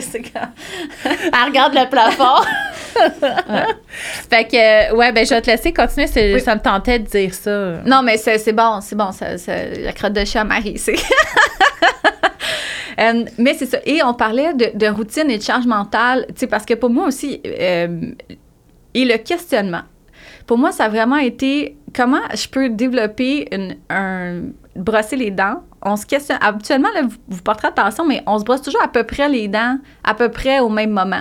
c'est 0.00 0.22
quand- 0.22 0.48
Elle 1.04 1.48
regarde 1.48 1.74
le 1.74 1.88
plafond. 1.88 2.42
fait 4.30 4.44
que, 4.44 4.94
ouais, 4.94 5.12
ben, 5.12 5.24
je 5.24 5.30
vais 5.34 5.42
te 5.42 5.50
laisser 5.50 5.72
continuer. 5.72 6.06
Oui. 6.34 6.40
Ça 6.40 6.54
me 6.54 6.60
tentait 6.60 6.98
de 6.98 7.06
dire 7.06 7.34
ça. 7.34 7.74
Non, 7.84 8.02
mais 8.02 8.16
c'est 8.16 8.38
c'est 8.38 8.52
bon, 8.52 8.80
c'est 8.80 8.96
bon. 8.96 9.12
ça- 9.12 9.36
ça- 9.38 9.64
la 9.66 9.92
crotte 9.92 10.12
de 10.14 10.24
chat 10.24 10.40
à 10.40 10.44
Marie, 10.44 10.78
c'est. 10.78 10.96
Euh, 12.98 13.24
mais 13.36 13.52
c'est 13.52 13.66
ça. 13.66 13.76
Et 13.84 14.02
on 14.02 14.14
parlait 14.14 14.54
de, 14.54 14.70
de 14.74 14.86
routine 14.86 15.30
et 15.30 15.36
de 15.36 15.42
charge 15.42 15.66
mentale, 15.66 16.24
tu 16.28 16.34
sais, 16.36 16.46
parce 16.46 16.64
que 16.64 16.72
pour 16.72 16.88
moi 16.88 17.06
aussi, 17.08 17.42
euh, 17.44 18.00
et 18.94 19.04
le 19.04 19.18
questionnement. 19.18 19.82
Pour 20.46 20.56
moi, 20.56 20.72
ça 20.72 20.84
a 20.84 20.88
vraiment 20.88 21.18
été 21.18 21.76
comment 21.94 22.22
je 22.34 22.48
peux 22.48 22.70
développer 22.70 23.48
une, 23.54 23.76
un. 23.90 24.44
brosser 24.74 25.16
les 25.16 25.30
dents. 25.30 25.60
On 25.88 25.96
se 25.96 26.04
questionne. 26.04 26.38
Habituellement, 26.40 26.88
là, 26.94 27.02
vous, 27.02 27.14
vous 27.28 27.42
porterez 27.42 27.68
attention, 27.68 28.04
mais 28.04 28.20
on 28.26 28.40
se 28.40 28.44
brosse 28.44 28.60
toujours 28.60 28.82
à 28.82 28.88
peu 28.88 29.04
près 29.04 29.28
les 29.28 29.46
dents, 29.46 29.78
à 30.02 30.14
peu 30.14 30.28
près 30.30 30.58
au 30.58 30.68
même 30.68 30.90
moment. 30.90 31.20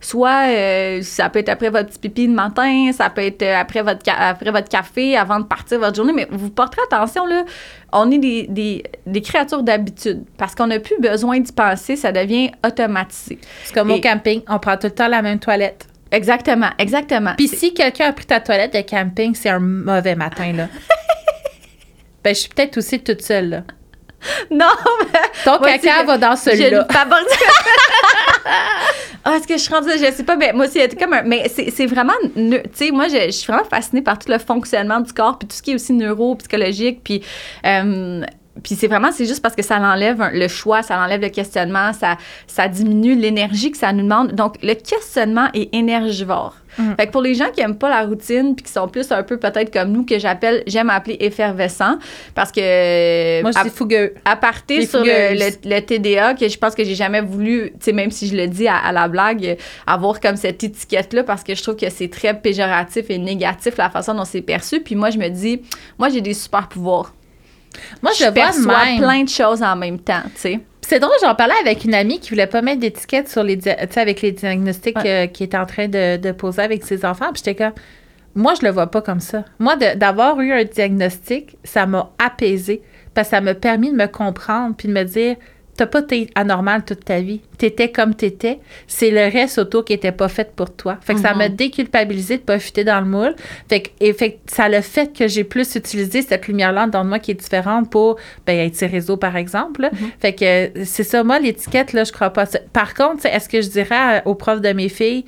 Soit 0.00 0.48
euh, 0.48 1.02
ça 1.02 1.28
peut 1.28 1.40
être 1.40 1.50
après 1.50 1.68
votre 1.68 1.90
petit 1.90 1.98
pipi 1.98 2.26
le 2.26 2.32
matin, 2.32 2.90
ça 2.94 3.10
peut 3.10 3.20
être 3.22 3.42
euh, 3.42 3.56
après 3.60 3.82
votre, 3.82 4.00
ca- 4.02 4.16
après 4.30 4.50
votre 4.52 4.70
café, 4.70 5.18
avant 5.18 5.38
de 5.40 5.44
partir 5.44 5.78
votre 5.80 5.94
journée, 5.96 6.14
mais 6.14 6.26
vous 6.30 6.48
porterez 6.48 6.80
attention, 6.90 7.26
là, 7.26 7.44
on 7.92 8.10
est 8.10 8.16
des, 8.18 8.46
des, 8.48 8.82
des 9.04 9.20
créatures 9.20 9.62
d'habitude. 9.62 10.24
Parce 10.38 10.54
qu'on 10.54 10.68
n'a 10.68 10.80
plus 10.80 10.98
besoin 10.98 11.38
d'y 11.38 11.52
penser, 11.52 11.96
ça 11.96 12.10
devient 12.10 12.50
automatisé. 12.66 13.38
C'est 13.64 13.74
comme 13.74 13.90
au 13.90 14.00
camping, 14.00 14.40
on 14.48 14.58
prend 14.58 14.78
tout 14.78 14.86
le 14.86 14.92
temps 14.94 15.08
la 15.08 15.20
même 15.20 15.38
toilette. 15.40 15.86
Exactement, 16.10 16.70
exactement. 16.78 17.34
Puis 17.36 17.48
si 17.48 17.74
quelqu'un 17.74 18.06
a 18.08 18.12
pris 18.14 18.24
ta 18.24 18.40
toilette 18.40 18.72
de 18.72 18.80
camping, 18.80 19.34
c'est 19.34 19.50
un 19.50 19.60
mauvais 19.60 20.14
matin, 20.16 20.52
là. 20.54 20.68
ben, 22.24 22.34
je 22.34 22.40
suis 22.40 22.48
peut-être 22.48 22.78
aussi 22.78 22.98
toute 23.00 23.20
seule, 23.22 23.48
là. 23.50 23.62
Non, 24.50 24.66
mais 25.12 25.20
Ton 25.44 25.58
Moi, 25.58 25.72
caca 25.78 26.04
va 26.04 26.18
dans 26.18 26.36
je 26.36 26.50
celui-là. 26.50 26.86
Ah, 29.22 29.36
est-ce 29.36 29.46
que 29.46 29.54
je 29.54 29.58
suis 29.58 29.72
rendue? 29.74 29.90
Je 29.92 30.10
sais 30.12 30.22
pas, 30.24 30.34
mais 30.36 30.52
moi 30.54 30.64
aussi, 30.64 30.78
c'est 30.78 30.98
comme 30.98 31.12
un. 31.12 31.22
Mais 31.22 31.46
c'est 31.48 31.86
vraiment. 31.86 32.14
Tu 32.34 32.58
sais, 32.72 32.90
moi, 32.90 33.06
je, 33.08 33.26
je 33.26 33.30
suis 33.32 33.52
vraiment 33.52 33.68
fascinée 33.68 34.00
par 34.00 34.18
tout 34.18 34.30
le 34.32 34.38
fonctionnement 34.38 34.98
du 35.00 35.12
corps, 35.12 35.38
puis 35.38 35.46
tout 35.46 35.54
ce 35.54 35.62
qui 35.62 35.72
est 35.72 35.74
aussi 35.74 35.92
neuropsychologique, 35.92 37.02
puis. 37.04 37.22
euh, 37.66 38.22
puis 38.62 38.74
c'est 38.74 38.86
vraiment, 38.86 39.10
c'est 39.12 39.26
juste 39.26 39.42
parce 39.42 39.54
que 39.56 39.62
ça 39.62 39.78
enlève 39.78 40.20
un- 40.20 40.30
le 40.30 40.48
choix, 40.48 40.82
ça 40.82 40.98
enlève 41.00 41.20
le 41.20 41.28
questionnement, 41.28 41.92
ça, 41.92 42.16
ça 42.46 42.68
diminue 42.68 43.14
l'énergie 43.14 43.70
que 43.70 43.78
ça 43.78 43.92
nous 43.92 44.02
demande. 44.02 44.32
Donc, 44.32 44.56
le 44.62 44.74
questionnement 44.74 45.48
est 45.54 45.74
énergivore. 45.74 46.56
Mhm. 46.78 46.94
Fait 46.96 47.06
que 47.08 47.12
pour 47.12 47.20
les 47.22 47.34
gens 47.34 47.50
qui 47.52 47.60
aiment 47.62 47.76
pas 47.76 47.88
la 47.88 48.02
routine, 48.06 48.54
puis 48.54 48.64
qui 48.64 48.70
sont 48.72 48.86
plus 48.86 49.10
un 49.10 49.24
peu 49.24 49.38
peut-être 49.38 49.72
comme 49.72 49.90
nous, 49.90 50.04
que 50.04 50.20
j'appelle, 50.20 50.62
j'aime 50.68 50.88
appeler 50.88 51.16
effervescent, 51.18 51.98
parce 52.34 52.52
que. 52.52 53.42
Moi, 53.42 53.50
je 53.50 53.58
à- 53.58 53.64
dis 53.64 53.70
fougueux. 53.70 54.14
à 54.24 54.36
partir 54.36 54.80
sur 54.88 55.00
le, 55.00 55.10
fougueuses. 55.10 55.58
le- 55.64 55.74
le 55.76 55.80
TDA, 55.80 56.34
que 56.34 56.48
je 56.48 56.56
pense 56.56 56.76
que 56.76 56.84
j'ai 56.84 56.94
jamais 56.94 57.20
voulu, 57.22 57.70
tu 57.72 57.76
sais, 57.80 57.92
même 57.92 58.12
si 58.12 58.28
je 58.28 58.36
le 58.36 58.46
dis 58.46 58.68
à, 58.68 58.76
à 58.76 58.92
la 58.92 59.08
blague, 59.08 59.44
euh, 59.44 59.54
avoir 59.86 60.20
comme 60.20 60.36
cette 60.36 60.62
étiquette-là, 60.62 61.24
parce 61.24 61.42
que 61.42 61.56
je 61.56 61.62
trouve 61.62 61.74
que 61.76 61.90
c'est 61.90 62.08
très 62.08 62.34
péjoratif 62.40 63.06
et 63.10 63.18
négatif 63.18 63.76
la 63.76 63.90
façon 63.90 64.14
dont 64.14 64.24
c'est 64.24 64.40
perçu. 64.42 64.80
Puis 64.80 64.94
moi, 64.94 65.10
je 65.10 65.18
me 65.18 65.28
dis, 65.28 65.62
moi, 65.98 66.08
j'ai 66.08 66.20
des 66.20 66.34
super 66.34 66.68
pouvoirs. 66.68 67.12
Moi, 68.02 68.12
je, 68.18 68.24
de 68.26 68.30
perçois 68.30 68.84
même. 68.84 68.98
plein 68.98 69.22
de 69.24 69.28
choses 69.28 69.62
en 69.62 69.76
même 69.76 69.98
temps, 69.98 70.22
tu 70.34 70.40
sais. 70.40 70.60
C'est 70.82 70.98
drôle, 70.98 71.12
j'en 71.22 71.34
parlais 71.36 71.54
avec 71.60 71.84
une 71.84 71.94
amie 71.94 72.18
qui 72.18 72.30
voulait 72.30 72.46
pas 72.48 72.62
mettre 72.62 72.80
d'étiquette 72.80 73.28
sur 73.28 73.42
les, 73.44 73.58
avec 73.96 74.22
les 74.22 74.32
diagnostics 74.32 74.96
Ouais. 74.96 75.08
euh, 75.08 75.26
qu'il 75.28 75.46
était 75.46 75.56
en 75.58 75.66
train 75.66 75.86
de, 75.86 76.16
de 76.16 76.32
poser 76.32 76.62
avec 76.62 76.84
ses 76.84 77.04
enfants. 77.04 77.26
Puis 77.32 77.42
j'étais 77.44 77.54
comme, 77.54 77.74
moi, 78.34 78.54
je 78.60 78.66
le 78.66 78.72
vois 78.72 78.88
pas 78.88 79.00
comme 79.00 79.20
ça. 79.20 79.44
Moi, 79.60 79.76
d'avoir 79.76 80.40
eu 80.40 80.52
un 80.52 80.64
diagnostic, 80.64 81.56
ça 81.62 81.86
m'a 81.86 82.10
apaisé 82.18 82.82
parce 83.14 83.28
que 83.28 83.36
ça 83.36 83.40
m'a 83.40 83.54
permis 83.54 83.90
de 83.92 83.96
me 83.96 84.06
comprendre 84.06 84.74
puis 84.76 84.88
de 84.88 84.92
me 84.92 85.04
dire, 85.04 85.36
t'as 85.80 85.86
pas 85.86 86.00
été 86.00 86.28
anormal 86.34 86.84
toute 86.84 87.04
ta 87.06 87.20
vie. 87.20 87.40
T'étais 87.56 87.90
comme 87.90 88.14
t'étais. 88.14 88.58
C'est 88.86 89.10
le 89.10 89.32
reste 89.32 89.58
autour 89.58 89.84
qui 89.84 89.94
était 89.94 90.12
pas 90.12 90.28
fait 90.28 90.52
pour 90.54 90.70
toi. 90.74 90.98
Fait 91.00 91.14
que 91.14 91.20
ça 91.20 91.32
Mhm. 91.32 91.38
m'a 91.38 91.48
déculpabilisé 91.48 92.36
de 92.36 92.42
pas 92.42 92.58
fitter 92.58 92.84
dans 92.84 93.00
le 93.00 93.06
moule. 93.06 93.34
Fait 93.68 93.80
que, 93.80 93.88
et 94.00 94.12
fait 94.12 94.32
que 94.32 94.38
ça 94.46 94.68
le 94.68 94.82
fait 94.82 95.16
que 95.16 95.26
j'ai 95.26 95.44
plus 95.44 95.74
utilisé 95.76 96.20
cette 96.22 96.46
lumière-là 96.48 96.86
dans 96.86 97.04
moi 97.04 97.18
qui 97.18 97.30
est 97.30 97.34
différente 97.40 97.90
pour 97.90 98.16
ben, 98.46 98.58
être 98.58 98.74
ses 98.76 98.86
réseaux, 98.86 99.16
par 99.16 99.36
exemple. 99.36 99.80
là. 99.82 99.90
Fait 100.20 100.34
que 100.34 100.84
c'est 100.84 101.04
ça, 101.04 101.24
moi, 101.24 101.38
l'étiquette, 101.38 101.92
là, 101.94 102.04
je 102.04 102.12
crois 102.12 102.30
pas. 102.30 102.44
Par 102.72 102.92
contre, 102.94 103.24
est-ce 103.26 103.48
que 103.48 103.62
je 103.62 103.68
dirais 103.70 104.22
aux 104.26 104.34
profs 104.34 104.60
de 104.60 104.72
mes 104.72 104.88
filles, 104.90 105.24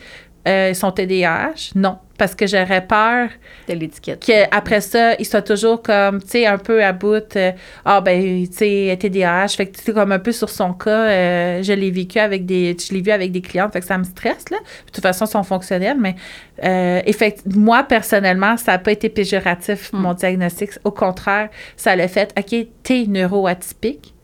euh, 0.47 0.75
sont 0.75 0.91
TDAH? 0.93 1.73
Non. 1.75 1.97
Parce 2.23 2.37
que 2.37 2.47
j'aurais 2.47 2.87
peur 2.87 3.31
De 3.69 3.75
l'étiquette. 3.75 4.21
qu'après 4.25 4.81
ça, 4.81 5.15
ils 5.19 5.25
soient 5.27 5.43
toujours 5.43 5.83
comme, 5.83 6.23
tu 6.23 6.29
sais, 6.29 6.47
un 6.47 6.57
peu 6.57 6.85
à 6.85 6.93
bout. 6.93 7.35
euh, 7.35 7.51
Ah, 7.85 8.01
ben, 8.01 8.47
tu 8.47 8.53
sais, 8.53 8.97
TDAH. 9.01 9.49
Fait 9.49 9.67
que 9.67 9.77
tu 9.77 9.83
sais, 9.83 9.93
comme 9.93 10.13
un 10.13 10.21
peu 10.21 10.31
sur 10.31 10.49
son 10.49 10.73
cas, 10.73 10.91
euh, 11.09 11.63
je 11.65 11.73
l'ai 11.73 11.91
vécu 11.91 12.21
avec 12.21 12.47
des. 12.47 12.77
Je 12.79 12.95
l'ai 12.95 13.01
vu 13.01 13.11
avec 13.11 13.33
des 13.33 13.41
clientes, 13.41 13.73
fait 13.73 13.81
que 13.81 13.87
ça 13.87 13.99
me 13.99 14.05
stresse, 14.05 14.45
là. 14.53 14.59
De 14.87 14.93
toute 14.93 15.03
façon, 15.03 15.25
ils 15.25 15.31
sont 15.33 15.43
fonctionnels, 15.43 15.97
mais 15.99 16.15
euh, 16.63 17.01
effect- 17.07 17.43
moi, 17.57 17.83
personnellement, 17.83 18.57
ça 18.57 18.71
n'a 18.73 18.79
pas 18.79 18.93
été 18.93 19.09
péjoratif, 19.09 19.93
Mm. 19.93 19.97
mon 19.99 20.15
diagnostic. 20.15 20.71
Au 20.85 20.93
contraire, 20.93 21.49
ça 21.77 21.97
l'a 21.97 22.07
fait, 22.07 22.33
OK, 22.39 22.67
t'es 22.85 23.05
neuroatypique. 23.09 24.15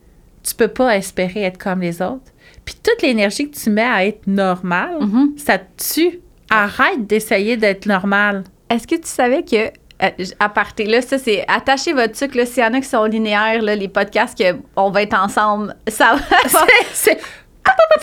Tu 0.41 0.55
peux 0.55 0.69
pas 0.69 0.95
espérer 0.95 1.41
être 1.43 1.57
comme 1.57 1.81
les 1.81 2.01
autres. 2.01 2.31
Puis 2.63 2.75
toute 2.81 3.01
l'énergie 3.01 3.51
que 3.51 3.57
tu 3.57 3.69
mets 3.69 3.81
à 3.81 4.05
être 4.05 4.25
normal, 4.25 4.91
Mhm. 5.01 5.33
ça 5.37 5.57
te 5.57 5.65
tue 5.95 6.19
Arrête 6.49 7.05
d'essayer 7.07 7.57
d'être 7.57 7.85
normal. 7.85 8.43
Est-ce 8.69 8.87
que 8.87 8.95
tu 8.95 9.07
savais 9.07 9.43
que 9.43 9.67
euh, 10.01 10.09
à 10.39 10.47
partir 10.49 10.87
là, 10.89 11.01
ça 11.01 11.17
c'est 11.17 11.43
attachez 11.47 11.93
votre 11.93 12.15
sucre 12.15 12.37
là. 12.37 12.45
S'il 12.45 12.63
y 12.63 12.65
en 12.65 12.73
a 12.73 12.79
qui 12.79 12.87
sont 12.87 13.03
linéaires, 13.05 13.61
là, 13.61 13.75
les 13.75 13.87
podcasts 13.89 14.37
que 14.37 14.57
on 14.75 14.89
va 14.91 15.01
être 15.03 15.13
ensemble, 15.21 15.75
ça 15.87 16.13
va. 16.15 16.37
C'est- 16.93 17.19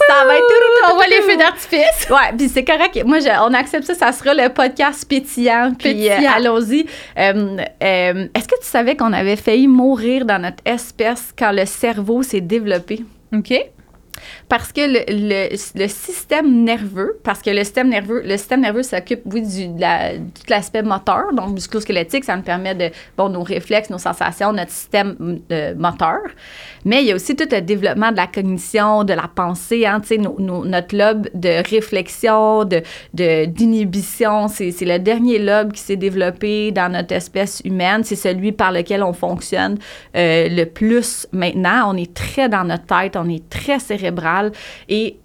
ça 0.07 0.25
va 0.27 0.37
être 0.37 0.45
On 0.91 0.95
voit 0.95 1.07
les 1.07 1.23
feux 1.23 1.37
d'artifice. 1.37 2.07
Ouais, 2.11 2.33
puis 2.37 2.49
c'est 2.49 2.65
correct. 2.65 3.03
Moi, 3.05 3.19
je- 3.19 3.41
on 3.43 3.53
accepte 3.55 3.85
ça. 3.85 3.95
Ça 3.95 4.13
sera 4.13 4.33
le 4.35 4.49
podcast 4.51 5.09
pétillant. 5.09 5.73
Puis 5.77 6.09
euh, 6.09 6.17
allons-y. 6.37 6.87
Euh, 7.19 7.57
euh, 7.83 8.27
Est-ce 8.35 8.47
que 8.47 8.61
tu 8.61 8.67
savais 8.67 8.95
qu'on 8.97 9.13
avait 9.13 9.35
failli 9.37 9.67
mourir 9.67 10.25
dans 10.25 10.39
notre 10.41 10.63
espèce 10.65 11.33
quand 11.37 11.51
le 11.51 11.65
cerveau 11.65 12.23
s'est 12.23 12.41
développé? 12.43 13.05
OK. 13.35 13.55
Parce 14.49 14.73
que 14.73 14.81
le, 14.81 15.51
le- 15.51 15.89
système 15.89 16.63
nerveux, 16.63 17.19
parce 17.25 17.43
que 17.43 17.51
le 17.51 17.65
système 17.65 17.89
nerveux, 17.89 18.23
le 18.25 18.37
système 18.37 18.61
nerveux 18.61 18.85
s'occupe, 18.85 19.23
oui, 19.33 19.43
de 19.43 19.81
la- 19.81 20.13
de 20.19 20.19
tout 20.19 20.43
l'aspect 20.49 20.83
moteur, 20.83 21.33
donc 21.33 21.51
musculo-squelettique, 21.51 22.25
ça 22.25 22.37
nous 22.37 22.43
permet 22.43 22.75
de, 22.77 22.91
bon, 23.17 23.29
nos 23.29 23.43
réflexes, 23.43 23.91
nos 23.91 23.99
sensations, 23.99 24.53
notre 24.53 24.71
système 24.71 25.41
euh, 25.51 25.75
moteur. 25.75 26.21
Mais 26.85 27.03
il 27.03 27.09
y 27.09 27.13
a 27.13 27.17
aussi 27.17 27.35
tout 27.35 27.49
le 27.51 27.61
développement 27.61 28.13
de 28.13 28.17
la 28.19 28.29
cognition, 28.29 29.03
de 29.03 29.15
la 29.15 29.27
pensée, 29.35 29.85
hein, 29.85 30.01
nos- 30.39 30.65
notre 30.65 30.97
lobe 30.97 31.29
de 31.35 31.69
réflexion, 31.69 32.65
de- 32.65 32.83
d'inhibition, 33.47 34.47
c'est, 34.47 34.71
c'est 34.71 34.85
le 34.85 34.99
dernier 35.01 35.41
lobe 35.41 35.73
qui 35.73 35.81
s'est 35.81 35.97
développé 35.97 36.71
dans 36.71 36.93
notre 36.93 37.15
espèce 37.15 37.63
humaine. 37.65 38.05
C'est 38.05 38.15
celui 38.15 38.53
par 38.53 38.71
lequel 38.71 39.03
on 39.03 39.13
fonctionne 39.13 39.77
euh, 40.15 40.49
le 40.49 40.65
plus 40.67 41.27
maintenant. 41.33 41.93
On 41.93 41.97
est 41.97 42.15
très 42.15 42.49
dans 42.49 42.63
notre 42.65 42.87
tête, 42.87 43.17
on 43.17 43.29
est 43.29 43.49
très 43.51 43.81
cérébral 43.81 44.36
et 44.89 45.19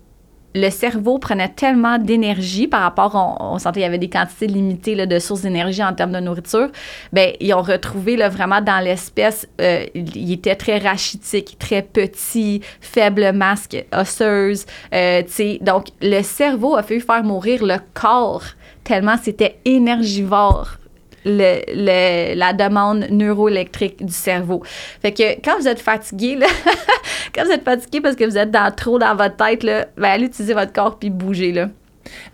le 0.54 0.70
cerveau 0.70 1.18
prenait 1.18 1.50
tellement 1.50 1.98
d'énergie 1.98 2.68
par 2.68 2.82
rapport, 2.82 3.16
on, 3.16 3.54
on 3.54 3.58
sentait 3.58 3.76
qu'il 3.76 3.84
y 3.84 3.86
avait 3.86 3.98
des 3.98 4.10
quantités 4.10 4.48
limitées 4.48 5.06
de 5.06 5.20
sources 5.20 5.42
d'énergie 5.42 5.84
en 5.84 5.94
termes 5.94 6.12
de 6.12 6.20
nourriture. 6.20 6.70
Ben 7.14 7.32
ils 7.40 7.54
ont 7.54 7.62
retrouvé 7.62 8.18
là, 8.18 8.28
vraiment 8.30 8.62
dans 8.62 8.84
l'espèce, 8.84 9.48
euh, 9.62 9.86
il 9.96 10.32
était 10.32 10.56
très 10.56 10.78
rachitique, 10.78 11.58
très 11.58 11.82
petit, 11.82 12.62
faible 12.82 13.32
masque 13.32 13.86
osseuse. 13.94 14.66
euh, 14.94 15.24
donc, 15.62 15.88
le 16.02 16.22
cerveau 16.22 16.76
a 16.76 16.84
fait 16.84 17.00
faire 17.00 17.24
mourir 17.24 17.64
le 17.64 17.78
corps 17.94 18.44
tellement 18.84 19.16
c'était 19.22 19.60
énergivore. 19.64 20.81
Le, 21.26 21.62
le- 21.68 22.36
la 22.36 22.54
demande 22.54 23.08
neuroélectrique 23.12 24.04
du 24.06 24.14
cerveau. 24.14 24.64
Fait 25.02 25.12
que 25.12 25.40
quand 25.44 25.60
vous 25.60 25.68
êtes 25.68 25.80
fatigué, 25.80 26.36
là, 26.36 26.48
quand 27.36 27.46
vous 27.46 27.52
êtes 27.52 27.64
fatigué 27.64 28.02
parce 28.02 28.16
que 28.16 28.24
vous 28.24 28.38
êtes 28.38 28.52
dans, 28.52 28.74
trop 28.76 28.98
dans 28.98 29.16
votre 29.16 29.36
tête, 29.36 29.64
là, 29.64 29.86
ben, 29.98 30.10
allez 30.10 30.26
utiliser 30.26 30.54
votre 30.54 30.74
corps 30.74 30.98
puis 30.98 31.10
bougez. 31.10 31.52
Là. 31.52 31.70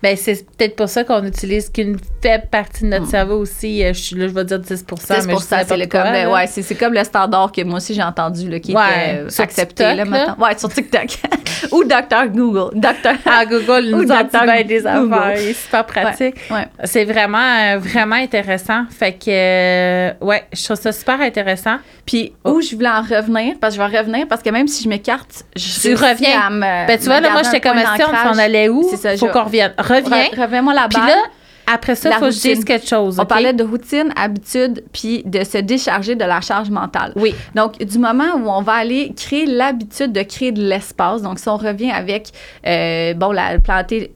Ben, 0.02 0.16
c'est 0.16 0.44
peut-être 0.56 0.76
pour 0.76 0.88
ça 0.88 1.04
qu'on 1.04 1.24
utilise 1.24 1.70
qu'une 1.70 1.96
faible 2.22 2.44
partie 2.50 2.84
de 2.84 2.88
notre 2.88 3.06
cerveau 3.06 3.36
aussi. 3.38 3.84
Euh, 3.84 3.92
Je, 3.92 3.98
suis- 4.00 4.16
là, 4.16 4.28
je 4.28 4.32
vais 4.32 4.44
dire 4.44 4.58
10 4.58 4.66
C'est 4.68 4.82
mais 5.10 5.20
je 5.22 5.28
pour 5.28 5.40
dis 5.40 5.46
ça, 5.46 5.58
c'est 5.64 5.76
le, 5.76 5.82
n'importe 5.84 6.04
comme, 6.04 6.12
le- 6.12 6.32
ouais, 6.32 6.46
c'est, 6.46 6.62
c'est 6.62 6.74
comme 6.74 6.92
le 6.94 7.04
standard 7.04 7.52
que 7.52 7.62
moi 7.64 7.76
aussi 7.76 7.94
j'ai 7.94 8.02
entendu 8.02 8.48
là, 8.48 8.58
qui 8.60 8.74
Ouais, 8.74 8.82
était 8.82 9.18
euh, 9.20 9.30
sur 9.30 9.44
accepté 9.44 9.84
TikTok, 9.84 9.86
là, 9.86 9.94
là. 9.96 10.04
maintenant. 10.04 10.46
Ouais, 10.46 10.58
sur 10.58 10.68
TikTok. 10.72 11.06
Ou 11.72 11.84
Dr. 11.84 12.28
Google. 12.32 12.78
Dr. 12.78 13.14
Ah, 13.26 13.44
Google 13.44 13.92
Ou 13.94 14.02
nous 14.02 14.12
a 14.12 14.22
dit 14.24 14.64
des 14.64 14.86
affaires. 14.86 15.34
Il 15.40 15.48
est 15.48 15.52
super 15.52 15.84
pratique. 15.84 16.36
Ouais. 16.50 16.66
C'est 16.84 17.04
vraiment, 17.04 17.38
euh, 17.38 17.78
vraiment 17.78 18.16
intéressant. 18.16 18.84
Fait 18.90 19.12
que, 19.12 19.28
euh, 19.28 20.12
ouais, 20.20 20.44
je 20.52 20.64
trouve 20.64 20.76
ça 20.76 20.92
super 20.92 21.20
intéressant. 21.20 21.76
Puis 22.06 22.32
où 22.44 22.60
je 22.60 22.74
voulais 22.74 22.88
en 22.88 23.02
revenir, 23.02 23.54
parce 23.60 23.76
que 23.76 23.82
je 23.82 23.88
vais 23.88 23.98
revenir, 23.98 24.26
parce 24.28 24.42
que 24.42 24.50
même 24.50 24.68
si 24.68 24.84
je 24.84 24.88
m'écarte, 24.88 25.44
je 25.56 25.80
Tu 25.80 25.94
reviens. 25.94 26.40
à 26.40 26.50
me- 26.50 26.86
Ben, 26.86 26.98
tu 26.98 27.04
vois, 27.06 27.20
là, 27.20 27.30
moi, 27.30 27.42
j'étais 27.42 27.60
comme 27.60 27.78
si 27.78 28.02
on 28.32 28.38
allait 28.38 28.68
où? 28.68 28.86
C'est 28.90 28.96
ça, 28.96 29.16
Faut 29.16 29.28
qu'on 29.28 29.44
revienne. 29.44 29.57
Reviens. 29.78 30.24
Re- 30.24 30.40
Reviens-moi 30.42 30.74
la 30.74 30.88
Puis 30.88 30.98
balle. 30.98 31.08
là, 31.08 31.22
après 31.70 31.94
ça, 31.96 32.08
il 32.10 32.14
faut 32.14 32.20
que 32.26 32.30
je 32.30 32.36
dise 32.40 32.46
routine. 32.50 32.64
quelque 32.64 32.86
chose. 32.88 33.18
On 33.20 33.26
parlait 33.26 33.52
de 33.52 33.62
routine, 33.62 34.10
habitude, 34.16 34.84
puis 34.92 35.22
de 35.26 35.44
se 35.44 35.58
décharger 35.58 36.14
de 36.14 36.24
la 36.24 36.40
charge 36.40 36.70
mentale. 36.70 37.12
Oui. 37.16 37.34
Donc, 37.54 37.76
du 37.78 37.98
moment 37.98 38.34
où 38.36 38.48
on 38.48 38.62
va 38.62 38.72
aller 38.72 39.12
créer 39.14 39.44
l'habitude 39.44 40.12
de 40.12 40.22
créer 40.22 40.52
de 40.52 40.62
l'espace, 40.62 41.20
donc 41.20 41.38
si 41.38 41.48
on 41.48 41.56
revient 41.58 41.90
avec, 41.90 42.28
euh, 42.66 43.12
bon, 43.14 43.32
la, 43.32 43.58
planter... 43.58 44.12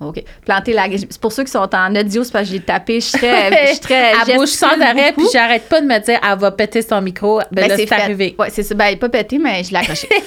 OK. 0.00 0.22
Planter 0.44 0.72
la... 0.72 0.84
C'est 0.96 1.20
pour 1.20 1.32
ceux 1.32 1.44
qui 1.44 1.50
sont 1.52 1.68
en 1.74 1.94
audio, 1.94 2.24
c'est 2.24 2.32
parce 2.32 2.46
que 2.48 2.54
j'ai 2.54 2.60
tapé, 2.60 3.00
je 3.00 3.06
suis 3.06 3.18
très... 3.18 3.50
Je 3.66 3.70
suis 3.72 3.80
très 3.80 4.12
Elle 4.28 4.36
bouge 4.36 4.48
sans 4.48 4.80
arrêt, 4.80 5.12
puis 5.16 5.26
j'arrête 5.32 5.68
pas 5.68 5.80
de 5.80 5.86
me 5.86 5.98
dire, 6.00 6.18
elle 6.28 6.38
va 6.38 6.50
péter 6.50 6.82
son 6.82 7.00
micro. 7.00 7.38
Ben, 7.38 7.62
Ben, 7.62 7.68
là, 7.68 7.76
c'est 7.76 7.92
arrivé. 7.92 8.34
Ouais, 8.38 8.50
c'est 8.50 8.62
ça. 8.64 8.74
Ben, 8.74 8.96
pas 8.98 9.08
pété, 9.08 9.38
mais 9.38 9.62
je 9.64 9.70
l'ai 9.72 9.78
accroché. 9.78 10.08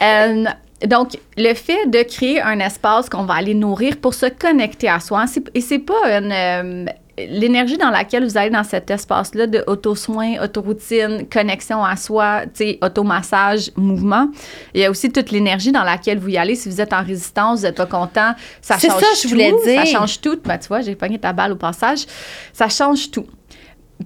Euh, 0.00 0.44
donc, 0.86 1.18
le 1.36 1.54
fait 1.54 1.86
de 1.90 2.02
créer 2.02 2.40
un 2.40 2.60
espace 2.60 3.08
qu'on 3.08 3.24
va 3.24 3.34
aller 3.34 3.54
nourrir 3.54 3.96
pour 3.96 4.14
se 4.14 4.26
connecter 4.26 4.88
à 4.88 5.00
soi, 5.00 5.26
c'est- 5.26 5.50
et 5.54 5.60
c'est 5.60 5.80
pas 5.80 6.18
une. 6.18 6.32
euh, 6.32 6.84
L'énergie 7.30 7.76
dans 7.76 7.90
laquelle 7.90 8.22
vous 8.24 8.38
allez 8.38 8.50
dans 8.50 8.62
cet 8.62 8.88
espace-là 8.92 9.48
de 9.48 9.64
auto-soin, 9.66 10.34
auto-routine, 10.40 11.26
connexion 11.28 11.84
à 11.84 11.96
soi, 11.96 12.42
tu 12.44 12.50
sais, 12.64 12.78
automassage, 12.80 13.72
mouvement. 13.74 14.28
Il 14.72 14.82
y 14.82 14.84
a 14.84 14.90
aussi 14.92 15.10
toute 15.10 15.32
l'énergie 15.32 15.72
dans 15.72 15.82
laquelle 15.82 16.20
vous 16.20 16.28
y 16.28 16.36
allez. 16.38 16.54
Si 16.54 16.68
vous 16.68 16.80
êtes 16.80 16.92
en 16.92 17.02
résistance, 17.02 17.58
vous 17.58 17.64
n'êtes 17.66 17.76
pas 17.76 17.86
content, 17.86 18.34
ça 18.62 18.76
C'est 18.78 18.86
change 18.88 19.00
ça, 19.00 19.06
je 19.16 19.22
tout. 19.22 19.28
voulais 19.30 19.50
Ça 19.64 19.82
dire. 19.82 19.86
change 19.86 20.20
tout. 20.20 20.38
Ben, 20.44 20.58
tu 20.58 20.68
vois, 20.68 20.80
j'ai 20.80 20.94
pogné 20.94 21.18
ta 21.18 21.32
balle 21.32 21.50
au 21.50 21.56
passage. 21.56 22.06
Ça 22.52 22.68
change 22.68 23.10
tout. 23.10 23.26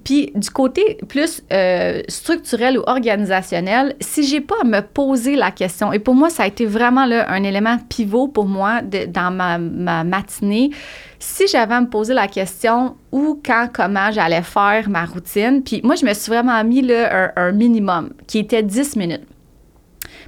Puis 0.03 0.31
du 0.33 0.49
côté 0.49 0.97
plus 1.07 1.43
euh, 1.51 2.01
structurel 2.07 2.79
ou 2.79 2.83
organisationnel, 2.87 3.95
si 3.99 4.23
j'ai 4.23 4.41
pas 4.41 4.55
à 4.61 4.65
me 4.65 4.81
poser 4.81 5.35
la 5.35 5.51
question, 5.51 5.93
et 5.93 5.99
pour 5.99 6.15
moi, 6.15 6.29
ça 6.29 6.43
a 6.43 6.47
été 6.47 6.65
vraiment 6.65 7.05
là, 7.05 7.31
un 7.31 7.43
élément 7.43 7.77
pivot 7.89 8.27
pour 8.27 8.45
moi 8.45 8.81
dans 8.81 9.31
ma, 9.31 9.59
ma 9.59 10.03
matinée, 10.03 10.71
si 11.19 11.47
j'avais 11.47 11.75
à 11.75 11.81
me 11.81 11.87
poser 11.87 12.13
la 12.13 12.27
question 12.27 12.95
où, 13.11 13.39
quand, 13.45 13.69
comment 13.71 14.11
j'allais 14.11 14.41
faire 14.41 14.89
ma 14.89 15.05
routine, 15.05 15.63
puis 15.63 15.79
moi, 15.83 15.95
je 15.95 16.05
me 16.05 16.13
suis 16.13 16.31
vraiment 16.31 16.61
mis 16.63 16.81
là, 16.81 17.31
un, 17.35 17.51
minimum 17.51 18.13
qui 18.27 18.39
était 18.39 18.63
10 18.63 18.95
minutes. 18.95 19.25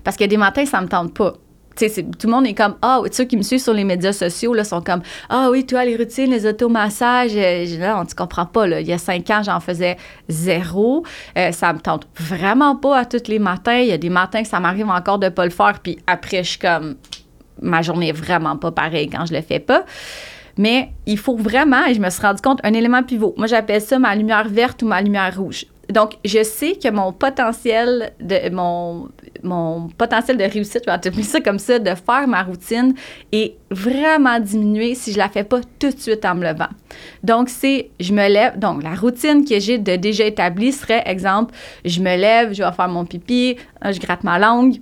Parce 0.03 0.16
que 0.16 0.24
des 0.24 0.38
matins, 0.38 0.66
ça 0.66 0.80
me 0.82 0.88
tente 0.88 1.13
pas. 1.13 1.34
Tout 1.76 2.28
le 2.28 2.32
monde 2.32 2.48
est 2.48 2.54
comme 2.54 2.76
ah 2.82 3.02
ceux 3.12 3.26
qui 3.26 3.36
me 3.36 3.42
suivent 3.42 3.62
sur 3.62 3.74
les 3.74 3.84
médias 3.84 4.14
sociaux 4.14 4.54
là 4.54 4.64
sont 4.64 4.82
comme 4.82 5.02
ah 5.30 5.50
oui 5.52 5.66
toi 5.66 5.84
les 5.84 5.98
routines 5.98 6.32
les 6.32 6.46
automassages 6.46 7.36
euh, 7.36 7.66
là 7.80 8.00
on 8.00 8.06
tu 8.06 8.16
comprends 8.16 8.46
pas 8.46 8.68
il 8.68 8.88
y 8.88 8.94
a 8.94 8.98
cinq 8.98 9.30
ans 9.30 9.42
j'en 9.44 9.60
faisais 9.60 9.98
zéro 10.30 11.04
Euh, 11.38 11.52
ça 11.52 11.74
me 11.74 11.80
tente 11.80 12.08
vraiment 12.18 12.76
pas 12.76 13.00
à 13.00 13.06
tous 13.06 13.28
les 13.28 13.40
matins 13.40 13.80
il 13.80 13.88
y 13.88 13.92
a 13.92 13.98
des 13.98 14.10
matins 14.10 14.42
que 14.42 14.48
ça 14.48 14.60
m'arrive 14.60 14.90
encore 14.90 15.20
de 15.20 15.30
pas 15.30 15.44
le 15.44 15.52
faire 15.52 15.80
puis 15.84 15.98
après 16.08 16.44
je 16.44 16.52
suis 16.52 16.60
comme 16.60 16.96
ma 17.62 17.82
journée 17.82 18.10
est 18.10 18.18
vraiment 18.26 18.56
pas 18.56 18.72
pareille 18.72 19.10
quand 19.10 19.26
je 19.26 19.34
le 19.34 19.42
fais 19.42 19.60
pas 19.60 19.84
mais 20.58 20.92
il 21.06 21.18
faut 21.18 21.36
vraiment, 21.36 21.86
et 21.86 21.94
je 21.94 22.00
me 22.00 22.10
suis 22.10 22.22
rendu 22.22 22.42
compte, 22.42 22.60
un 22.64 22.74
élément 22.74 23.04
pivot. 23.04 23.34
Moi, 23.38 23.48
j'appelle 23.48 23.82
ça 23.82 24.00
ma 24.00 24.16
lumière 24.16 24.48
verte 24.48 24.82
ou 24.84 24.88
ma 24.88 25.02
lumière 25.02 25.36
rouge. 25.38 25.66
Donc, 25.90 26.16
je 26.26 26.44
sais 26.44 26.76
que 26.76 26.90
mon 26.90 27.12
potentiel 27.12 28.14
de 28.20 28.50
mon, 28.50 29.10
mon 29.44 29.88
potentiel 29.90 30.38
de 30.38 30.44
réussite, 30.44 30.82
je 30.86 30.92
vais 30.92 30.92
appeler 30.92 31.24
ça 31.24 31.42
comme 31.42 31.60
ça, 31.60 31.80
de 31.80 31.94
faire 31.96 32.28
ma 32.28 32.44
routine 32.44 32.94
est 33.32 33.56
vraiment 33.70 34.40
diminué 34.40 34.96
si 34.96 35.12
je 35.12 35.18
la 35.18 35.30
fais 35.30 35.44
pas 35.44 35.62
tout 35.80 35.92
de 35.92 36.00
suite 36.00 36.26
en 36.26 36.36
me 36.36 36.44
levant. 36.44 36.70
Donc, 37.24 37.50
c'est, 37.50 37.90
je 38.00 38.14
me 38.14 38.28
lève, 38.28 38.58
donc 38.58 38.84
la 38.84 38.96
routine 38.96 39.46
que 39.46 39.60
j'ai 39.60 39.78
de 39.78 39.96
déjà 39.96 40.26
établie 40.26 40.72
serait, 40.72 41.04
exemple, 41.06 41.54
je 41.84 42.00
me 42.00 42.16
lève, 42.16 42.54
je 42.54 42.64
vais 42.64 42.72
faire 42.72 42.88
mon 42.88 43.06
pipi, 43.06 43.58
euh, 43.84 43.92
je 43.92 44.00
gratte 44.00 44.24
ma 44.24 44.40
langue, 44.40 44.80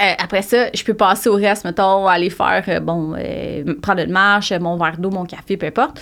euh, 0.00 0.12
après 0.18 0.40
ça, 0.42 0.68
je 0.72 0.82
peux 0.84 0.94
passer 0.94 1.28
au 1.28 1.34
reste, 1.34 1.64
mettons, 1.64 2.06
aller 2.06 2.30
faire, 2.30 2.64
euh, 2.66 2.80
bon, 2.80 3.14
euh, 3.18 3.74
prendre 3.82 4.00
une 4.00 4.10
marche, 4.12 4.52
mon 4.52 4.76
verre 4.76 4.96
d'eau, 4.96 5.10
mon 5.10 5.26
café, 5.26 5.56
peu 5.58 5.66
importe. 5.66 6.00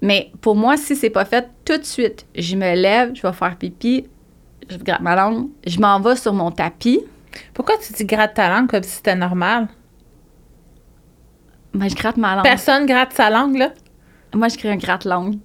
Mais 0.00 0.30
pour 0.40 0.54
moi, 0.56 0.76
si 0.76 0.94
c'est 0.96 1.10
pas 1.10 1.24
fait 1.24 1.48
tout 1.64 1.76
de 1.76 1.84
suite, 1.84 2.24
je 2.36 2.54
me 2.56 2.74
lève, 2.74 3.12
je 3.14 3.22
vais 3.22 3.32
faire 3.32 3.56
pipi, 3.56 4.06
je 4.70 4.76
gratte 4.76 5.00
ma 5.00 5.16
langue, 5.16 5.48
je 5.66 5.78
m'en 5.80 5.98
vais 6.00 6.14
sur 6.16 6.32
mon 6.32 6.50
tapis, 6.50 7.00
Pourquoi 7.54 7.76
tu 7.78 7.92
dis 7.92 8.04
gratte 8.04 8.34
ta 8.34 8.48
langue 8.48 8.68
comme 8.70 8.82
si 8.82 8.90
c'était 8.90 9.16
normal? 9.16 9.66
ben, 11.74 11.88
je 11.88 11.94
gratte 11.94 12.16
ma 12.16 12.34
langue. 12.36 12.44
Personne 12.44 12.86
gratte 12.86 13.12
sa 13.12 13.30
langue, 13.30 13.56
là? 13.56 13.70
Moi, 14.34 14.48
je 14.48 14.56
crée 14.56 14.70
un 14.70 14.76
gratte-langue. 14.76 15.36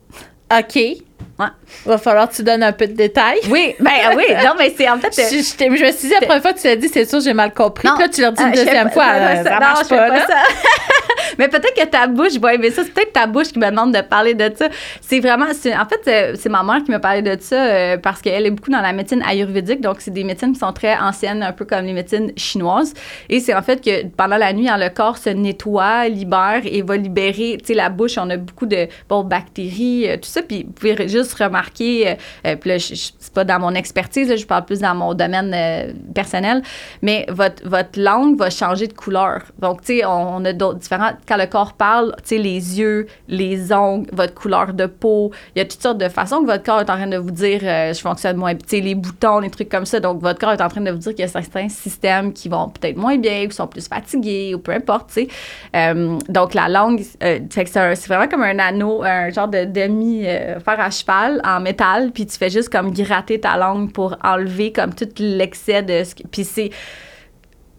OK. 0.51 0.75
Ouais. 0.75 1.47
Va 1.85 1.97
falloir 1.97 2.29
que 2.29 2.35
tu 2.35 2.43
donnes 2.43 2.63
un 2.63 2.71
peu 2.73 2.85
de 2.87 2.93
détails. 2.93 3.39
Oui, 3.49 3.75
ben 3.79 3.91
oui, 4.15 4.23
non, 4.43 4.51
mais 4.57 4.73
c'est 4.77 4.89
en 4.89 4.97
fait... 4.99 5.13
Je, 5.15 5.37
je 5.41 5.55
t'ai- 5.55 5.65
je 5.75 5.83
me 5.85 5.91
suis 5.91 6.07
dit, 6.07 6.13
la 6.13 6.21
première 6.25 6.41
fois 6.41 6.53
que 6.53 6.59
tu 6.59 6.67
l'as 6.67 6.75
dit, 6.75 6.89
c'est 6.89 7.05
sûr, 7.05 7.19
j'ai 7.21 7.33
mal 7.33 7.53
compris. 7.53 7.87
Non. 7.87 7.95
Puis 7.95 8.03
là, 8.03 8.09
tu 8.09 8.21
leur 8.21 8.31
dis 8.33 8.43
Ah, 8.43 8.47
une 8.49 8.55
fais 8.55 8.65
deuxième 8.65 8.91
fois, 8.91 9.05
euh, 9.13 9.35
ça. 9.37 9.43
ça 9.43 9.53
Non, 9.53 9.59
marche 9.59 9.83
je 9.83 9.89
pas, 9.89 9.97
pas 10.09 10.09
là. 10.09 10.27
ça. 10.27 10.37
Mais 11.37 11.47
peut-être 11.47 11.73
que 11.75 11.85
ta 11.85 12.07
bouche, 12.07 12.37
ouais, 12.41 12.57
mais 12.57 12.71
ça, 12.71 12.83
c'est 12.83 12.93
peut-être 12.93 13.13
ta 13.13 13.27
bouche 13.27 13.47
qui 13.47 13.59
me 13.59 13.69
demande 13.69 13.93
de 13.93 14.01
parler 14.01 14.33
de 14.33 14.49
ça. 14.55 14.67
C'est 15.01 15.19
vraiment, 15.19 15.47
c'est- 15.53 15.75
en 15.75 15.85
fait, 15.85 15.99
c'est- 16.03 16.35
c'est 16.35 16.49
ma 16.49 16.63
mère 16.63 16.83
qui 16.83 16.91
me 16.91 16.99
parlait 16.99 17.21
de 17.21 17.37
ça 17.41 17.55
euh, 17.65 17.97
parce 17.97 18.21
qu'elle 18.21 18.45
est 18.45 18.51
beaucoup 18.51 18.71
dans 18.71 18.81
la 18.81 18.93
médecine 18.93 19.23
ayurvédique. 19.27 19.81
Donc, 19.81 19.97
c'est 19.99 20.11
des 20.11 20.23
médecines 20.23 20.53
qui 20.53 20.59
sont 20.59 20.73
très 20.73 20.97
anciennes, 20.97 21.43
un 21.43 21.51
peu 21.51 21.65
comme 21.65 21.85
les 21.85 21.93
médecines 21.93 22.31
chinoises. 22.37 22.93
Et 23.29 23.39
c'est 23.39 23.53
en 23.53 23.61
fait 23.61 23.83
que 23.83 24.05
pendant 24.07 24.37
la 24.37 24.53
nuit, 24.53 24.67
hein, 24.69 24.77
le 24.77 24.89
corps 24.89 25.17
se 25.17 25.29
nettoie, 25.29 26.07
libère 26.09 26.61
et 26.65 26.81
va 26.81 26.97
libérer, 26.97 27.57
tu 27.59 27.65
sais, 27.67 27.73
la 27.73 27.89
bouche, 27.89 28.17
on 28.17 28.29
a 28.29 28.37
beaucoup 28.37 28.65
de, 28.65 28.87
bon, 29.09 29.23
bactéries, 29.23 30.09
euh, 30.09 30.15
tout 30.17 30.29
ça. 30.29 30.41
Puis, 30.41 30.63
vous 30.63 30.71
pouvez 30.71 31.07
juste 31.07 31.33
remarquer, 31.35 32.09
euh, 32.09 32.13
euh, 32.47 32.55
puis 32.55 32.69
là, 32.69 32.79
c'est 32.79 33.33
pas 33.33 33.43
dans 33.43 33.59
mon 33.59 33.73
expertise, 33.73 34.29
là, 34.29 34.35
je 34.35 34.45
parle 34.45 34.65
plus 34.65 34.79
dans 34.79 34.95
mon 34.95 35.13
domaine 35.13 35.51
euh, 35.55 35.91
personnel, 36.13 36.61
mais 37.01 37.25
votre, 37.29 37.67
votre 37.67 37.99
langue 37.99 38.37
va 38.37 38.49
changer 38.49 38.87
de 38.87 38.93
couleur. 38.93 39.41
Donc, 39.59 39.81
tu 39.81 39.97
sais, 39.99 40.05
on, 40.05 40.35
on 40.37 40.45
a 40.45 40.53
d'autres 40.53 40.79
différents 40.79 41.11
quand 41.27 41.37
le 41.37 41.45
corps 41.45 41.73
parle, 41.73 42.15
tu 42.17 42.29
sais, 42.29 42.37
les 42.37 42.79
yeux, 42.79 43.07
les 43.27 43.71
ongles, 43.73 44.09
votre 44.11 44.33
couleur 44.33 44.73
de 44.73 44.85
peau, 44.85 45.31
il 45.55 45.59
y 45.59 45.61
a 45.61 45.65
toutes 45.65 45.81
sortes 45.81 45.97
de 45.97 46.09
façons 46.09 46.41
que 46.41 46.45
votre 46.45 46.63
corps 46.63 46.81
est 46.81 46.89
en 46.89 46.95
train 46.95 47.07
de 47.07 47.17
vous 47.17 47.31
dire 47.31 47.61
euh, 47.63 47.93
je 47.93 47.99
fonctionne 47.99 48.37
moins, 48.37 48.55
tu 48.55 48.61
sais, 48.67 48.79
les 48.79 48.95
boutons, 48.95 49.39
les 49.39 49.49
trucs 49.49 49.69
comme 49.69 49.85
ça. 49.85 49.99
Donc, 49.99 50.21
votre 50.21 50.39
corps 50.39 50.53
est 50.53 50.61
en 50.61 50.69
train 50.69 50.81
de 50.81 50.91
vous 50.91 50.97
dire 50.97 51.11
qu'il 51.11 51.21
y 51.21 51.23
a 51.23 51.27
certains 51.27 51.69
systèmes 51.69 52.33
qui 52.33 52.49
vont 52.49 52.69
peut-être 52.69 52.97
moins 52.97 53.17
bien, 53.17 53.47
qui 53.47 53.55
sont 53.55 53.67
plus 53.67 53.87
fatigués 53.87 54.53
ou 54.55 54.59
peu 54.59 54.71
importe, 54.71 55.07
tu 55.07 55.13
sais. 55.13 55.27
Euh, 55.75 56.17
donc, 56.29 56.53
la 56.53 56.69
langue, 56.69 57.03
euh, 57.23 57.39
c'est 57.49 58.07
vraiment 58.07 58.27
comme 58.27 58.43
un 58.43 58.59
anneau, 58.59 59.03
un 59.03 59.29
genre 59.29 59.47
de 59.47 59.65
demi-fer 59.65 60.61
à 60.65 60.89
cheval 60.89 61.41
en 61.43 61.59
métal, 61.59 62.11
puis 62.11 62.25
tu 62.25 62.37
fais 62.37 62.49
juste 62.49 62.69
comme 62.69 62.91
gratter 62.91 63.39
ta 63.39 63.57
langue 63.57 63.91
pour 63.91 64.15
enlever 64.23 64.71
comme 64.71 64.93
tout 64.93 65.09
l'excès 65.19 65.81
de 65.81 66.03
ce 66.03 66.15
Puis 66.31 66.43
c'est 66.43 66.71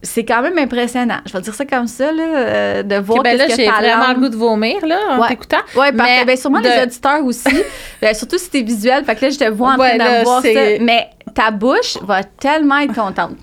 c'est 0.05 0.25
quand 0.25 0.43
même 0.43 0.57
impressionnant. 0.59 1.19
Je 1.27 1.33
vais 1.33 1.41
dire 1.41 1.55
ça 1.55 1.65
comme 1.65 1.87
ça, 1.89 2.13
là, 2.13 2.23
euh, 2.23 2.83
de 2.85 2.97
voir 2.97 3.19
Ok, 3.19 3.25
ben 3.25 3.37
qu'est-ce 3.39 3.57
que 3.57 3.63
j'ai 3.63 3.69
vraiment 3.69 4.13
le 4.15 4.21
goût 4.21 4.29
de 4.29 4.37
vomir, 4.37 4.87
là, 4.87 4.99
en 5.11 5.21
Ouais. 5.23 5.29
t'écoutant. 5.29 5.59
Oui, 5.77 5.91
parfait. 5.93 6.19
Mais 6.21 6.25
Ben, 6.25 6.37
sûrement 6.37 6.61
de- 6.61 6.69
les 6.69 6.83
auditeurs 6.83 7.25
aussi. 7.25 7.49
Ben, 8.01 8.15
surtout 8.15 8.39
si 8.39 8.49
t'es 8.51 8.63
visuel. 8.63 9.05
Fait 9.05 9.17
que 9.17 9.25
là, 9.25 9.31
je 9.31 9.39
te 9.39 9.51
vois 9.51 9.73
en 9.75 9.79
Ouais, 9.79 9.99
train 9.99 10.19
de 10.21 10.25
voir 10.25 10.43
ça. 10.43 10.49
Mais 10.81 11.09
ta 11.35 11.51
bouche 11.51 11.97
va 12.03 12.23
tellement 12.23 12.79
être 12.79 12.95
contente. 12.95 13.37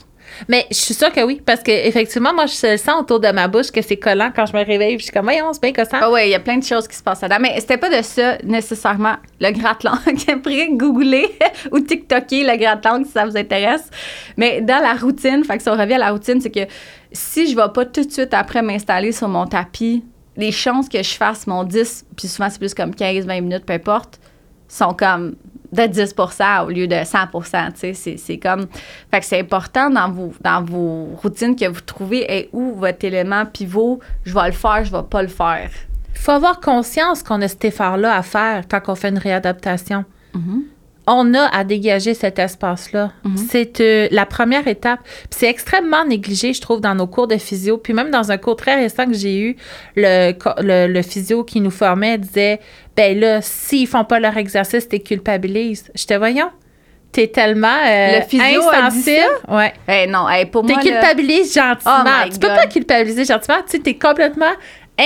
Mais 0.48 0.66
je 0.72 0.78
suis 0.78 0.94
sûre 0.94 1.12
que 1.12 1.22
oui, 1.22 1.42
parce 1.46 1.62
que 1.62 1.72
effectivement, 1.72 2.34
moi, 2.34 2.46
je 2.46 2.78
sens 2.78 3.02
autour 3.02 3.20
de 3.20 3.30
ma 3.32 3.48
bouche 3.48 3.72
que 3.72 3.82
c'est 3.82 3.98
collant 3.98 4.32
quand 4.36 4.46
je 4.46 4.54
me 4.54 4.64
réveille. 4.64 4.98
Je 4.98 5.04
suis 5.04 5.12
comme, 5.12 5.26
voyons, 5.26 5.52
c'est 5.54 5.62
bien 5.62 5.72
gossant. 5.72 5.98
Ah 6.02 6.12
ouais, 6.12 6.28
il 6.28 6.32
y 6.32 6.36
a 6.36 6.40
plein 6.40 6.58
de 6.58 6.64
choses 6.64 6.88
qui 6.88 6.96
se 6.96 7.04
passent 7.04 7.22
là-dedans. 7.22 7.40
Mais 7.42 7.60
c'était 7.60 7.78
pas 7.78 7.90
de 7.90 8.02
ça 8.02 8.38
nécessairement 8.44 9.16
le 9.40 9.52
gratte-langue. 9.52 10.20
Après, 10.28 10.70
googlez 10.72 11.30
ou 11.72 11.80
TikToker 11.80 12.44
le 12.44 12.58
gratte-langue 12.58 13.06
si 13.06 13.12
ça 13.12 13.26
vous 13.26 13.38
intéresse. 13.38 13.90
Mais 14.38 14.62
dans 14.62 14.82
la 14.82 14.94
routine, 14.94 15.44
fait 15.44 15.58
que 15.58 15.64
si 15.64 15.70
on 15.70 15.78
revient 15.78 15.96
à 15.96 16.00
la 16.00 16.12
routine, 16.12 16.42
c'est 16.42 16.52
que 16.52 16.72
si 17.12 17.50
je 17.50 17.56
vais 17.56 17.70
pas 17.74 17.86
tout 17.86 18.04
de 18.04 18.12
suite 18.12 18.34
après 18.34 18.62
m'installer 18.62 19.12
sur 19.12 19.28
mon 19.28 19.46
tapis, 19.46 20.04
les 20.38 20.52
chances 20.52 20.88
que 20.88 21.02
je 21.04 21.14
fasse 21.14 21.46
mon 21.48 21.64
10, 21.64 22.06
puis 22.16 22.28
souvent 22.28 22.50
c'est 22.50 22.60
plus 22.60 22.74
comme 22.74 22.96
15, 22.96 23.26
20 23.26 23.42
minutes, 23.42 23.66
peu 23.66 23.74
importe, 23.74 24.20
sont 24.68 24.94
comme 24.94 25.36
de 25.72 25.86
10 25.86 26.16
au 26.66 26.70
lieu 26.70 26.88
de 26.88 27.04
100 27.04 27.18
tu 27.28 27.50
sais, 27.76 27.94
c'est, 27.94 28.18
c'est 28.18 28.38
comme... 28.38 28.68
Fait 29.10 29.20
que 29.20 29.26
c'est 29.26 29.40
important 29.40 29.90
dans 29.90 30.10
vos, 30.10 30.34
dans 30.42 30.64
vos 30.64 31.06
routines 31.22 31.56
que 31.56 31.68
vous 31.68 31.82
trouvez 31.82 32.32
est 32.32 32.50
où 32.52 32.74
votre 32.76 33.04
élément 33.06 33.46
pivot, 33.46 34.00
je 34.24 34.34
vais 34.34 34.48
le 34.48 34.52
faire, 34.52 34.84
je 34.84 34.92
vais 34.92 35.04
pas 35.04 35.22
le 35.22 35.28
faire. 35.28 35.70
Il 36.14 36.20
faut 36.20 36.32
avoir 36.32 36.60
conscience 36.60 37.24
qu'on 37.24 37.42
a 37.42 37.48
cet 37.48 37.66
effort-là 37.66 38.16
à 38.16 38.22
faire 38.22 38.64
quand 38.70 38.82
on 38.88 38.96
fait 38.96 39.10
une 39.10 39.18
réadaptation. 39.18 40.06
Mhm. 40.34 40.64
On 41.14 41.34
a 41.34 41.46
à 41.54 41.66
dégager 41.66 42.14
cet 42.14 42.40
espace-là. 42.40 43.12
C'est 43.50 43.82
euh, 43.82 44.08
la 44.12 44.26
première 44.26 44.66
étape. 44.68 45.00
C'est 45.30 45.48
extrêmement 45.50 46.06
négligé, 46.06 46.54
je 46.54 46.62
trouve, 46.62 46.80
dans 46.80 46.96
nos 46.96 47.08
cours 47.08 47.28
de 47.28 47.36
physio. 47.38 47.78
Puis 47.78 47.92
même 47.94 48.12
dans 48.12 48.32
un 48.32 48.38
cours 48.38 48.56
très 48.56 48.76
récent 48.76 49.06
que 49.06 49.14
j'ai 49.14 49.38
eu, 49.38 49.58
le, 49.98 50.32
le, 50.62 50.88
le 50.88 51.02
physio 51.02 51.44
qui 51.44 51.60
nous 51.60 51.70
formait 51.72 52.18
disait 52.18 52.62
Ben 52.96 53.20
là, 53.20 53.42
s'ils 53.42 53.88
font 53.88 54.06
pas 54.06 54.20
leur 54.22 54.38
exercice, 54.38 54.88
t'es 54.88 55.00
culpabilises. 55.02 55.92
J'étais, 55.96 56.18
voyons, 56.18 56.50
t'es 57.12 57.28
tellement 57.28 57.68
euh, 57.86 58.20
Le 58.20 58.26
physio 58.26 58.62
insensible. 58.70 59.20
Ouais. 59.50 59.74
Eh 59.90 60.08
non, 60.08 60.28
eh, 60.30 60.46
pour 60.46 60.66
T'es 60.66 60.74
moi, 60.76 60.82
là- 60.82 60.90
culpabilises 60.92 61.54
gentiment. 61.54 62.04
Oh 62.24 62.30
tu 62.32 62.40
peux 62.40 62.48
God. 62.48 62.56
pas 62.56 62.68
culpabiliser 62.68 63.26
gentiment. 63.26 63.58
Tu 63.70 63.82
t'es 63.82 63.96
complètement 63.96 64.54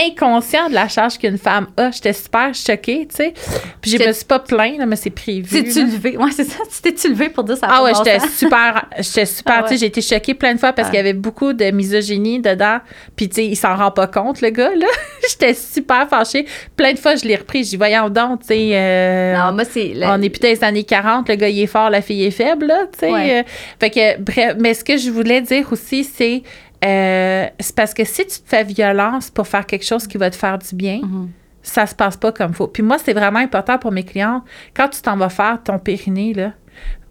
inconscient 0.08 0.70
de 0.70 0.74
la 0.76 0.88
charge 0.88 1.18
qu'une 1.18 1.38
femme 1.38 1.68
a. 1.78 1.92
J'étais 1.92 2.14
super 2.14 2.54
choquée, 2.54 3.08
tu 3.10 3.16
sais. 3.16 3.34
Puis 3.82 3.92
je 3.92 3.98
me 4.04 4.12
suis 4.12 4.26
pas 4.26 4.40
plainte, 4.40 4.80
mais 4.88 4.96
c'est 4.96 5.10
prévu. 5.10 5.44
T'es-tu 5.64 5.80
là. 5.80 5.86
levé? 5.92 6.18
Ouais, 6.18 6.32
c'est 6.32 6.44
ça. 6.44 6.60
Tu 6.74 6.82
t'es-tu 6.82 7.10
levé 7.10 7.30
pour 7.30 7.44
dire 7.44 7.58
ça? 7.58 7.68
Ah 7.70 7.84
ouais, 7.84 7.92
j'étais 7.96 8.20
super, 8.28 8.86
j'étais 9.00 9.26
super, 9.26 9.56
Ah 9.60 9.62
tu 9.64 9.68
sais, 9.70 9.74
ouais. 9.74 9.78
j'ai 9.80 9.86
été 9.88 10.02
choquée 10.02 10.34
plein 10.34 10.54
de 10.54 10.60
fois 10.60 10.74
parce 10.74 10.88
Ah. 10.88 10.92
qu'il 10.92 10.98
y 10.98 11.02
avait 11.02 11.14
beaucoup 11.14 11.54
de 11.54 11.66
misogynie 11.72 12.40
dedans, 12.40 12.80
puis 13.16 13.30
tu 13.30 13.36
sais, 13.36 13.46
il 13.46 13.56
s'en 13.56 13.76
rend 13.76 13.92
pas 13.92 14.08
compte, 14.08 14.42
le 14.42 14.50
gars, 14.50 14.76
là. 14.76 14.88
j'étais 15.30 15.54
super 15.54 16.08
fâchée. 16.10 16.46
Plein 16.76 16.94
de 16.94 17.00
fois, 17.00 17.16
je 17.16 17.26
l'ai 17.26 17.36
repris, 17.36 17.64
je 17.64 17.70
dis, 17.72 17.78
voyons 17.78 18.10
donc, 18.10 18.42
tu 18.42 18.48
sais, 18.48 18.70
euh, 18.74 19.36
Non, 19.38 19.54
moi, 19.54 19.64
c'est. 19.66 19.94
on 20.04 20.22
est 20.22 20.42
dans 20.42 20.48
les 20.50 20.64
années 20.64 20.84
40, 20.84 21.30
le 21.30 21.36
gars 21.36 21.50
il 21.50 21.60
est 21.62 21.68
fort, 21.68 21.90
la 21.90 22.02
fille 22.02 22.26
est 22.26 22.32
faible, 22.32 22.66
là, 22.68 22.84
tu 22.92 23.00
sais. 23.00 23.12
Ouais. 23.12 23.40
euh, 23.40 23.44
fait 23.80 23.90
que, 23.90 24.20
bref, 24.20 24.56
mais 24.60 24.74
ce 24.74 24.84
que 24.84 24.98
je 24.98 25.10
voulais 25.10 25.42
dire 25.42 25.68
aussi, 25.72 26.04
c'est, 26.04 26.44
euh, 26.86 27.46
c'est 27.60 27.76
parce 27.76 27.94
que 27.94 28.04
si 28.04 28.26
tu 28.28 28.40
te 28.42 28.48
fais 28.48 28.64
violence 28.64 29.30
pour 29.32 29.48
faire 29.48 29.66
quelque 29.66 29.86
chose 29.86 30.08
qui 30.08 30.18
va 30.18 30.30
te 30.30 30.36
faire 30.36 30.58
du 30.60 30.76
bien, 30.76 31.00
Mhm. 31.02 31.30
ça 31.64 31.88
se 31.88 31.96
passe 31.96 32.16
pas 32.18 32.32
comme 32.32 32.54
faut. 32.54 32.68
Puis 32.68 32.84
moi, 32.84 32.98
c'est 33.04 33.14
vraiment 33.14 33.40
important 33.40 33.78
pour 33.80 33.92
mes 33.92 34.04
clients, 34.04 34.44
quand 34.76 34.90
tu 34.90 35.02
t'en 35.02 35.18
vas 35.18 35.30
faire 35.30 35.62
ton 35.64 35.80
périnée, 35.80 36.34
là, 36.34 36.52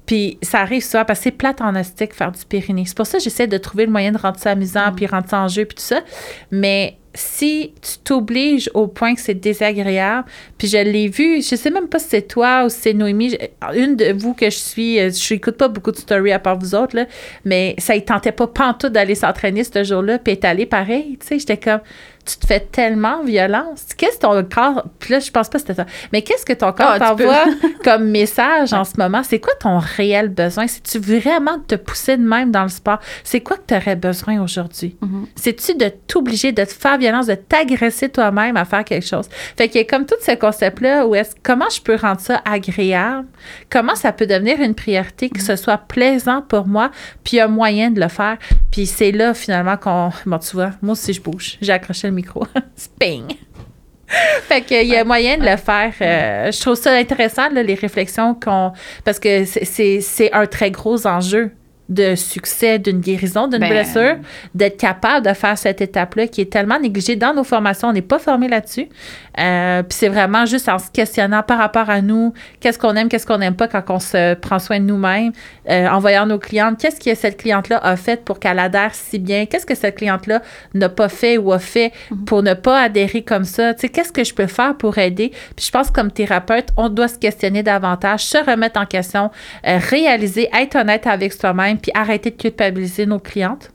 puis 0.07 0.39
ça 0.43 0.61
arrive 0.61 0.83
souvent 0.83 1.05
parce 1.05 1.21
que 1.21 1.25
c'est 1.25 1.31
plate 1.31 1.61
en 1.61 1.75
astique 1.75 2.15
faire 2.15 2.33
du 2.33 2.45
périnée. 2.45 2.85
C'est 2.87 2.97
pour 2.97 3.07
ça 3.07 3.19
que 3.19 3.25
j'essaie 3.25 3.47
de 3.47 3.59
trouver 3.59 3.87
le 3.87 3.93
moyen 3.93 4.13
de 4.13 4.19
rendre 4.19 4.39
ça 4.39 4.51
amusant, 4.51 4.93
puis 4.95 5.07
rendre 5.07 5.29
ça 5.29 5.41
en 5.41 5.49
jeu, 5.49 5.65
puis 5.65 5.77
tout 5.77 5.83
ça. 5.83 6.01
Mais 6.51 6.99
si 7.15 7.73
tu 7.81 7.99
t'obliges 8.03 8.69
au 8.75 8.89
point 8.89 9.15
que 9.15 9.21
c'est 9.21 9.35
désagréable, 9.35 10.29
puis 10.59 10.67
je 10.69 10.79
l'ai 10.79 11.09
vu, 11.09 11.43
je 11.43 11.55
sais 11.55 11.71
même 11.71 11.89
pas 11.89 12.01
si 12.01 12.09
c'est 12.09 12.29
toi 12.29 12.65
ou 12.65 12.69
si 12.69 12.81
c'est 12.81 12.93
Noémie, 12.93 13.39
une 13.75 13.97
de 13.97 14.13
vous 14.13 14.35
que 14.35 14.47
je 14.47 14.57
suis, 14.57 14.99
euh, 14.99 15.11
je 15.11 15.35
n'écoute 15.35 15.57
pas 15.57 15.69
beaucoup 15.69 15.93
de 15.93 15.97
stories 15.97 16.33
à 16.33 16.41
part 16.41 16.59
vous 16.59 16.75
autres, 16.75 16.97
là, 16.97 17.07
mais 17.45 17.77
ça 17.79 17.95
ne 17.95 18.01
tentait 18.01 18.33
pas 18.33 18.49
pantoute 18.49 18.93
d'aller 18.93 19.15
s'entraîner 19.15 19.63
ce 19.63 19.85
jour-là, 19.85 20.19
puis 20.19 20.33
être 20.33 20.45
allé 20.45 20.67
pareil, 20.67 21.17
tu 21.21 21.27
sais, 21.27 21.39
j'étais 21.39 21.57
comme, 21.57 21.81
tu 22.25 22.37
te 22.37 22.47
fais 22.47 22.61
tellement 22.61 23.23
violence. 23.23 23.87
Qu'est-ce 23.97 24.17
que 24.17 24.23
ton 24.23 24.45
corps, 24.45 24.85
puis 24.99 25.13
là, 25.13 25.21
je 25.21 25.31
pense 25.31 25.49
pas 25.49 25.59
que 25.59 25.67
c'était 25.67 25.75
ça, 25.75 25.87
mais 26.13 26.23
qu'est-ce 26.23 26.45
que 26.45 26.53
ton 26.53 26.73
corps 26.73 26.93
Ah, 26.93 26.99
tu 26.99 27.01
t'envoie 27.01 27.45
comme 27.85 28.11
message 28.11 28.73
en 28.73 28.85
ce 28.85 28.95
moment? 28.99 29.23
C'est 29.23 29.41
quoi 29.41 29.55
ton 29.61 29.79
réel 29.79 30.29
besoin? 30.29 30.67
C'est-tu 30.67 30.99
vraiment 30.99 31.59
de 31.59 31.63
te 31.63 31.75
pousser 31.75 32.17
de 32.17 32.23
même 32.23 32.51
dans 32.51 32.63
le 32.63 32.69
sport? 32.69 32.99
C'est 33.23 33.41
quoi 33.41 33.57
que 33.57 33.63
tu 33.67 33.75
aurais 33.75 33.97
besoin 33.97 34.41
aujourd'hui? 34.41 34.97
Mhm. 35.01 35.27
C'est-tu 35.37 35.75
de 35.75 35.89
t'obliger 36.07 36.53
de 36.53 36.65
te 36.65 36.73
faire 36.73 36.99
violence, 36.99 37.27
de 37.27 37.35
t'agresser 37.35 38.09
toi-même 38.09 38.57
à 38.57 38.65
faire 38.65 38.85
quelque 38.85 39.07
chose? 39.07 39.29
Fait 39.57 39.69
qu'il 39.69 39.81
y 39.81 39.85
a 39.85 39.87
comme 39.87 40.07
tout 40.07 40.15
ce 40.21 40.35
concept-là 40.35 41.07
où 41.07 41.15
est-ce 41.15 41.35
comment 41.43 41.69
je 41.75 41.81
peux 41.81 41.97
rendre 41.97 42.21
ça 42.21 42.43
agréable? 42.45 43.27
Comment 43.71 43.95
ça 43.95 44.13
peut 44.13 44.27
devenir 44.27 44.61
une 44.61 44.75
priorité, 44.75 45.29
que 45.29 45.43
ce 45.43 45.57
soit 45.57 45.79
plaisant 45.79 46.43
pour 46.43 46.67
moi, 46.67 46.91
puis 47.23 47.35
il 47.35 47.37
y 47.37 47.41
a 47.41 47.49
moyen 47.49 47.91
de 47.91 48.01
le 48.01 48.09
faire? 48.09 48.39
Puis 48.75 48.87
c'est 48.87 49.13
là 49.13 49.35
finalement 49.35 49.77
qu'on. 49.77 50.11
Bon, 50.27 50.39
tu 50.39 50.57
vois, 50.57 50.73
moi 50.83 50.95
aussi 50.95 51.13
je 51.13 51.21
bouge. 51.23 51.59
J'ai 51.63 51.73
accroché 51.73 52.09
le 52.09 52.13
micro. 52.13 52.45
Sping! 52.75 53.37
Fait 54.49 54.63
qu'il 54.63 54.89
y 54.89 54.97
a 54.97 55.05
moyen 55.05 55.39
de 55.39 55.45
le 55.45 55.57
faire. 55.57 55.93
Euh, 56.01 56.51
je 56.51 56.61
trouve 56.61 56.75
ça 56.75 56.91
intéressant, 56.91 57.49
là, 57.51 57.63
les 57.63 57.75
réflexions 57.75 58.35
qu'on. 58.35 58.73
Parce 59.05 59.21
que 59.21 59.45
c'est 59.45 60.33
un 60.33 60.47
très 60.47 60.73
gros 60.73 61.07
enjeu 61.07 61.53
de 61.89 62.15
succès 62.15 62.79
d'une 62.79 63.01
guérison, 63.01 63.47
d'une 63.47 63.61
Ben- 63.61 63.69
blessure, 63.69 64.17
d'être 64.55 64.79
capable 64.79 65.27
de 65.27 65.35
faire 65.35 65.59
cette 65.59 65.81
étape-là 65.81 66.27
qui 66.29 66.41
est 66.41 66.51
tellement 66.53 66.79
négligée 66.81 67.17
dans 67.17 67.35
nos 67.35 67.45
formations. 67.45 67.89
On 67.89 67.93
n'est 67.93 68.01
pas 68.03 68.19
formé 68.19 68.49
là-dessus. 68.49 68.89
Euh, 69.39 69.83
Puis 69.83 69.99
c'est 69.99 70.09
vraiment 70.09 70.47
juste 70.47 70.69
en 70.69 70.79
se 70.79 70.91
questionnant 70.91 71.43
par 71.43 71.59
rapport 71.59 71.91
à 71.91 72.01
nous, 72.01 72.33
qu'est-ce 72.61 72.79
qu'on 72.79 72.95
aime, 72.95 73.09
qu'est-ce 73.09 73.27
qu'on 73.27 73.39
n'aime 73.39 73.57
pas 73.57 73.69
quand 73.69 73.83
on 73.89 73.99
se 73.99 74.35
prend 74.35 74.59
soin 74.59 74.79
de 74.81 74.85
nous-mêmes, 74.85 75.33
euh, 75.69 75.89
en 75.89 75.99
voyant 75.99 76.25
nos 76.25 76.39
clientes, 76.39 76.79
qu'est-ce 76.81 77.01
que 77.01 77.15
cette 77.15 77.37
cliente-là 77.37 77.79
a 77.83 77.97
fait 77.97 78.25
pour 78.25 78.39
qu'elle 78.39 78.59
adhère 78.59 78.95
si 78.95 79.19
bien, 79.19 79.47
qu'est-ce 79.47 79.67
que 79.67 79.75
cette 79.75 79.97
cliente-là 79.97 80.41
n'a 80.73 80.89
pas 80.89 81.09
fait 81.09 81.37
ou 81.37 81.53
a 81.53 81.59
fait 81.59 81.93
pour 82.27 82.43
ne 82.43 82.55
pas 82.55 82.81
adhérer 82.83 83.23
comme 83.23 83.45
ça, 83.45 83.75
tu 83.75 83.81
sais, 83.83 83.89
qu'est-ce 83.89 84.13
que 84.13 84.25
je 84.25 84.33
peux 84.35 84.47
faire 84.47 84.77
pour 84.77 84.99
aider? 84.99 85.33
Puis 85.57 85.67
je 85.67 85.71
pense 85.71 85.89
que 85.89 85.95
comme 85.95 86.11
thérapeute, 86.13 86.69
on 86.77 86.89
doit 86.89 87.09
se 87.09 87.19
questionner 87.19 87.63
davantage, 87.63 88.25
se 88.25 88.39
remettre 88.39 88.81
en 88.81 88.87
question, 88.87 89.31
euh, 89.67 89.79
réaliser, 89.91 90.49
être 90.59 90.77
honnête 90.77 91.07
avec 91.07 91.33
soi-même, 91.33 91.74
puis 91.77 91.93
arrêter 91.95 92.31
de 92.31 92.37
culpabiliser 92.37 93.07
nos 93.07 93.19
clientes? 93.19 93.71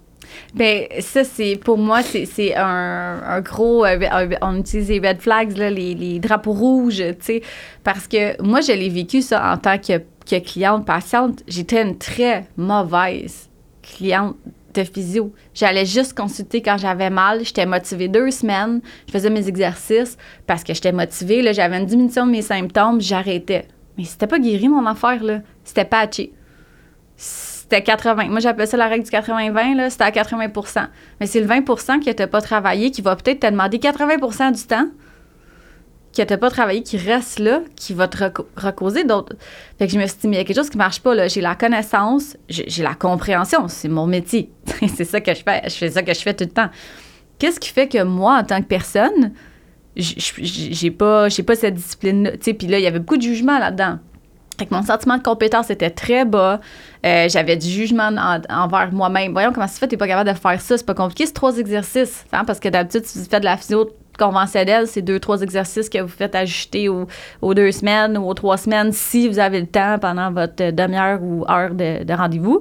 Ben, 0.53 0.85
ça, 0.99 1.23
c'est 1.23 1.55
pour 1.63 1.77
moi, 1.77 2.01
c'est 2.03 2.55
un, 2.55 3.19
un 3.25 3.41
gros. 3.41 3.83
euh, 3.85 3.99
un- 4.11 4.29
on 4.41 4.57
utilise 4.59 4.89
les 4.89 4.99
red 4.99 5.19
flags, 5.21 5.57
là, 5.57 5.69
les, 5.69 5.95
les 5.95 6.19
drapeaux 6.19 6.53
rouges, 6.53 6.97
tu 6.97 7.15
sais. 7.19 7.41
Parce 7.83 8.07
que 8.07 8.39
moi, 8.41 8.61
je 8.61 8.71
l'ai 8.71 8.89
vécu, 8.89 9.21
ça, 9.21 9.51
en 9.51 9.57
tant 9.57 9.77
que, 9.79 9.97
que 10.29 10.39
cliente, 10.39 10.85
patiente. 10.85 11.41
J'étais 11.47 11.81
une 11.81 11.97
très 11.97 12.45
mauvaise 12.57 13.49
cliente 13.81 14.35
de 14.75 14.83
physio. 14.83 15.33
J'allais 15.55 15.85
juste 15.87 16.15
consulter 16.15 16.61
quand 16.61 16.77
j'avais 16.77 17.09
mal. 17.09 17.43
J'étais 17.43 17.65
motivée 17.65 18.07
deux 18.07 18.29
semaines. 18.29 18.81
Je 19.07 19.11
faisais 19.13 19.31
mes 19.31 19.47
exercices 19.47 20.15
parce 20.45 20.63
que 20.63 20.75
j'étais 20.75 20.91
motivée. 20.91 21.51
J'avais 21.53 21.79
une 21.79 21.87
diminution 21.87 22.27
de 22.27 22.31
mes 22.31 22.43
symptômes. 22.43 23.01
J'arrêtais. 23.01 23.65
Mais 23.97 24.03
c'était 24.03 24.27
pas 24.27 24.37
guéri, 24.37 24.69
mon 24.69 24.85
affaire, 24.85 25.23
là. 25.23 25.39
C'était 25.63 25.85
patché. 25.85 26.31
C'était 27.70 27.84
80. 27.84 28.30
Moi, 28.30 28.39
j'appelle 28.39 28.67
ça 28.67 28.78
la 28.78 28.88
règle 28.88 29.03
du 29.03 29.11
80-20, 29.11 29.76
là. 29.76 29.91
C'était 29.91 30.03
à 30.03 30.09
80% 30.09 30.88
Mais 31.20 31.28
c'est 31.28 31.39
le 31.39 31.45
20% 31.45 32.03
que 32.03 32.11
tu 32.11 32.28
pas 32.28 32.41
travaillé 32.41 32.89
qui 32.89 33.03
va 33.03 33.15
peut-être 33.15 33.41
te 33.41 33.47
demander 33.47 33.78
80% 33.78 34.55
du 34.55 34.63
temps 34.63 34.88
que 36.17 36.24
tu 36.24 36.38
pas 36.38 36.49
travaillé, 36.49 36.82
qui 36.82 36.97
reste 36.97 37.38
là, 37.38 37.61
qui 37.76 37.93
va 37.93 38.07
te 38.07 38.17
recauser 38.55 39.03
d'autres. 39.03 39.36
Fait 39.78 39.86
que 39.86 39.93
je 39.93 39.99
me 39.99 40.07
suis 40.07 40.17
dit, 40.17 40.28
mais 40.28 40.38
il 40.38 40.39
y 40.39 40.41
a 40.41 40.45
quelque 40.45 40.57
chose 40.57 40.72
qui 40.72 40.80
marche 40.80 40.99
pas, 41.01 41.13
là. 41.13 41.28
J'ai 41.28 41.41
la 41.41 41.53
connaissance, 41.53 42.36
j'ai 42.49 42.82
la 42.82 42.95
compréhension. 42.95 43.67
C'est 43.67 43.88
mon 43.88 44.07
métier. 44.07 44.51
c'est 44.95 45.05
ça 45.05 45.22
que 45.22 45.32
je 45.36 45.43
fais. 45.43 45.61
Je 45.65 45.76
fais 45.76 45.91
ça 45.91 46.01
que 46.01 46.11
je 46.11 46.22
fais 46.22 46.34
tout 46.34 46.45
le 46.45 46.49
temps. 46.49 46.70
Qu'est-ce 47.38 47.59
qui 47.59 47.70
fait 47.70 47.88
que 47.88 48.01
moi, 48.01 48.39
en 48.39 48.43
tant 48.43 48.63
que 48.63 48.67
personne, 48.67 49.34
j'ai 49.95 50.89
pas, 50.89 51.30
j'ai 51.30 51.43
pas 51.43 51.53
cette 51.53 51.76
discipline-là? 51.76 52.32
Puis 52.41 52.67
là, 52.67 52.80
il 52.80 52.84
y 52.84 52.88
avait 52.88 52.97
beaucoup 52.97 53.17
de 53.17 53.22
jugement 53.22 53.59
là-dedans. 53.59 53.99
Fait 54.60 54.66
que 54.66 54.74
mon 54.76 54.84
sentiment 54.84 55.18
de 55.18 55.24
compétence 55.24 55.70
était 55.70 55.89
très 55.89 56.26
bas. 56.26 56.60
Euh, 57.05 57.30
j'avais 57.30 57.55
du 57.55 57.68
jugement 57.70 58.10
en- 58.10 58.41
envers 58.49 58.91
moi-même. 58.91 59.32
Voyons 59.32 59.53
comment 59.53 59.68
ça 59.68 59.76
se 59.76 59.80
fait, 59.80 59.88
t'es 59.88 59.95
pas 59.97 60.07
capable 60.07 60.30
de 60.30 60.36
faire 60.38 60.60
ça. 60.60 60.78
C'est 60.78 60.86
pas 60.86 60.93
compliqué, 60.93 61.26
c'est 61.26 61.32
trois 61.34 61.57
exercices. 61.57 62.26
hein, 62.34 62.43
parce 62.45 62.60
que 62.60 62.68
d'habitude, 62.68 63.05
si 63.05 63.24
tu 63.24 63.30
fais 63.30 63.39
de 63.39 63.45
la 63.45 63.55
physio 63.55 63.89
conventionnelle, 64.20 64.86
c'est 64.86 65.01
deux, 65.01 65.18
trois 65.18 65.41
exercices 65.41 65.88
que 65.88 65.99
vous 65.99 66.10
faites 66.10 66.36
ajuster 66.36 66.89
aux, 66.89 67.53
deux 67.53 67.72
semaines 67.72 68.18
ou 68.18 68.28
aux 68.28 68.34
trois 68.34 68.57
semaines 68.57 68.91
si 68.91 69.30
vous 69.30 69.39
avez 69.39 69.62
le 69.62 69.68
temps 69.68 69.97
pendant 69.97 70.30
votre 70.30 70.62
euh, 70.62 70.72
demi-heure 70.74 71.24
ou 71.24 71.45
heure 71.49 71.74
de, 71.74 72.03
de 72.03 72.14
rendez-vous. 72.14 72.60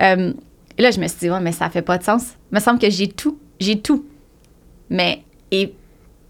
Euh, 0.00 0.32
et 0.78 0.82
là, 0.82 0.90
je 0.90 0.98
me 0.98 1.06
suis 1.08 1.18
dit, 1.18 1.30
ouais, 1.30 1.40
mais 1.40 1.52
ça 1.52 1.68
fait 1.68 1.82
pas 1.82 1.98
de 1.98 2.04
sens. 2.04 2.22
Il 2.50 2.54
me 2.54 2.60
semble 2.60 2.78
que 2.78 2.88
j'ai 2.88 3.08
tout. 3.08 3.38
J'ai 3.60 3.78
tout. 3.82 4.06
Mais, 4.88 5.22
et, 5.50 5.74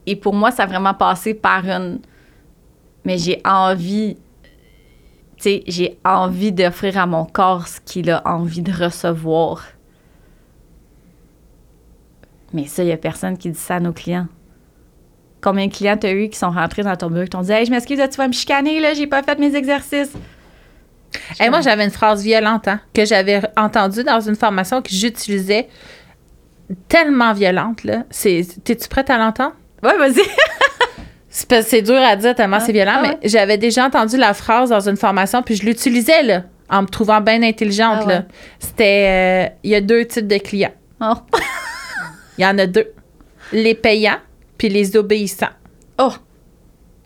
et 0.07 0.16
pour 0.16 0.35
moi, 0.35 0.51
ça 0.51 0.64
a 0.64 0.66
vraiment 0.66 0.95
passé 0.95 1.35
par 1.35 1.64
une. 1.68 2.01
Mais 3.05 3.16
j'ai 3.18 3.41
envie. 3.45 4.16
J'ai 5.45 5.99
envie 6.05 6.53
d'offrir 6.53 6.99
à 6.99 7.07
mon 7.07 7.24
corps 7.24 7.68
ce 7.68 7.80
qu'il 7.80 8.11
a 8.11 8.22
envie 8.26 8.62
de 8.62 8.72
recevoir. 8.72 9.64
Mais 12.53 12.66
ça, 12.66 12.82
il 12.82 12.86
n'y 12.86 12.93
a 12.93 12.97
personne 12.97 13.36
qui 13.36 13.51
dit 13.51 13.59
ça 13.59 13.76
à 13.76 13.80
nos 13.80 13.93
clients. 13.93 14.26
Combien 15.40 15.66
de 15.66 15.72
clients 15.72 15.97
t'as 15.97 16.12
eu 16.12 16.28
qui 16.28 16.38
sont 16.38 16.51
rentrés 16.51 16.82
dans 16.82 16.95
ton 16.97 17.09
bureau 17.09 17.24
et 17.24 17.28
t'ont 17.28 17.40
dit 17.40 17.51
Hey, 17.51 17.66
je 17.66 17.70
m'excuse, 17.70 17.99
tu 18.11 18.16
vas 18.16 18.28
me 18.28 18.32
chicaner, 18.32 18.78
là, 18.78 18.95
j'ai 18.95 19.07
pas 19.07 19.22
fait 19.22 19.38
mes 19.38 19.55
exercices? 19.57 20.12
Et 21.40 21.51
moi, 21.51 21.61
j'avais 21.61 21.84
une 21.84 21.90
phrase 21.90 22.22
violente 22.22 22.68
hein, 22.68 22.80
que 22.95 23.05
j'avais 23.05 23.43
entendue 23.57 24.05
dans 24.05 24.20
une 24.20 24.36
formation 24.36 24.80
que 24.80 24.90
j'utilisais 24.90 25.68
tellement 26.88 27.32
violente. 27.32 27.84
là. 27.84 28.05
C'est, 28.11 28.47
t'es-tu 28.64 28.88
prête 28.88 29.11
à 29.11 29.18
l'entendre? 29.18 29.55
Ouais, 29.82 29.97
vas-y. 29.99 30.22
C'est, 31.35 31.80
dur 31.80 31.97
à 31.97 32.14
dire 32.14 32.35
tellement 32.35 32.59
Ah, 32.61 32.64
c'est 32.64 32.72
violent, 32.72 32.93
ah 32.97 33.03
mais 33.03 33.09
ouais? 33.09 33.18
j'avais 33.24 33.57
déjà 33.57 33.87
entendu 33.87 34.18
la 34.18 34.35
phrase 34.35 34.68
dans 34.68 34.87
une 34.87 34.99
formation, 34.99 35.43
puis 35.43 35.57
je 35.57 35.64
l'utilisais 35.64 36.22
là, 36.22 36.43
en 36.68 36.83
me 36.83 36.87
trouvant 36.87 37.22
bien 37.22 37.43
intelligente. 37.43 38.01
Ah 38.03 38.07
ouais. 38.07 38.14
là. 38.14 38.24
C'était 38.59 39.49
euh, 39.51 39.55
il 39.62 39.70
y 39.70 39.74
a 39.74 39.80
deux 39.80 40.05
types 40.05 40.26
de 40.28 40.37
clients. 40.39 40.74
Oh. 41.01 41.14
Il 42.39 42.43
y 42.43 42.47
en 42.47 42.59
a 42.59 42.66
deux. 42.66 42.93
Les 43.53 43.74
payants, 43.74 44.18
puis 44.59 44.68
les 44.68 44.97
obéissants. 44.97 45.49
oh. 45.99 46.12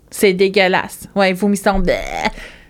C'est 0.09 0.31
dégueulasse. 0.33 1.07
Ouais, 1.15 1.33
vomissant. 1.33 1.79
bleh. 1.79 1.95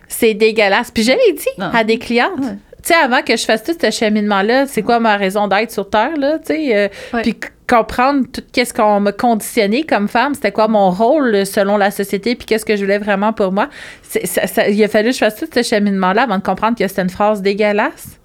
C'est 0.07 0.33
dégueulasse. 0.33 0.89
Puis 0.89 1.03
je 1.03 1.11
l'ai 1.11 1.33
dit 1.33 1.45
Non. 1.59 1.69
à 1.71 1.83
des 1.83 1.99
clientes. 1.99 2.39
Ouais. 2.39 2.57
Tu 2.87 2.93
sais, 2.93 2.99
avant 3.03 3.21
que 3.21 3.35
je 3.35 3.43
fasse 3.43 3.63
tout 3.63 3.73
ce 3.81 3.91
cheminement-là, 3.91 4.65
c'est 4.65 4.81
quoi 4.81 4.99
ma 5.01 5.17
raison 5.17 5.47
d'être 5.49 5.71
sur 5.71 5.89
Terre, 5.89 6.15
là, 6.15 6.39
tu 6.39 6.53
sais? 6.53 6.75
euh. 6.77 6.87
Puis 7.21 7.35
comprendre 7.69 8.25
tout 8.31 8.41
qu'est-ce 8.53 8.73
qu'on 8.73 9.01
m'a 9.01 9.11
conditionné 9.11 9.83
comme 9.83 10.07
femme, 10.07 10.33
c'était 10.33 10.53
quoi 10.53 10.69
mon 10.69 10.89
rôle 10.89 11.35
euh, 11.35 11.43
selon 11.43 11.75
la 11.75 11.91
société, 11.91 12.35
puis 12.35 12.45
qu'est-ce 12.45 12.63
que 12.63 12.77
je 12.77 12.81
voulais 12.83 12.97
vraiment 12.97 13.33
pour 13.33 13.51
moi. 13.51 13.67
C'est- 14.03 14.25
ça- 14.25 14.47
ça- 14.47 14.69
il 14.69 14.81
a 14.81 14.87
fallu 14.87 15.09
que 15.09 15.15
je 15.15 15.19
fasse 15.19 15.35
tout 15.35 15.47
ce 15.53 15.63
cheminement-là 15.63 16.21
avant 16.23 16.37
de 16.37 16.43
comprendre 16.43 16.77
que 16.77 16.87
c'était 16.87 17.01
une 17.01 17.09
phrase 17.09 17.41
dégueulasse. 17.41 18.19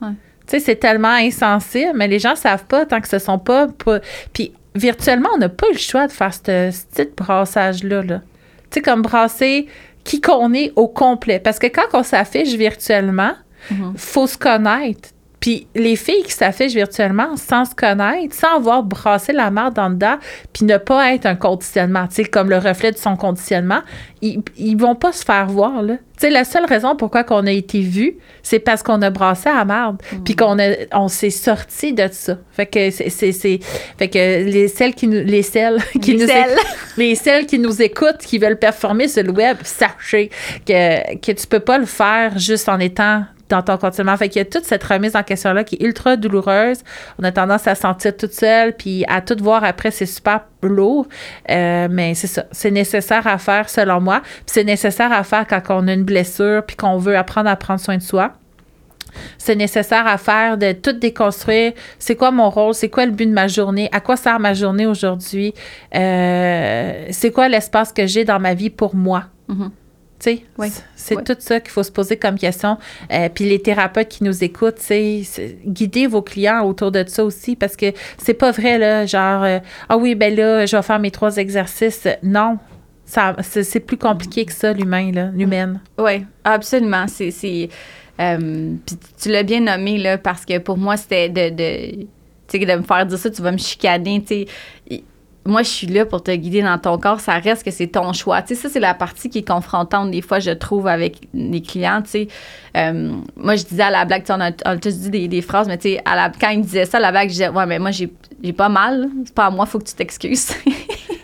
Tu 0.46 0.58
sais, 0.58 0.60
c'est 0.60 0.76
tellement 0.76 1.08
insensible, 1.08 1.90
mais 1.96 2.06
les 2.06 2.20
gens 2.20 2.36
savent 2.36 2.66
pas 2.66 2.86
tant 2.86 3.00
que 3.00 3.08
ce 3.08 3.18
sont 3.18 3.40
pas. 3.40 3.66
pas- 3.84 3.98
puis 4.32 4.52
virtuellement, 4.76 5.30
on 5.34 5.38
n'a 5.38 5.48
pas 5.48 5.66
eu 5.70 5.72
le 5.72 5.78
choix 5.78 6.06
de 6.06 6.12
faire 6.12 6.32
ce 6.32 6.70
ce 6.70 7.02
petit 7.02 7.10
brassage-là. 7.16 8.02
Là. 8.02 8.20
Tu 8.70 8.74
sais, 8.74 8.80
comme 8.80 9.02
brasser 9.02 9.66
qui 10.04 10.20
qu'on 10.20 10.52
est 10.54 10.72
au 10.76 10.86
complet. 10.86 11.40
Parce 11.40 11.58
que 11.58 11.66
quand 11.66 11.86
on 11.94 12.02
s'affiche 12.04 12.54
virtuellement, 12.54 13.32
Mhm. 13.70 13.94
faut 13.96 14.26
se 14.26 14.38
connaître. 14.38 15.10
Puis 15.42 15.66
les 15.74 15.96
filles 15.96 16.22
qui 16.22 16.30
s'affichent 16.30 16.72
virtuellement 16.74 17.36
sans 17.36 17.64
se 17.64 17.74
connaître, 17.74 18.32
sans 18.32 18.58
avoir 18.58 18.84
brassé 18.84 19.32
la 19.32 19.50
marde 19.50 19.76
en 19.76 19.90
dedans, 19.90 20.18
puis 20.52 20.64
ne 20.64 20.76
pas 20.76 21.12
être 21.14 21.26
un 21.26 21.34
conditionnement, 21.34 22.06
tu 22.06 22.14
sais, 22.14 22.24
comme 22.24 22.48
le 22.48 22.58
reflet 22.58 22.92
de 22.92 22.96
son 22.96 23.16
conditionnement, 23.16 23.80
ils, 24.20 24.40
ils 24.56 24.76
vont 24.76 24.94
pas 24.94 25.10
se 25.10 25.24
faire 25.24 25.46
voir, 25.46 25.82
là. 25.82 25.94
Tu 25.94 26.28
sais, 26.28 26.30
la 26.30 26.44
seule 26.44 26.64
raison 26.64 26.94
pourquoi 26.94 27.24
qu'on 27.24 27.44
a 27.48 27.50
été 27.50 27.80
vu, 27.80 28.18
c'est 28.44 28.60
parce 28.60 28.84
qu'on 28.84 29.02
a 29.02 29.10
brassé 29.10 29.48
la 29.52 29.64
marde, 29.64 30.00
puis 30.24 30.36
qu'on 30.36 30.60
a, 30.60 30.74
on 30.92 31.08
s'est 31.08 31.30
sorti 31.30 31.92
de 31.92 32.06
ça. 32.12 32.38
Fait 32.52 32.66
que 32.66 32.90
c'est, 32.92 33.10
fait 33.32 34.08
que 34.08 34.44
les 34.44 34.68
celles 34.68 34.94
qui 34.94 35.08
nous, 35.08 35.24
les 35.24 35.42
celles 35.42 35.82
qui 36.00 36.12
Les 36.12 36.18
nous 36.18 36.26
celles. 36.28 36.56
les 36.96 37.14
celles 37.16 37.46
qui 37.46 37.58
nous 37.58 37.82
écoutent, 37.82 38.18
qui 38.18 38.38
veulent 38.38 38.60
performer 38.60 39.08
sur 39.08 39.24
le 39.24 39.32
web, 39.32 39.56
sachez 39.64 40.30
que, 40.64 41.16
que 41.16 41.32
tu 41.32 41.48
peux 41.48 41.58
pas 41.58 41.78
le 41.78 41.86
faire 41.86 42.38
juste 42.38 42.68
en 42.68 42.78
étant 42.78 43.24
ton 43.60 43.76
continuellement. 43.76 44.16
Fait 44.16 44.30
qu'il 44.30 44.40
y 44.40 44.42
a 44.42 44.46
toute 44.46 44.64
cette 44.64 44.84
remise 44.84 45.14
en 45.14 45.22
question-là 45.22 45.64
qui 45.64 45.76
est 45.76 45.84
ultra 45.84 46.16
douloureuse. 46.16 46.78
On 47.18 47.24
a 47.24 47.32
tendance 47.32 47.66
à 47.66 47.74
se 47.74 47.82
sentir 47.82 48.16
toute 48.16 48.32
seule, 48.32 48.72
puis 48.74 49.04
à 49.08 49.20
tout 49.20 49.36
voir 49.38 49.64
après, 49.64 49.90
c'est 49.90 50.06
super 50.06 50.40
lourd. 50.62 51.06
Euh, 51.50 51.88
mais 51.90 52.14
c'est 52.14 52.28
ça. 52.28 52.44
C'est 52.52 52.70
nécessaire 52.70 53.26
à 53.26 53.36
faire, 53.36 53.68
selon 53.68 54.00
moi. 54.00 54.22
C'est 54.46 54.64
nécessaire 54.64 55.12
à 55.12 55.24
faire 55.24 55.46
quand 55.46 55.60
on 55.68 55.88
a 55.88 55.92
une 55.92 56.04
blessure, 56.04 56.62
puis 56.66 56.76
qu'on 56.76 56.96
veut 56.96 57.16
apprendre 57.16 57.50
à 57.50 57.56
prendre 57.56 57.80
soin 57.80 57.98
de 57.98 58.02
soi. 58.02 58.32
C'est 59.38 59.56
nécessaire 59.56 60.06
à 60.06 60.16
faire 60.18 60.56
de 60.56 60.72
tout 60.72 60.92
déconstruire. 60.92 61.72
C'est 61.98 62.16
quoi 62.16 62.30
mon 62.30 62.48
rôle? 62.48 62.74
C'est 62.74 62.88
quoi 62.88 63.04
le 63.04 63.12
but 63.12 63.26
de 63.26 63.32
ma 63.32 63.46
journée? 63.46 63.88
À 63.92 64.00
quoi 64.00 64.16
sert 64.16 64.40
ma 64.40 64.54
journée 64.54 64.86
aujourd'hui? 64.86 65.52
Euh, 65.94 67.06
c'est 67.10 67.30
quoi 67.30 67.48
l'espace 67.48 67.92
que 67.92 68.06
j'ai 68.06 68.24
dans 68.24 68.40
ma 68.40 68.54
vie 68.54 68.70
pour 68.70 68.94
moi? 68.94 69.24
Mhm. 69.48 69.70
Sais, 69.70 69.81
Oui. 70.58 70.70
c'est 70.96 71.16
Oui. 71.16 71.24
tout 71.24 71.36
ça 71.38 71.60
qu'il 71.60 71.70
faut 71.70 71.82
se 71.82 71.90
poser 71.92 72.16
comme 72.16 72.38
question. 72.38 72.78
Euh, 73.12 73.28
puis 73.34 73.44
les 73.48 73.60
thérapeutes 73.60 74.08
qui 74.08 74.24
nous 74.24 74.44
écoutent, 74.44 74.78
c'est- 74.78 75.22
guidez 75.66 76.06
vos 76.06 76.22
clients 76.22 76.64
autour 76.64 76.90
de 76.92 77.04
ça 77.06 77.24
aussi 77.24 77.56
parce 77.56 77.76
que 77.76 77.86
c'est 78.18 78.34
pas 78.34 78.50
vrai, 78.52 78.78
là, 78.78 79.06
genre, 79.06 79.42
euh, 79.44 79.58
ah 79.88 79.96
oui, 79.96 80.14
ben 80.14 80.34
là, 80.34 80.66
je 80.66 80.76
vais 80.76 80.82
faire 80.82 80.98
mes 80.98 81.10
trois 81.10 81.36
exercices. 81.36 82.06
Non, 82.22 82.58
ça, 83.04 83.36
c'est 83.42 83.64
c'est 83.64 83.80
plus 83.80 83.98
compliqué 83.98 84.44
que 84.44 84.52
ça, 84.52 84.72
l'humain, 84.72 85.10
là, 85.12 85.30
l'humaine. 85.34 85.80
Oui, 85.98 86.24
absolument. 86.44 87.06
C'est. 87.08 87.30
c'est, 87.30 87.68
euh, 88.20 88.74
puis 88.86 88.96
tu 89.20 89.28
l'as 89.30 89.42
bien 89.42 89.60
nommé, 89.60 89.98
là, 89.98 90.18
parce 90.18 90.44
que 90.44 90.58
pour 90.58 90.76
moi, 90.78 90.96
c'était 90.96 91.28
de. 91.28 91.50
de 91.50 92.06
de 92.52 92.76
me 92.76 92.82
faire 92.82 93.06
dire 93.06 93.16
ça, 93.18 93.30
tu 93.30 93.40
vas 93.40 93.50
me 93.50 93.56
chicaner, 93.56 94.20
tu 94.20 94.44
sais. 94.90 95.02
Moi, 95.44 95.62
je 95.64 95.68
suis 95.68 95.86
là 95.88 96.06
pour 96.06 96.22
te 96.22 96.30
guider 96.30 96.62
dans 96.62 96.78
ton 96.78 96.98
corps. 96.98 97.18
Ça 97.20 97.32
reste 97.34 97.64
que 97.64 97.70
c'est 97.72 97.88
ton 97.88 98.12
choix. 98.12 98.42
Tu 98.42 98.54
sais, 98.54 98.62
ça, 98.62 98.68
c'est 98.68 98.78
la 98.80 98.94
partie 98.94 99.28
qui 99.28 99.38
est 99.38 99.48
confrontante, 99.48 100.10
des 100.12 100.22
fois, 100.22 100.38
je 100.38 100.50
trouve, 100.52 100.86
avec 100.86 101.16
les 101.34 101.60
clients, 101.62 102.00
tu 102.02 102.10
sais. 102.10 102.28
Euh, 102.76 103.12
moi, 103.36 103.56
je 103.56 103.64
disais 103.64 103.82
à 103.82 103.90
la 103.90 104.04
blague, 104.04 104.22
tu 104.22 104.28
sais, 104.28 104.32
on 104.34 104.40
a, 104.40 104.50
on 104.64 104.70
a 104.70 104.76
tous 104.76 104.96
dit 104.98 105.10
des, 105.10 105.26
des 105.28 105.42
phrases, 105.42 105.66
mais 105.66 105.78
tu 105.78 105.90
sais, 105.94 106.02
à 106.04 106.14
la- 106.14 106.30
quand 106.30 106.50
il 106.50 106.58
me 106.60 106.64
disait 106.64 106.84
ça, 106.84 106.98
à 106.98 107.00
la 107.00 107.10
blague, 107.10 107.28
je 107.28 107.32
disais, 107.32 107.48
ouais, 107.48 107.66
mais 107.66 107.78
moi, 107.78 107.90
j'ai 107.90 108.12
j'ai 108.44 108.52
pas 108.52 108.68
mal. 108.68 109.08
C'est 109.24 109.34
pas 109.34 109.46
à 109.46 109.50
moi, 109.50 109.66
faut 109.66 109.78
que 109.78 109.84
tu 109.84 109.94
t'excuses. 109.94 110.50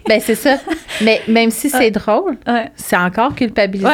Ben, 0.09 0.21
c'est 0.23 0.37
ça. 0.37 0.57
Mais 1.03 1.21
même 1.29 1.51
si 1.51 1.69
c'est 1.69 1.91
drôle, 1.91 2.39
ouais. 2.47 2.73
c'est 2.77 2.97
encore 2.97 3.35
culpabilisant. 3.35 3.91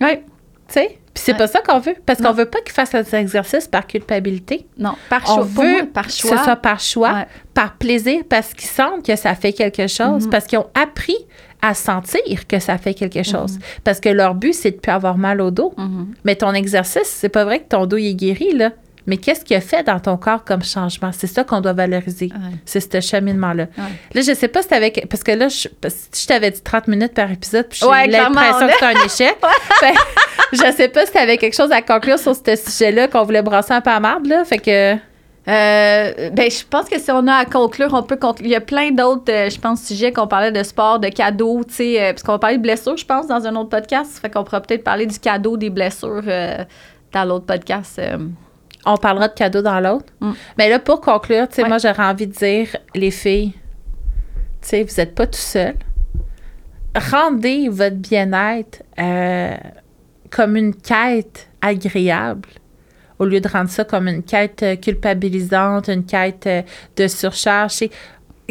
Ouais. 0.00 0.04
Ouais. 0.06 0.22
Tu 0.66 0.74
sais? 0.74 0.98
Puis 1.14 1.22
c'est 1.24 1.32
Ouais. 1.32 1.38
pas 1.38 1.46
ça 1.46 1.60
qu'on 1.60 1.78
veut. 1.78 1.94
Parce 2.04 2.20
qu'on 2.20 2.32
veut 2.32 2.46
pas 2.46 2.60
qu'ils 2.60 2.72
fassent 2.72 2.92
les 2.92 3.14
exercices 3.14 3.68
par 3.68 3.86
culpabilité. 3.86 4.66
Non, 4.76 4.94
par 5.08 5.22
On 5.24 5.26
choix. 5.26 5.36
Pour 5.36 5.62
veut 5.62 5.72
moi, 5.72 5.82
par 5.94 6.06
que 6.06 6.12
choix. 6.12 6.36
ce 6.38 6.44
soit 6.44 6.56
par 6.56 6.80
choix, 6.80 7.12
Ouais. 7.12 7.26
par 7.54 7.74
plaisir, 7.76 8.22
parce 8.28 8.52
qu'ils 8.52 8.68
sentent 8.68 9.04
que 9.06 9.14
ça 9.14 9.34
fait 9.36 9.52
quelque 9.52 9.86
chose, 9.86 10.24
Mhm. 10.24 10.30
parce 10.30 10.46
qu'ils 10.46 10.58
ont 10.58 10.66
appris 10.74 11.16
à 11.62 11.72
sentir 11.72 12.46
que 12.46 12.58
ça 12.58 12.76
fait 12.78 12.94
quelque 12.94 13.22
chose. 13.22 13.54
Mhm. 13.54 13.60
Parce 13.84 14.00
que 14.00 14.08
leur 14.10 14.34
but, 14.34 14.52
c'est 14.52 14.72
de 14.72 14.76
plus 14.76 14.90
avoir 14.92 15.16
mal 15.16 15.40
au 15.40 15.50
dos. 15.50 15.72
Mhm. 15.78 16.08
Mais 16.24 16.34
ton 16.36 16.52
exercice, 16.52 17.06
c'est 17.06 17.28
pas 17.30 17.44
vrai 17.44 17.60
que 17.60 17.68
ton 17.68 17.86
dos 17.86 17.96
il 17.96 18.08
est 18.10 18.14
guéri, 18.14 18.52
là. 18.52 18.70
Mais 19.06 19.16
qu'est-ce 19.18 19.44
qu'il 19.44 19.54
a 19.56 19.60
fait 19.60 19.82
dans 19.82 20.00
ton 20.00 20.16
corps 20.16 20.44
comme 20.44 20.62
changement? 20.62 21.10
C'est 21.12 21.26
ça 21.26 21.44
qu'on 21.44 21.60
doit 21.60 21.74
valoriser. 21.74 22.30
Ouais. 22.34 22.56
C'est 22.64 22.80
ce 22.80 23.00
cheminement-là. 23.00 23.64
Ouais. 23.76 23.84
Là, 24.14 24.22
je 24.22 24.32
sais 24.34 24.48
pas 24.48 24.62
si 24.62 24.68
t'avais... 24.68 24.90
Parce 25.10 25.22
que 25.22 25.32
là, 25.32 25.48
je, 25.48 25.68
je 25.82 26.26
t'avais 26.26 26.50
dit 26.50 26.62
30 26.62 26.88
minutes 26.88 27.12
par 27.14 27.30
épisode, 27.30 27.66
puis 27.68 27.80
j'ai 27.82 27.86
Ouais, 27.86 28.06
l'impression 28.06 28.66
on 28.66 28.66
que 28.68 28.72
c'est 28.78 28.84
un 28.84 29.04
échec. 29.04 29.36
Fait- 29.80 29.94
je 30.52 30.72
sais 30.76 30.88
pas 30.88 31.04
si 31.06 31.12
t'avais 31.12 31.36
quelque 31.36 31.54
chose 31.56 31.70
à 31.72 31.82
conclure 31.82 32.18
sur 32.18 32.34
ce 32.34 32.56
sujet-là 32.56 33.08
qu'on 33.08 33.24
voulait 33.24 33.42
brasser 33.42 33.72
un 33.72 33.80
peu 33.80 33.90
à 33.90 34.00
marde, 34.00 34.26
là. 34.26 34.44
Fait 34.44 34.58
que... 34.58 34.96
Euh, 35.46 36.30
ben, 36.30 36.50
je 36.50 36.64
pense 36.64 36.88
que 36.88 36.98
si 36.98 37.10
on 37.10 37.26
a 37.26 37.34
à 37.34 37.44
conclure, 37.44 37.90
on 37.92 38.02
peut 38.02 38.16
conclure. 38.16 38.46
Il 38.46 38.52
y 38.52 38.56
a 38.56 38.62
plein 38.62 38.90
d'autres, 38.92 39.30
euh, 39.30 39.50
je 39.50 39.58
pense, 39.60 39.82
sujets 39.82 40.10
qu'on 40.10 40.26
parlait 40.26 40.52
de 40.52 40.62
sport, 40.62 40.98
de 40.98 41.08
cadeaux, 41.08 41.62
tu 41.68 41.74
sais, 41.74 42.02
euh, 42.02 42.12
parce 42.12 42.22
qu'on 42.22 42.32
va 42.32 42.38
parler 42.38 42.56
de 42.56 42.62
blessures, 42.62 42.96
je 42.96 43.04
pense, 43.04 43.26
dans 43.26 43.46
un 43.46 43.54
autre 43.56 43.68
podcast. 43.68 44.18
Fait 44.22 44.30
qu'on 44.30 44.42
pourra 44.42 44.62
peut-être 44.62 44.82
parler 44.84 45.04
du 45.04 45.18
cadeau 45.18 45.58
des 45.58 45.68
blessures 45.68 46.22
euh, 46.26 46.64
dans 47.12 47.24
l'autre 47.26 47.44
podcast. 47.44 48.00
On 48.86 48.96
parlera 48.96 49.28
de 49.28 49.34
cadeaux 49.34 49.62
dans 49.62 49.80
l'autre. 49.80 50.06
Mm. 50.20 50.32
Mais 50.58 50.68
là, 50.68 50.78
pour 50.78 51.00
conclure, 51.00 51.48
tu 51.48 51.56
sais, 51.56 51.62
Ouais. 51.62 51.68
moi, 51.68 51.78
j'aurais 51.78 52.04
envie 52.04 52.26
de 52.26 52.32
dire, 52.32 52.68
les 52.94 53.10
filles, 53.10 53.52
tu 54.60 54.68
sais, 54.68 54.82
vous 54.82 54.94
n'êtes 54.96 55.14
pas 55.14 55.26
tout 55.26 55.38
seul. 55.38 55.74
Rendez 57.10 57.68
votre 57.68 57.96
bien-être 57.96 58.82
euh, 58.98 59.56
comme 60.30 60.56
une 60.56 60.74
quête 60.74 61.48
agréable 61.60 62.48
au 63.18 63.24
lieu 63.24 63.40
de 63.40 63.48
rendre 63.48 63.70
ça 63.70 63.84
comme 63.84 64.08
une 64.08 64.22
quête 64.22 64.62
euh, 64.62 64.76
culpabilisante, 64.76 65.88
une 65.88 66.04
quête 66.04 66.46
euh, 66.46 66.62
de 66.96 67.06
surcharge. 67.06 67.84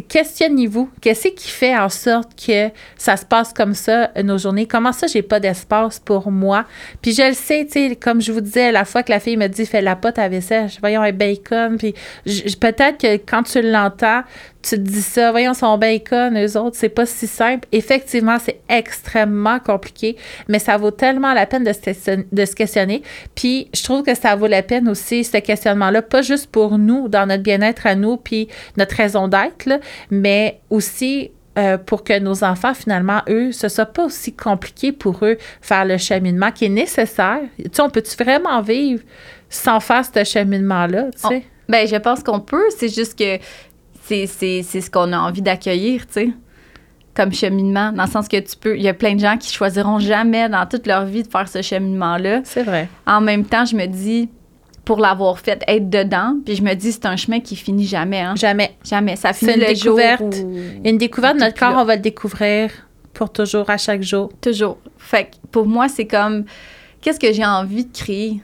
Questionnez-vous? 0.07 0.89
Qu'est-ce 1.01 1.27
qui 1.27 1.49
fait 1.49 1.77
en 1.77 1.87
sorte 1.87 2.31
que 2.35 2.69
ça 2.97 3.15
se 3.15 3.25
passe 3.25 3.53
comme 3.53 3.75
ça, 3.75 4.09
nos 4.23 4.39
journées? 4.39 4.65
Comment 4.65 4.91
ça, 4.91 5.05
j'ai 5.05 5.21
pas 5.21 5.39
d'espace 5.39 5.99
pour 5.99 6.31
moi? 6.31 6.65
Puis 7.01 7.13
je 7.13 7.21
le 7.21 7.33
sais, 7.33 7.65
tu 7.65 7.89
sais, 7.89 7.95
comme 7.95 8.19
je 8.19 8.31
vous 8.31 8.41
disais, 8.41 8.71
la 8.71 8.85
fois 8.85 9.03
que 9.03 9.11
la 9.11 9.19
fille 9.19 9.37
me 9.37 9.47
dit, 9.47 9.67
fais 9.67 9.81
la 9.81 9.95
pote 9.95 10.17
à 10.17 10.27
vaisselle, 10.29 10.69
voyons, 10.79 11.01
un 11.01 11.11
bacon. 11.11 11.77
Puis 11.77 11.93
peut-être 12.59 12.97
que 12.97 13.17
quand 13.17 13.43
tu 13.43 13.61
l'entends, 13.61 14.23
tu 14.64 14.76
te 14.78 14.82
dis 14.82 15.01
ça, 15.01 15.32
voyons, 15.32 15.53
son 15.53 15.78
bacon, 15.78 16.38
eux 16.38 16.57
autres, 16.57 16.78
c'est 16.78 16.89
pas 16.89 17.05
si 17.05 17.28
simple. 17.28 17.68
Effectivement, 17.74 18.38
c'est 18.39 18.61
extrêmement 18.70 19.59
compliqué, 19.59 20.16
mais 20.47 20.57
ça 20.57 20.78
vaut 20.78 20.91
tellement 20.91 21.34
la 21.34 21.45
peine 21.45 21.66
de 21.66 21.74
se, 21.74 22.24
de 22.32 22.45
se 22.45 22.55
questionner. 22.55 23.03
Puis 23.36 23.68
je 23.74 23.84
trouve 23.84 24.03
que 24.03 24.16
ça 24.16 24.36
vaut 24.36 24.47
la 24.47 24.64
peine 24.64 24.88
aussi, 24.88 25.26
ce 25.26 25.38
questionnement-là, 25.38 26.01
pas 26.01 26.22
juste 26.22 26.47
pour 26.47 26.78
nous, 26.78 27.09
dans 27.09 27.26
notre 27.26 27.43
bien-être 27.43 27.86
à 27.86 27.95
nous, 27.95 28.16
puis 28.16 28.47
notre 28.78 28.95
raison 28.95 29.28
d'être, 29.28 29.70
mais 30.09 30.61
aussi 30.70 31.32
euh, 31.57 31.78
pour 31.78 32.05
que 32.05 32.18
nos 32.18 32.45
enfants, 32.45 32.74
finalement, 32.74 33.22
eux, 33.28 33.51
ce 33.51 33.68
soit 33.68 33.86
pas 33.86 34.05
aussi 34.05 34.34
compliqué 34.34 34.93
pour 34.93 35.26
eux 35.26 35.38
faire 35.61 35.84
le 35.84 35.97
cheminement 35.97 36.51
qui 36.51 36.66
est 36.66 36.70
nécessaire. 36.70 37.41
Tu 37.57 37.66
sais, 37.72 37.82
on 37.82 37.89
peut-tu 37.89 38.16
vraiment 38.24 38.61
vivre 38.61 39.03
sans 39.49 39.82
faire 39.82 40.03
ce 40.05 40.24
cheminement-là, 40.24 41.11
tu 41.11 41.28
sais? 41.28 41.43
ben, 41.70 41.88
je 41.88 41.95
pense 41.95 42.24
qu'on 42.24 42.39
peut. 42.39 42.66
C'est 42.78 42.93
juste 42.93 43.18
que 43.18 43.38
c'est 44.04 44.64
ce 44.64 44.91
qu'on 44.91 45.14
a 45.14 45.18
envie 45.18 45.41
d'accueillir, 45.41 46.06
tu 46.08 46.14
sais, 46.14 46.30
comme 47.16 47.34
cheminement. 47.34 47.91
Dans 47.91 48.04
le 48.04 48.10
sens 48.10 48.28
que 48.28 48.39
tu 48.39 48.58
peux. 48.58 48.76
Il 48.76 48.84
y 48.84 48.88
a 48.88 48.93
plein 48.93 49.16
de 49.16 49.20
gens 49.20 49.38
qui 49.38 49.51
choisiront 49.54 49.99
jamais 49.99 50.49
dans 50.49 50.66
toute 50.66 50.88
leur 50.88 51.06
vie 51.06 51.24
de 51.24 51.28
faire 51.28 51.47
ce 51.47 51.62
cheminement-là. 51.62 52.41
C'est 52.43 52.64
vrai. 52.64 52.89
En 53.06 53.22
même 53.22 53.45
temps, 53.45 53.66
je 53.66 53.76
me 53.76 53.86
dis, 53.86 54.30
pour 54.84 54.99
l'avoir 54.99 55.39
fait, 55.39 55.64
être 55.68 55.89
dedans. 55.89 56.36
Puis 56.45 56.56
je 56.56 56.64
me 56.64 56.74
dis, 56.74 56.91
c'est 56.91 57.06
un 57.06 57.16
chemin 57.16 57.39
qui 57.39 57.56
finit 57.56 57.88
jamais. 57.88 58.20
Hein? 58.20 58.36
Jamais. 58.36 58.76
Jamais. 58.84 59.16
Ça 59.16 59.32
finit 59.32 59.54
une 59.54 59.60
le 59.62 59.68
découverte. 59.68 60.36
Une 60.84 60.97
découverte, 60.97 61.38
notre 61.38 61.58
corps, 61.58 61.76
on 61.78 61.86
va 61.86 61.95
le 61.95 62.01
découvrir 62.01 62.72
pour 63.14 63.32
toujours, 63.32 63.70
à 63.70 63.78
chaque 63.78 64.01
jour. 64.01 64.32
Toujours. 64.41 64.78
Fait 64.97 65.26
que 65.26 65.47
pour 65.51 65.66
moi, 65.68 65.88
c'est 65.88 66.08
comme, 66.08 66.45
qu'est-ce 66.99 67.20
que 67.20 67.32
j'ai 67.32 67.45
envie 67.45 67.86
de 67.86 67.93
créer? 67.93 68.41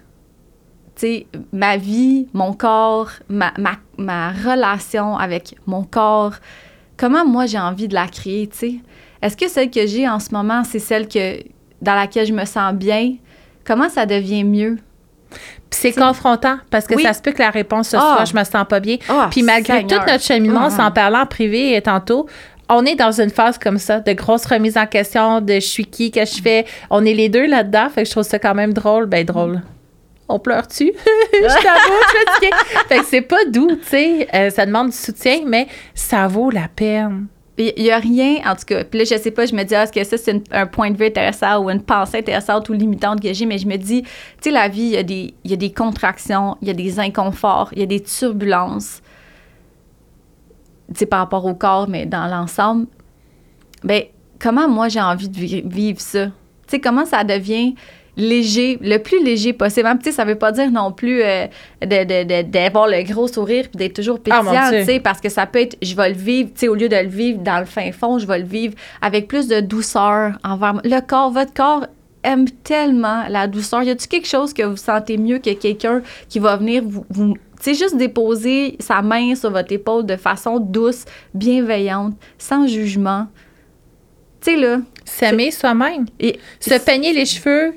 Sais, 0.99 1.27
ma 1.53 1.77
vie, 1.77 2.27
mon 2.33 2.51
corps, 2.51 3.09
ma, 3.29 3.53
ma, 3.57 3.77
ma 3.97 4.31
relation 4.31 5.17
avec 5.17 5.55
mon 5.65 5.83
corps, 5.83 6.33
comment 6.97 7.25
moi 7.25 7.45
j'ai 7.45 7.57
envie 7.57 7.87
de 7.87 7.93
la 7.93 8.07
créer, 8.07 8.47
tu 8.47 8.57
sais? 8.57 8.75
Est-ce 9.21 9.37
que 9.37 9.47
celle 9.47 9.71
que 9.71 9.87
j'ai 9.87 10.09
en 10.09 10.19
ce 10.19 10.33
moment, 10.33 10.65
c'est 10.65 10.79
celle 10.79 11.07
que, 11.07 11.41
dans 11.81 11.95
laquelle 11.95 12.27
je 12.27 12.33
me 12.33 12.43
sens 12.43 12.73
bien? 12.73 13.13
Comment 13.65 13.87
ça 13.87 14.05
devient 14.05 14.43
mieux? 14.43 14.77
c'est 15.71 15.93
confrontant 15.93 16.57
parce 16.71 16.85
que 16.85 16.99
ça 16.99 17.13
se 17.13 17.21
peut 17.21 17.31
que 17.31 17.39
la 17.41 17.51
réponse 17.51 17.89
ce 17.89 17.97
ah. 17.97 18.15
soit 18.15 18.25
je 18.25 18.35
me 18.37 18.43
sens 18.43 18.65
pas 18.67 18.79
bien. 18.81 18.97
Ah, 19.07 19.29
Puis 19.31 19.43
malgré 19.43 19.85
tout 19.85 19.95
notre 19.95 20.21
cheminement, 20.21 20.65
ah. 20.65 20.69
sans 20.69 20.91
parler 20.91 21.17
en 21.17 21.25
privé 21.25 21.75
et 21.75 21.81
tantôt, 21.81 22.27
on 22.67 22.83
est 22.85 22.95
dans 22.95 23.21
une 23.21 23.29
phase 23.29 23.57
comme 23.57 23.77
ça, 23.77 24.01
de 24.01 24.11
grosse 24.11 24.45
remise 24.45 24.77
en 24.77 24.85
question, 24.85 25.39
de 25.39 25.53
je 25.53 25.59
suis 25.59 25.85
qui, 25.85 26.11
que 26.11 26.25
je 26.25 26.41
fais? 26.41 26.65
On 26.89 27.05
est 27.05 27.13
les 27.13 27.29
deux 27.29 27.47
là-dedans, 27.47 27.87
fait 27.89 28.03
que 28.03 28.07
je 28.07 28.11
trouve 28.11 28.23
ça 28.23 28.39
quand 28.39 28.55
même 28.55 28.73
drôle. 28.73 29.05
Ben 29.05 29.23
drôle. 29.23 29.61
On 30.29 30.37
pleure-tu? 30.37 30.93
je 31.33 31.63
t'avoue, 31.63 31.99
je 32.13 32.45
suis 32.45 32.53
Fait 32.87 32.99
que 32.99 33.05
c'est 33.05 33.21
pas 33.21 33.43
doux, 33.45 33.75
tu 33.75 33.87
sais. 33.87 34.27
Euh, 34.33 34.51
ça 34.51 34.67
demande 34.67 34.91
du 34.91 34.95
soutien, 34.95 35.39
mais 35.47 35.67
ça 35.95 36.27
vaut 36.27 36.51
la 36.51 36.67
peine. 36.67 37.25
Il 37.57 37.73
n'y 37.83 37.91
a 37.91 37.97
rien, 37.97 38.37
en 38.45 38.55
tout 38.55 38.63
cas. 38.67 38.85
Puis 38.85 38.99
là, 38.99 39.05
je 39.05 39.17
sais 39.17 39.31
pas, 39.31 39.47
je 39.47 39.55
me 39.55 39.63
dis, 39.63 39.75
ah, 39.75 39.83
est-ce 39.83 39.91
que 39.91 40.03
ça, 40.03 40.17
c'est 40.17 40.41
un 40.53 40.67
point 40.67 40.91
de 40.91 40.97
vue 40.97 41.07
intéressant 41.07 41.61
ou 41.61 41.69
une 41.69 41.81
pensée 41.81 42.19
intéressante 42.19 42.69
ou 42.69 42.73
limitante 42.73 43.21
que 43.21 43.33
j'ai, 43.33 43.45
mais 43.47 43.57
je 43.57 43.67
me 43.67 43.75
dis, 43.75 44.03
tu 44.03 44.09
sais, 44.43 44.51
la 44.51 44.69
vie, 44.69 44.95
il 44.95 45.33
y, 45.43 45.53
a 45.53 45.57
des, 45.57 45.73
contractions, 45.73 46.57
il 46.61 46.69
y 46.69 46.71
a 46.71 46.73
des 46.75 46.99
inconforts, 46.99 47.69
il 47.73 47.79
y 47.79 47.83
a 47.83 47.87
des 47.87 48.01
turbulences, 48.01 49.01
tu 50.89 50.99
sais, 50.99 51.05
par 51.07 51.19
rapport 51.19 51.45
au 51.45 51.55
corps, 51.55 51.89
mais 51.89 52.05
dans 52.05 52.27
l'ensemble. 52.27 52.85
Ben, 53.83 54.03
comment 54.39 54.69
moi 54.69 54.87
j'ai 54.87 55.01
envie 55.01 55.27
de 55.27 55.67
vivre 55.67 55.99
ça? 55.99 56.27
Tu 56.27 56.31
sais, 56.67 56.79
comment 56.79 57.05
ça 57.05 57.23
devient 57.23 57.75
léger, 58.19 58.77
le 58.81 58.97
plus 58.97 59.23
léger 59.23 59.53
possible. 59.53 59.87
Hein, 59.87 59.97
ça 60.11 60.25
veut 60.25 60.35
pas 60.35 60.51
dire 60.51 60.69
non 60.69 60.91
plus 60.91 61.21
euh, 61.23 61.47
d'avoir 61.81 62.87
le 62.87 63.03
gros 63.03 63.27
sourire 63.27 63.65
puis 63.69 63.77
d'être 63.77 63.95
toujours 63.95 64.19
ah, 64.29 64.41
pétillant, 64.41 64.99
parce 65.03 65.21
que 65.21 65.29
ça 65.29 65.45
peut 65.45 65.61
être, 65.61 65.77
je 65.81 65.95
vais 65.95 66.09
le 66.09 66.15
vivre, 66.15 66.49
au 66.67 66.75
lieu 66.75 66.89
de 66.89 66.95
le 66.95 67.07
vivre 67.07 67.39
dans 67.39 67.59
le 67.59 67.65
fin 67.65 67.91
fond, 67.91 68.19
je 68.19 68.27
vais 68.27 68.39
le 68.39 68.45
vivre 68.45 68.75
avec 69.01 69.27
plus 69.27 69.47
de 69.47 69.61
douceur 69.61 70.33
envers 70.43 70.81
le 70.83 70.99
corps. 70.99 71.31
Votre 71.31 71.53
corps 71.53 71.87
aime 72.23 72.49
tellement 72.49 73.23
la 73.29 73.47
douceur. 73.47 73.83
Y 73.83 73.91
a-t-il 73.91 74.07
quelque 74.07 74.27
chose 74.27 74.53
que 74.53 74.63
vous 74.63 74.77
sentez 74.77 75.17
mieux 75.17 75.39
que 75.39 75.53
quelqu'un 75.53 76.01
qui 76.27 76.39
va 76.39 76.57
venir 76.57 76.83
vous, 76.85 77.05
vous 77.09 77.35
juste 77.65 77.97
déposer 77.97 78.75
sa 78.79 79.01
main 79.01 79.35
sur 79.35 79.51
votre 79.51 79.71
épaule 79.71 80.05
de 80.05 80.15
façon 80.15 80.59
douce, 80.59 81.05
bienveillante, 81.33 82.13
sans 82.37 82.67
jugement? 82.67 83.27
Tu 84.41 84.51
sais, 84.51 84.57
là. 84.57 84.79
S'aimer 85.05 85.51
soi-même. 85.51 86.05
Et 86.19 86.39
se 86.59 86.77
peigner 86.79 87.13
les 87.13 87.25
cheveux 87.25 87.73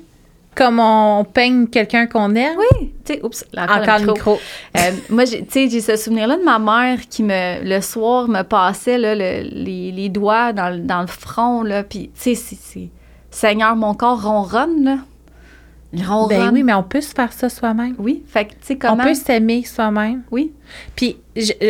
comme 0.55 0.79
on 0.79 1.23
peigne 1.23 1.67
quelqu'un 1.67 2.07
qu'on 2.07 2.35
aime. 2.35 2.57
Oui, 2.57 2.93
tu 3.05 3.13
sais, 3.13 3.23
oups, 3.23 3.45
encore, 3.57 3.99
le 3.99 4.13
micro. 4.13 4.39
Euh, 4.77 4.91
moi, 5.09 5.25
tu 5.25 5.43
sais, 5.49 5.69
j'ai 5.69 5.81
ce 5.81 5.95
souvenir-là 5.95 6.37
de 6.37 6.43
ma 6.43 6.59
mère 6.59 6.99
qui, 7.09 7.23
me, 7.23 7.63
le 7.63 7.81
soir, 7.81 8.27
me 8.27 8.43
passait 8.43 8.97
là, 8.97 9.15
les, 9.15 10.09
doigts 10.09 10.53
dans, 10.53 11.01
le 11.01 11.07
front, 11.07 11.63
là, 11.63 11.83
puis, 11.83 12.11
tu 12.13 12.35
sais, 12.35 12.55
c'est... 12.59 12.89
Seigneur, 13.31 13.75
mon 13.75 13.95
corps 13.95 14.21
ronronne, 14.21 14.83
là. 14.83 14.97
Il 15.91 16.05
ronronne. 16.05 16.37
Ben 16.37 16.53
oui, 16.53 16.63
mais 16.63 16.73
on 16.73 16.83
peut 16.83 17.01
se 17.01 17.13
faire 17.13 17.33
ça 17.33 17.49
soi-même. 17.49 17.95
Oui, 17.97 18.23
fait 18.27 18.45
que, 18.45 18.51
tu 18.51 18.57
sais, 18.61 18.75
comment... 18.77 19.03
On 19.03 19.07
peut 19.07 19.15
s'aimer 19.15 19.63
soi-même. 19.63 20.21
Oui. 20.29 20.51
Puis, 20.95 21.17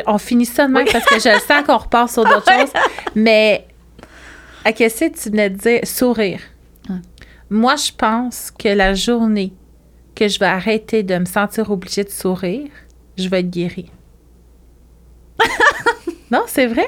on 0.08 0.18
finit 0.18 0.46
ça 0.46 0.68
de 0.68 0.74
même 0.74 0.88
parce 0.92 1.06
que 1.06 1.16
je 1.16 1.40
sens 1.40 1.64
qu'on 1.66 1.78
repart 1.78 2.12
sur 2.12 2.24
d'autres 2.24 2.52
choses, 2.60 2.72
mais... 3.16 3.68
À 4.66 4.72
qu'est-ce 4.72 5.06
que 5.06 5.22
tu 5.22 5.30
venais 5.30 5.50
de 5.50 5.58
dire? 5.58 5.82
Sourire. 5.84 6.40
Moi, 7.50 7.76
je 7.76 7.92
pense 7.92 8.52
que 8.52 8.70
la 8.70 8.94
journée 8.94 9.54
que 10.16 10.28
je 10.28 10.40
vais 10.40 10.46
arrêter 10.46 11.04
de 11.04 11.18
me 11.18 11.26
sentir 11.26 11.72
obligée 11.72 12.04
de 12.04 12.10
sourire, 12.10 12.70
je 13.18 13.28
vais 13.28 13.40
être 13.40 13.50
guérie. 13.50 13.92
non, 16.34 16.42
c'est 16.48 16.66
vrai? 16.66 16.88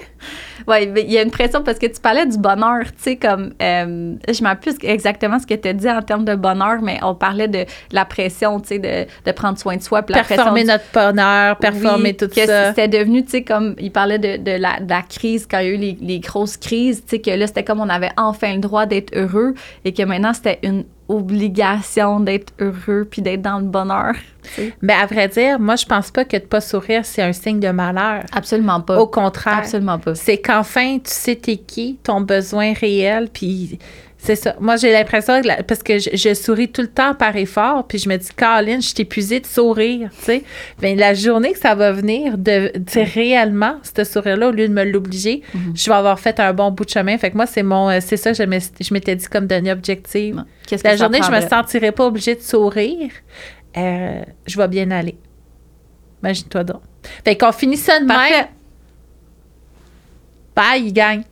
Oui, 0.67 0.89
il 0.97 1.11
y 1.11 1.19
a 1.19 1.21
une 1.21 1.29
pression 1.29 1.61
parce 1.61 1.77
que 1.77 1.85
tu 1.85 2.01
parlais 2.01 2.25
du 2.25 2.39
bonheur, 2.39 2.85
tu 2.85 3.03
sais, 3.03 3.15
comme, 3.15 3.53
euh, 3.61 4.15
je 4.27 4.43
ne 4.43 4.55
plus 4.55 4.75
exactement 4.81 5.37
ce 5.37 5.45
que 5.45 5.53
tu 5.53 5.67
as 5.67 5.73
dit 5.73 5.87
en 5.87 6.01
termes 6.01 6.25
de 6.25 6.33
bonheur, 6.33 6.81
mais 6.81 6.97
on 7.03 7.13
parlait 7.13 7.47
de 7.47 7.65
la 7.91 8.05
pression, 8.05 8.59
tu 8.59 8.69
sais, 8.69 8.79
de, 8.79 9.05
de, 9.23 9.31
prendre 9.31 9.59
soin 9.59 9.77
de 9.77 9.83
soi. 9.83 10.01
performer 10.01 10.63
notre 10.63 10.85
bonheur, 10.91 11.57
performer 11.57 12.15
tout 12.15 12.27
ça. 12.33 12.69
C'était 12.69 12.87
devenu, 12.87 13.23
tu 13.23 13.31
sais, 13.31 13.43
comme, 13.43 13.75
il 13.77 13.91
parlait 13.91 14.17
de, 14.17 14.37
de, 14.37 14.57
la, 14.57 14.79
de, 14.79 14.89
la, 14.89 15.03
crise, 15.03 15.47
quand 15.49 15.59
il 15.59 15.67
y 15.67 15.69
a 15.69 15.73
eu 15.73 15.77
les, 15.77 15.97
les 16.01 16.19
grosses 16.19 16.57
crises, 16.57 17.03
tu 17.03 17.17
sais, 17.17 17.19
que 17.19 17.29
là, 17.29 17.45
c'était 17.45 17.63
comme 17.63 17.81
on 17.81 17.89
avait 17.89 18.11
enfin 18.17 18.55
le 18.55 18.61
droit 18.61 18.87
d'être 18.87 19.15
heureux 19.15 19.53
et 19.83 19.93
que 19.93 20.01
maintenant, 20.01 20.33
c'était 20.33 20.57
une 20.63 20.85
obligation 21.07 22.19
d'être 22.19 22.53
heureux 22.59 23.07
puis 23.09 23.21
d'être 23.21 23.41
dans 23.41 23.59
le 23.59 23.65
bonheur. 23.65 24.13
Mais 24.57 24.73
ben, 24.81 24.97
à 25.01 25.05
vrai 25.05 25.27
dire, 25.27 25.59
moi, 25.59 25.75
je 25.75 25.85
pense 25.85 26.11
pas 26.11 26.25
que 26.25 26.37
de 26.37 26.43
pas 26.43 26.61
sourire, 26.61 27.05
c'est 27.05 27.21
un 27.21 27.33
signe 27.33 27.59
de 27.59 27.69
malheur. 27.69 28.23
Absolument 28.31 28.81
pas. 28.81 28.99
Au 28.99 29.07
contraire. 29.07 29.59
Absolument 29.59 29.99
pas. 29.99 30.15
C'est 30.15 30.37
qu'enfin, 30.37 30.97
tu 30.97 31.11
sais 31.11 31.35
t'es 31.35 31.57
qui, 31.57 31.97
ton 32.03 32.21
besoin 32.21 32.73
réel, 32.73 33.29
puis 33.31 33.79
c'est 34.25 34.35
ça. 34.35 34.55
Moi, 34.59 34.75
j'ai 34.77 34.91
l'impression, 34.91 35.39
que 35.39 35.61
parce 35.61 35.83
que 35.83 35.99
je, 35.99 36.33
souris 36.33 36.71
tout 36.71 36.81
le 36.81 36.87
temps 36.87 37.13
par 37.13 37.35
effort, 37.35 37.85
puis 37.87 37.99
je 37.99 38.09
me 38.09 38.17
dis, 38.17 38.27
Caroline, 38.35 38.81
je 38.81 38.87
suis 38.87 39.01
épuisée 39.01 39.39
de 39.39 39.45
sourire, 39.45 40.09
tu 40.17 40.25
sais. 40.25 40.43
Bien, 40.81 40.95
la 40.95 41.13
journée 41.13 41.51
que 41.53 41.59
ça 41.59 41.75
va 41.75 41.91
venir, 41.91 42.35
de, 42.39 42.71
réellement, 43.13 43.77
ce 43.83 44.03
sourire-là, 44.03 44.49
au 44.49 44.51
lieu 44.51 44.67
de 44.67 44.73
me 44.73 44.83
l'obliger, 44.83 45.43
mhm. 45.53 45.73
je 45.75 45.89
vais 45.89 45.95
avoir 45.95 46.19
fait 46.19 46.39
un 46.39 46.53
bon 46.53 46.71
bout 46.71 46.85
de 46.85 46.89
chemin. 46.89 47.15
Fait 47.19 47.29
que 47.29 47.35
moi, 47.35 47.45
c'est 47.45 47.61
mon, 47.61 47.87
euh, 47.89 47.99
c'est 48.01 48.17
ça 48.17 48.31
que 48.31 48.37
je 48.37 48.93
m'étais 48.93 49.15
dit 49.15 49.27
comme 49.27 49.45
données 49.45 49.71
objective. 49.71 50.43
La 50.83 50.95
journée 50.95 51.19
que 51.19 51.25
je 51.27 51.31
me 51.31 51.41
sentirais 51.41 51.91
pas 51.91 52.07
obligée 52.07 52.33
de 52.33 52.41
sourire, 52.41 53.11
euh, 53.77 54.23
je 54.47 54.57
vais 54.57 54.67
bien 54.67 54.89
aller. 54.89 55.17
Imagine-toi 56.23 56.63
donc. 56.63 56.81
Fait 57.23 57.37
qu'on 57.37 57.51
finit 57.51 57.77
ça 57.77 57.99
de 57.99 58.05
même. 58.05 58.47
Bye, 60.55 60.87
il 60.87 60.93
gagne. 60.93 61.23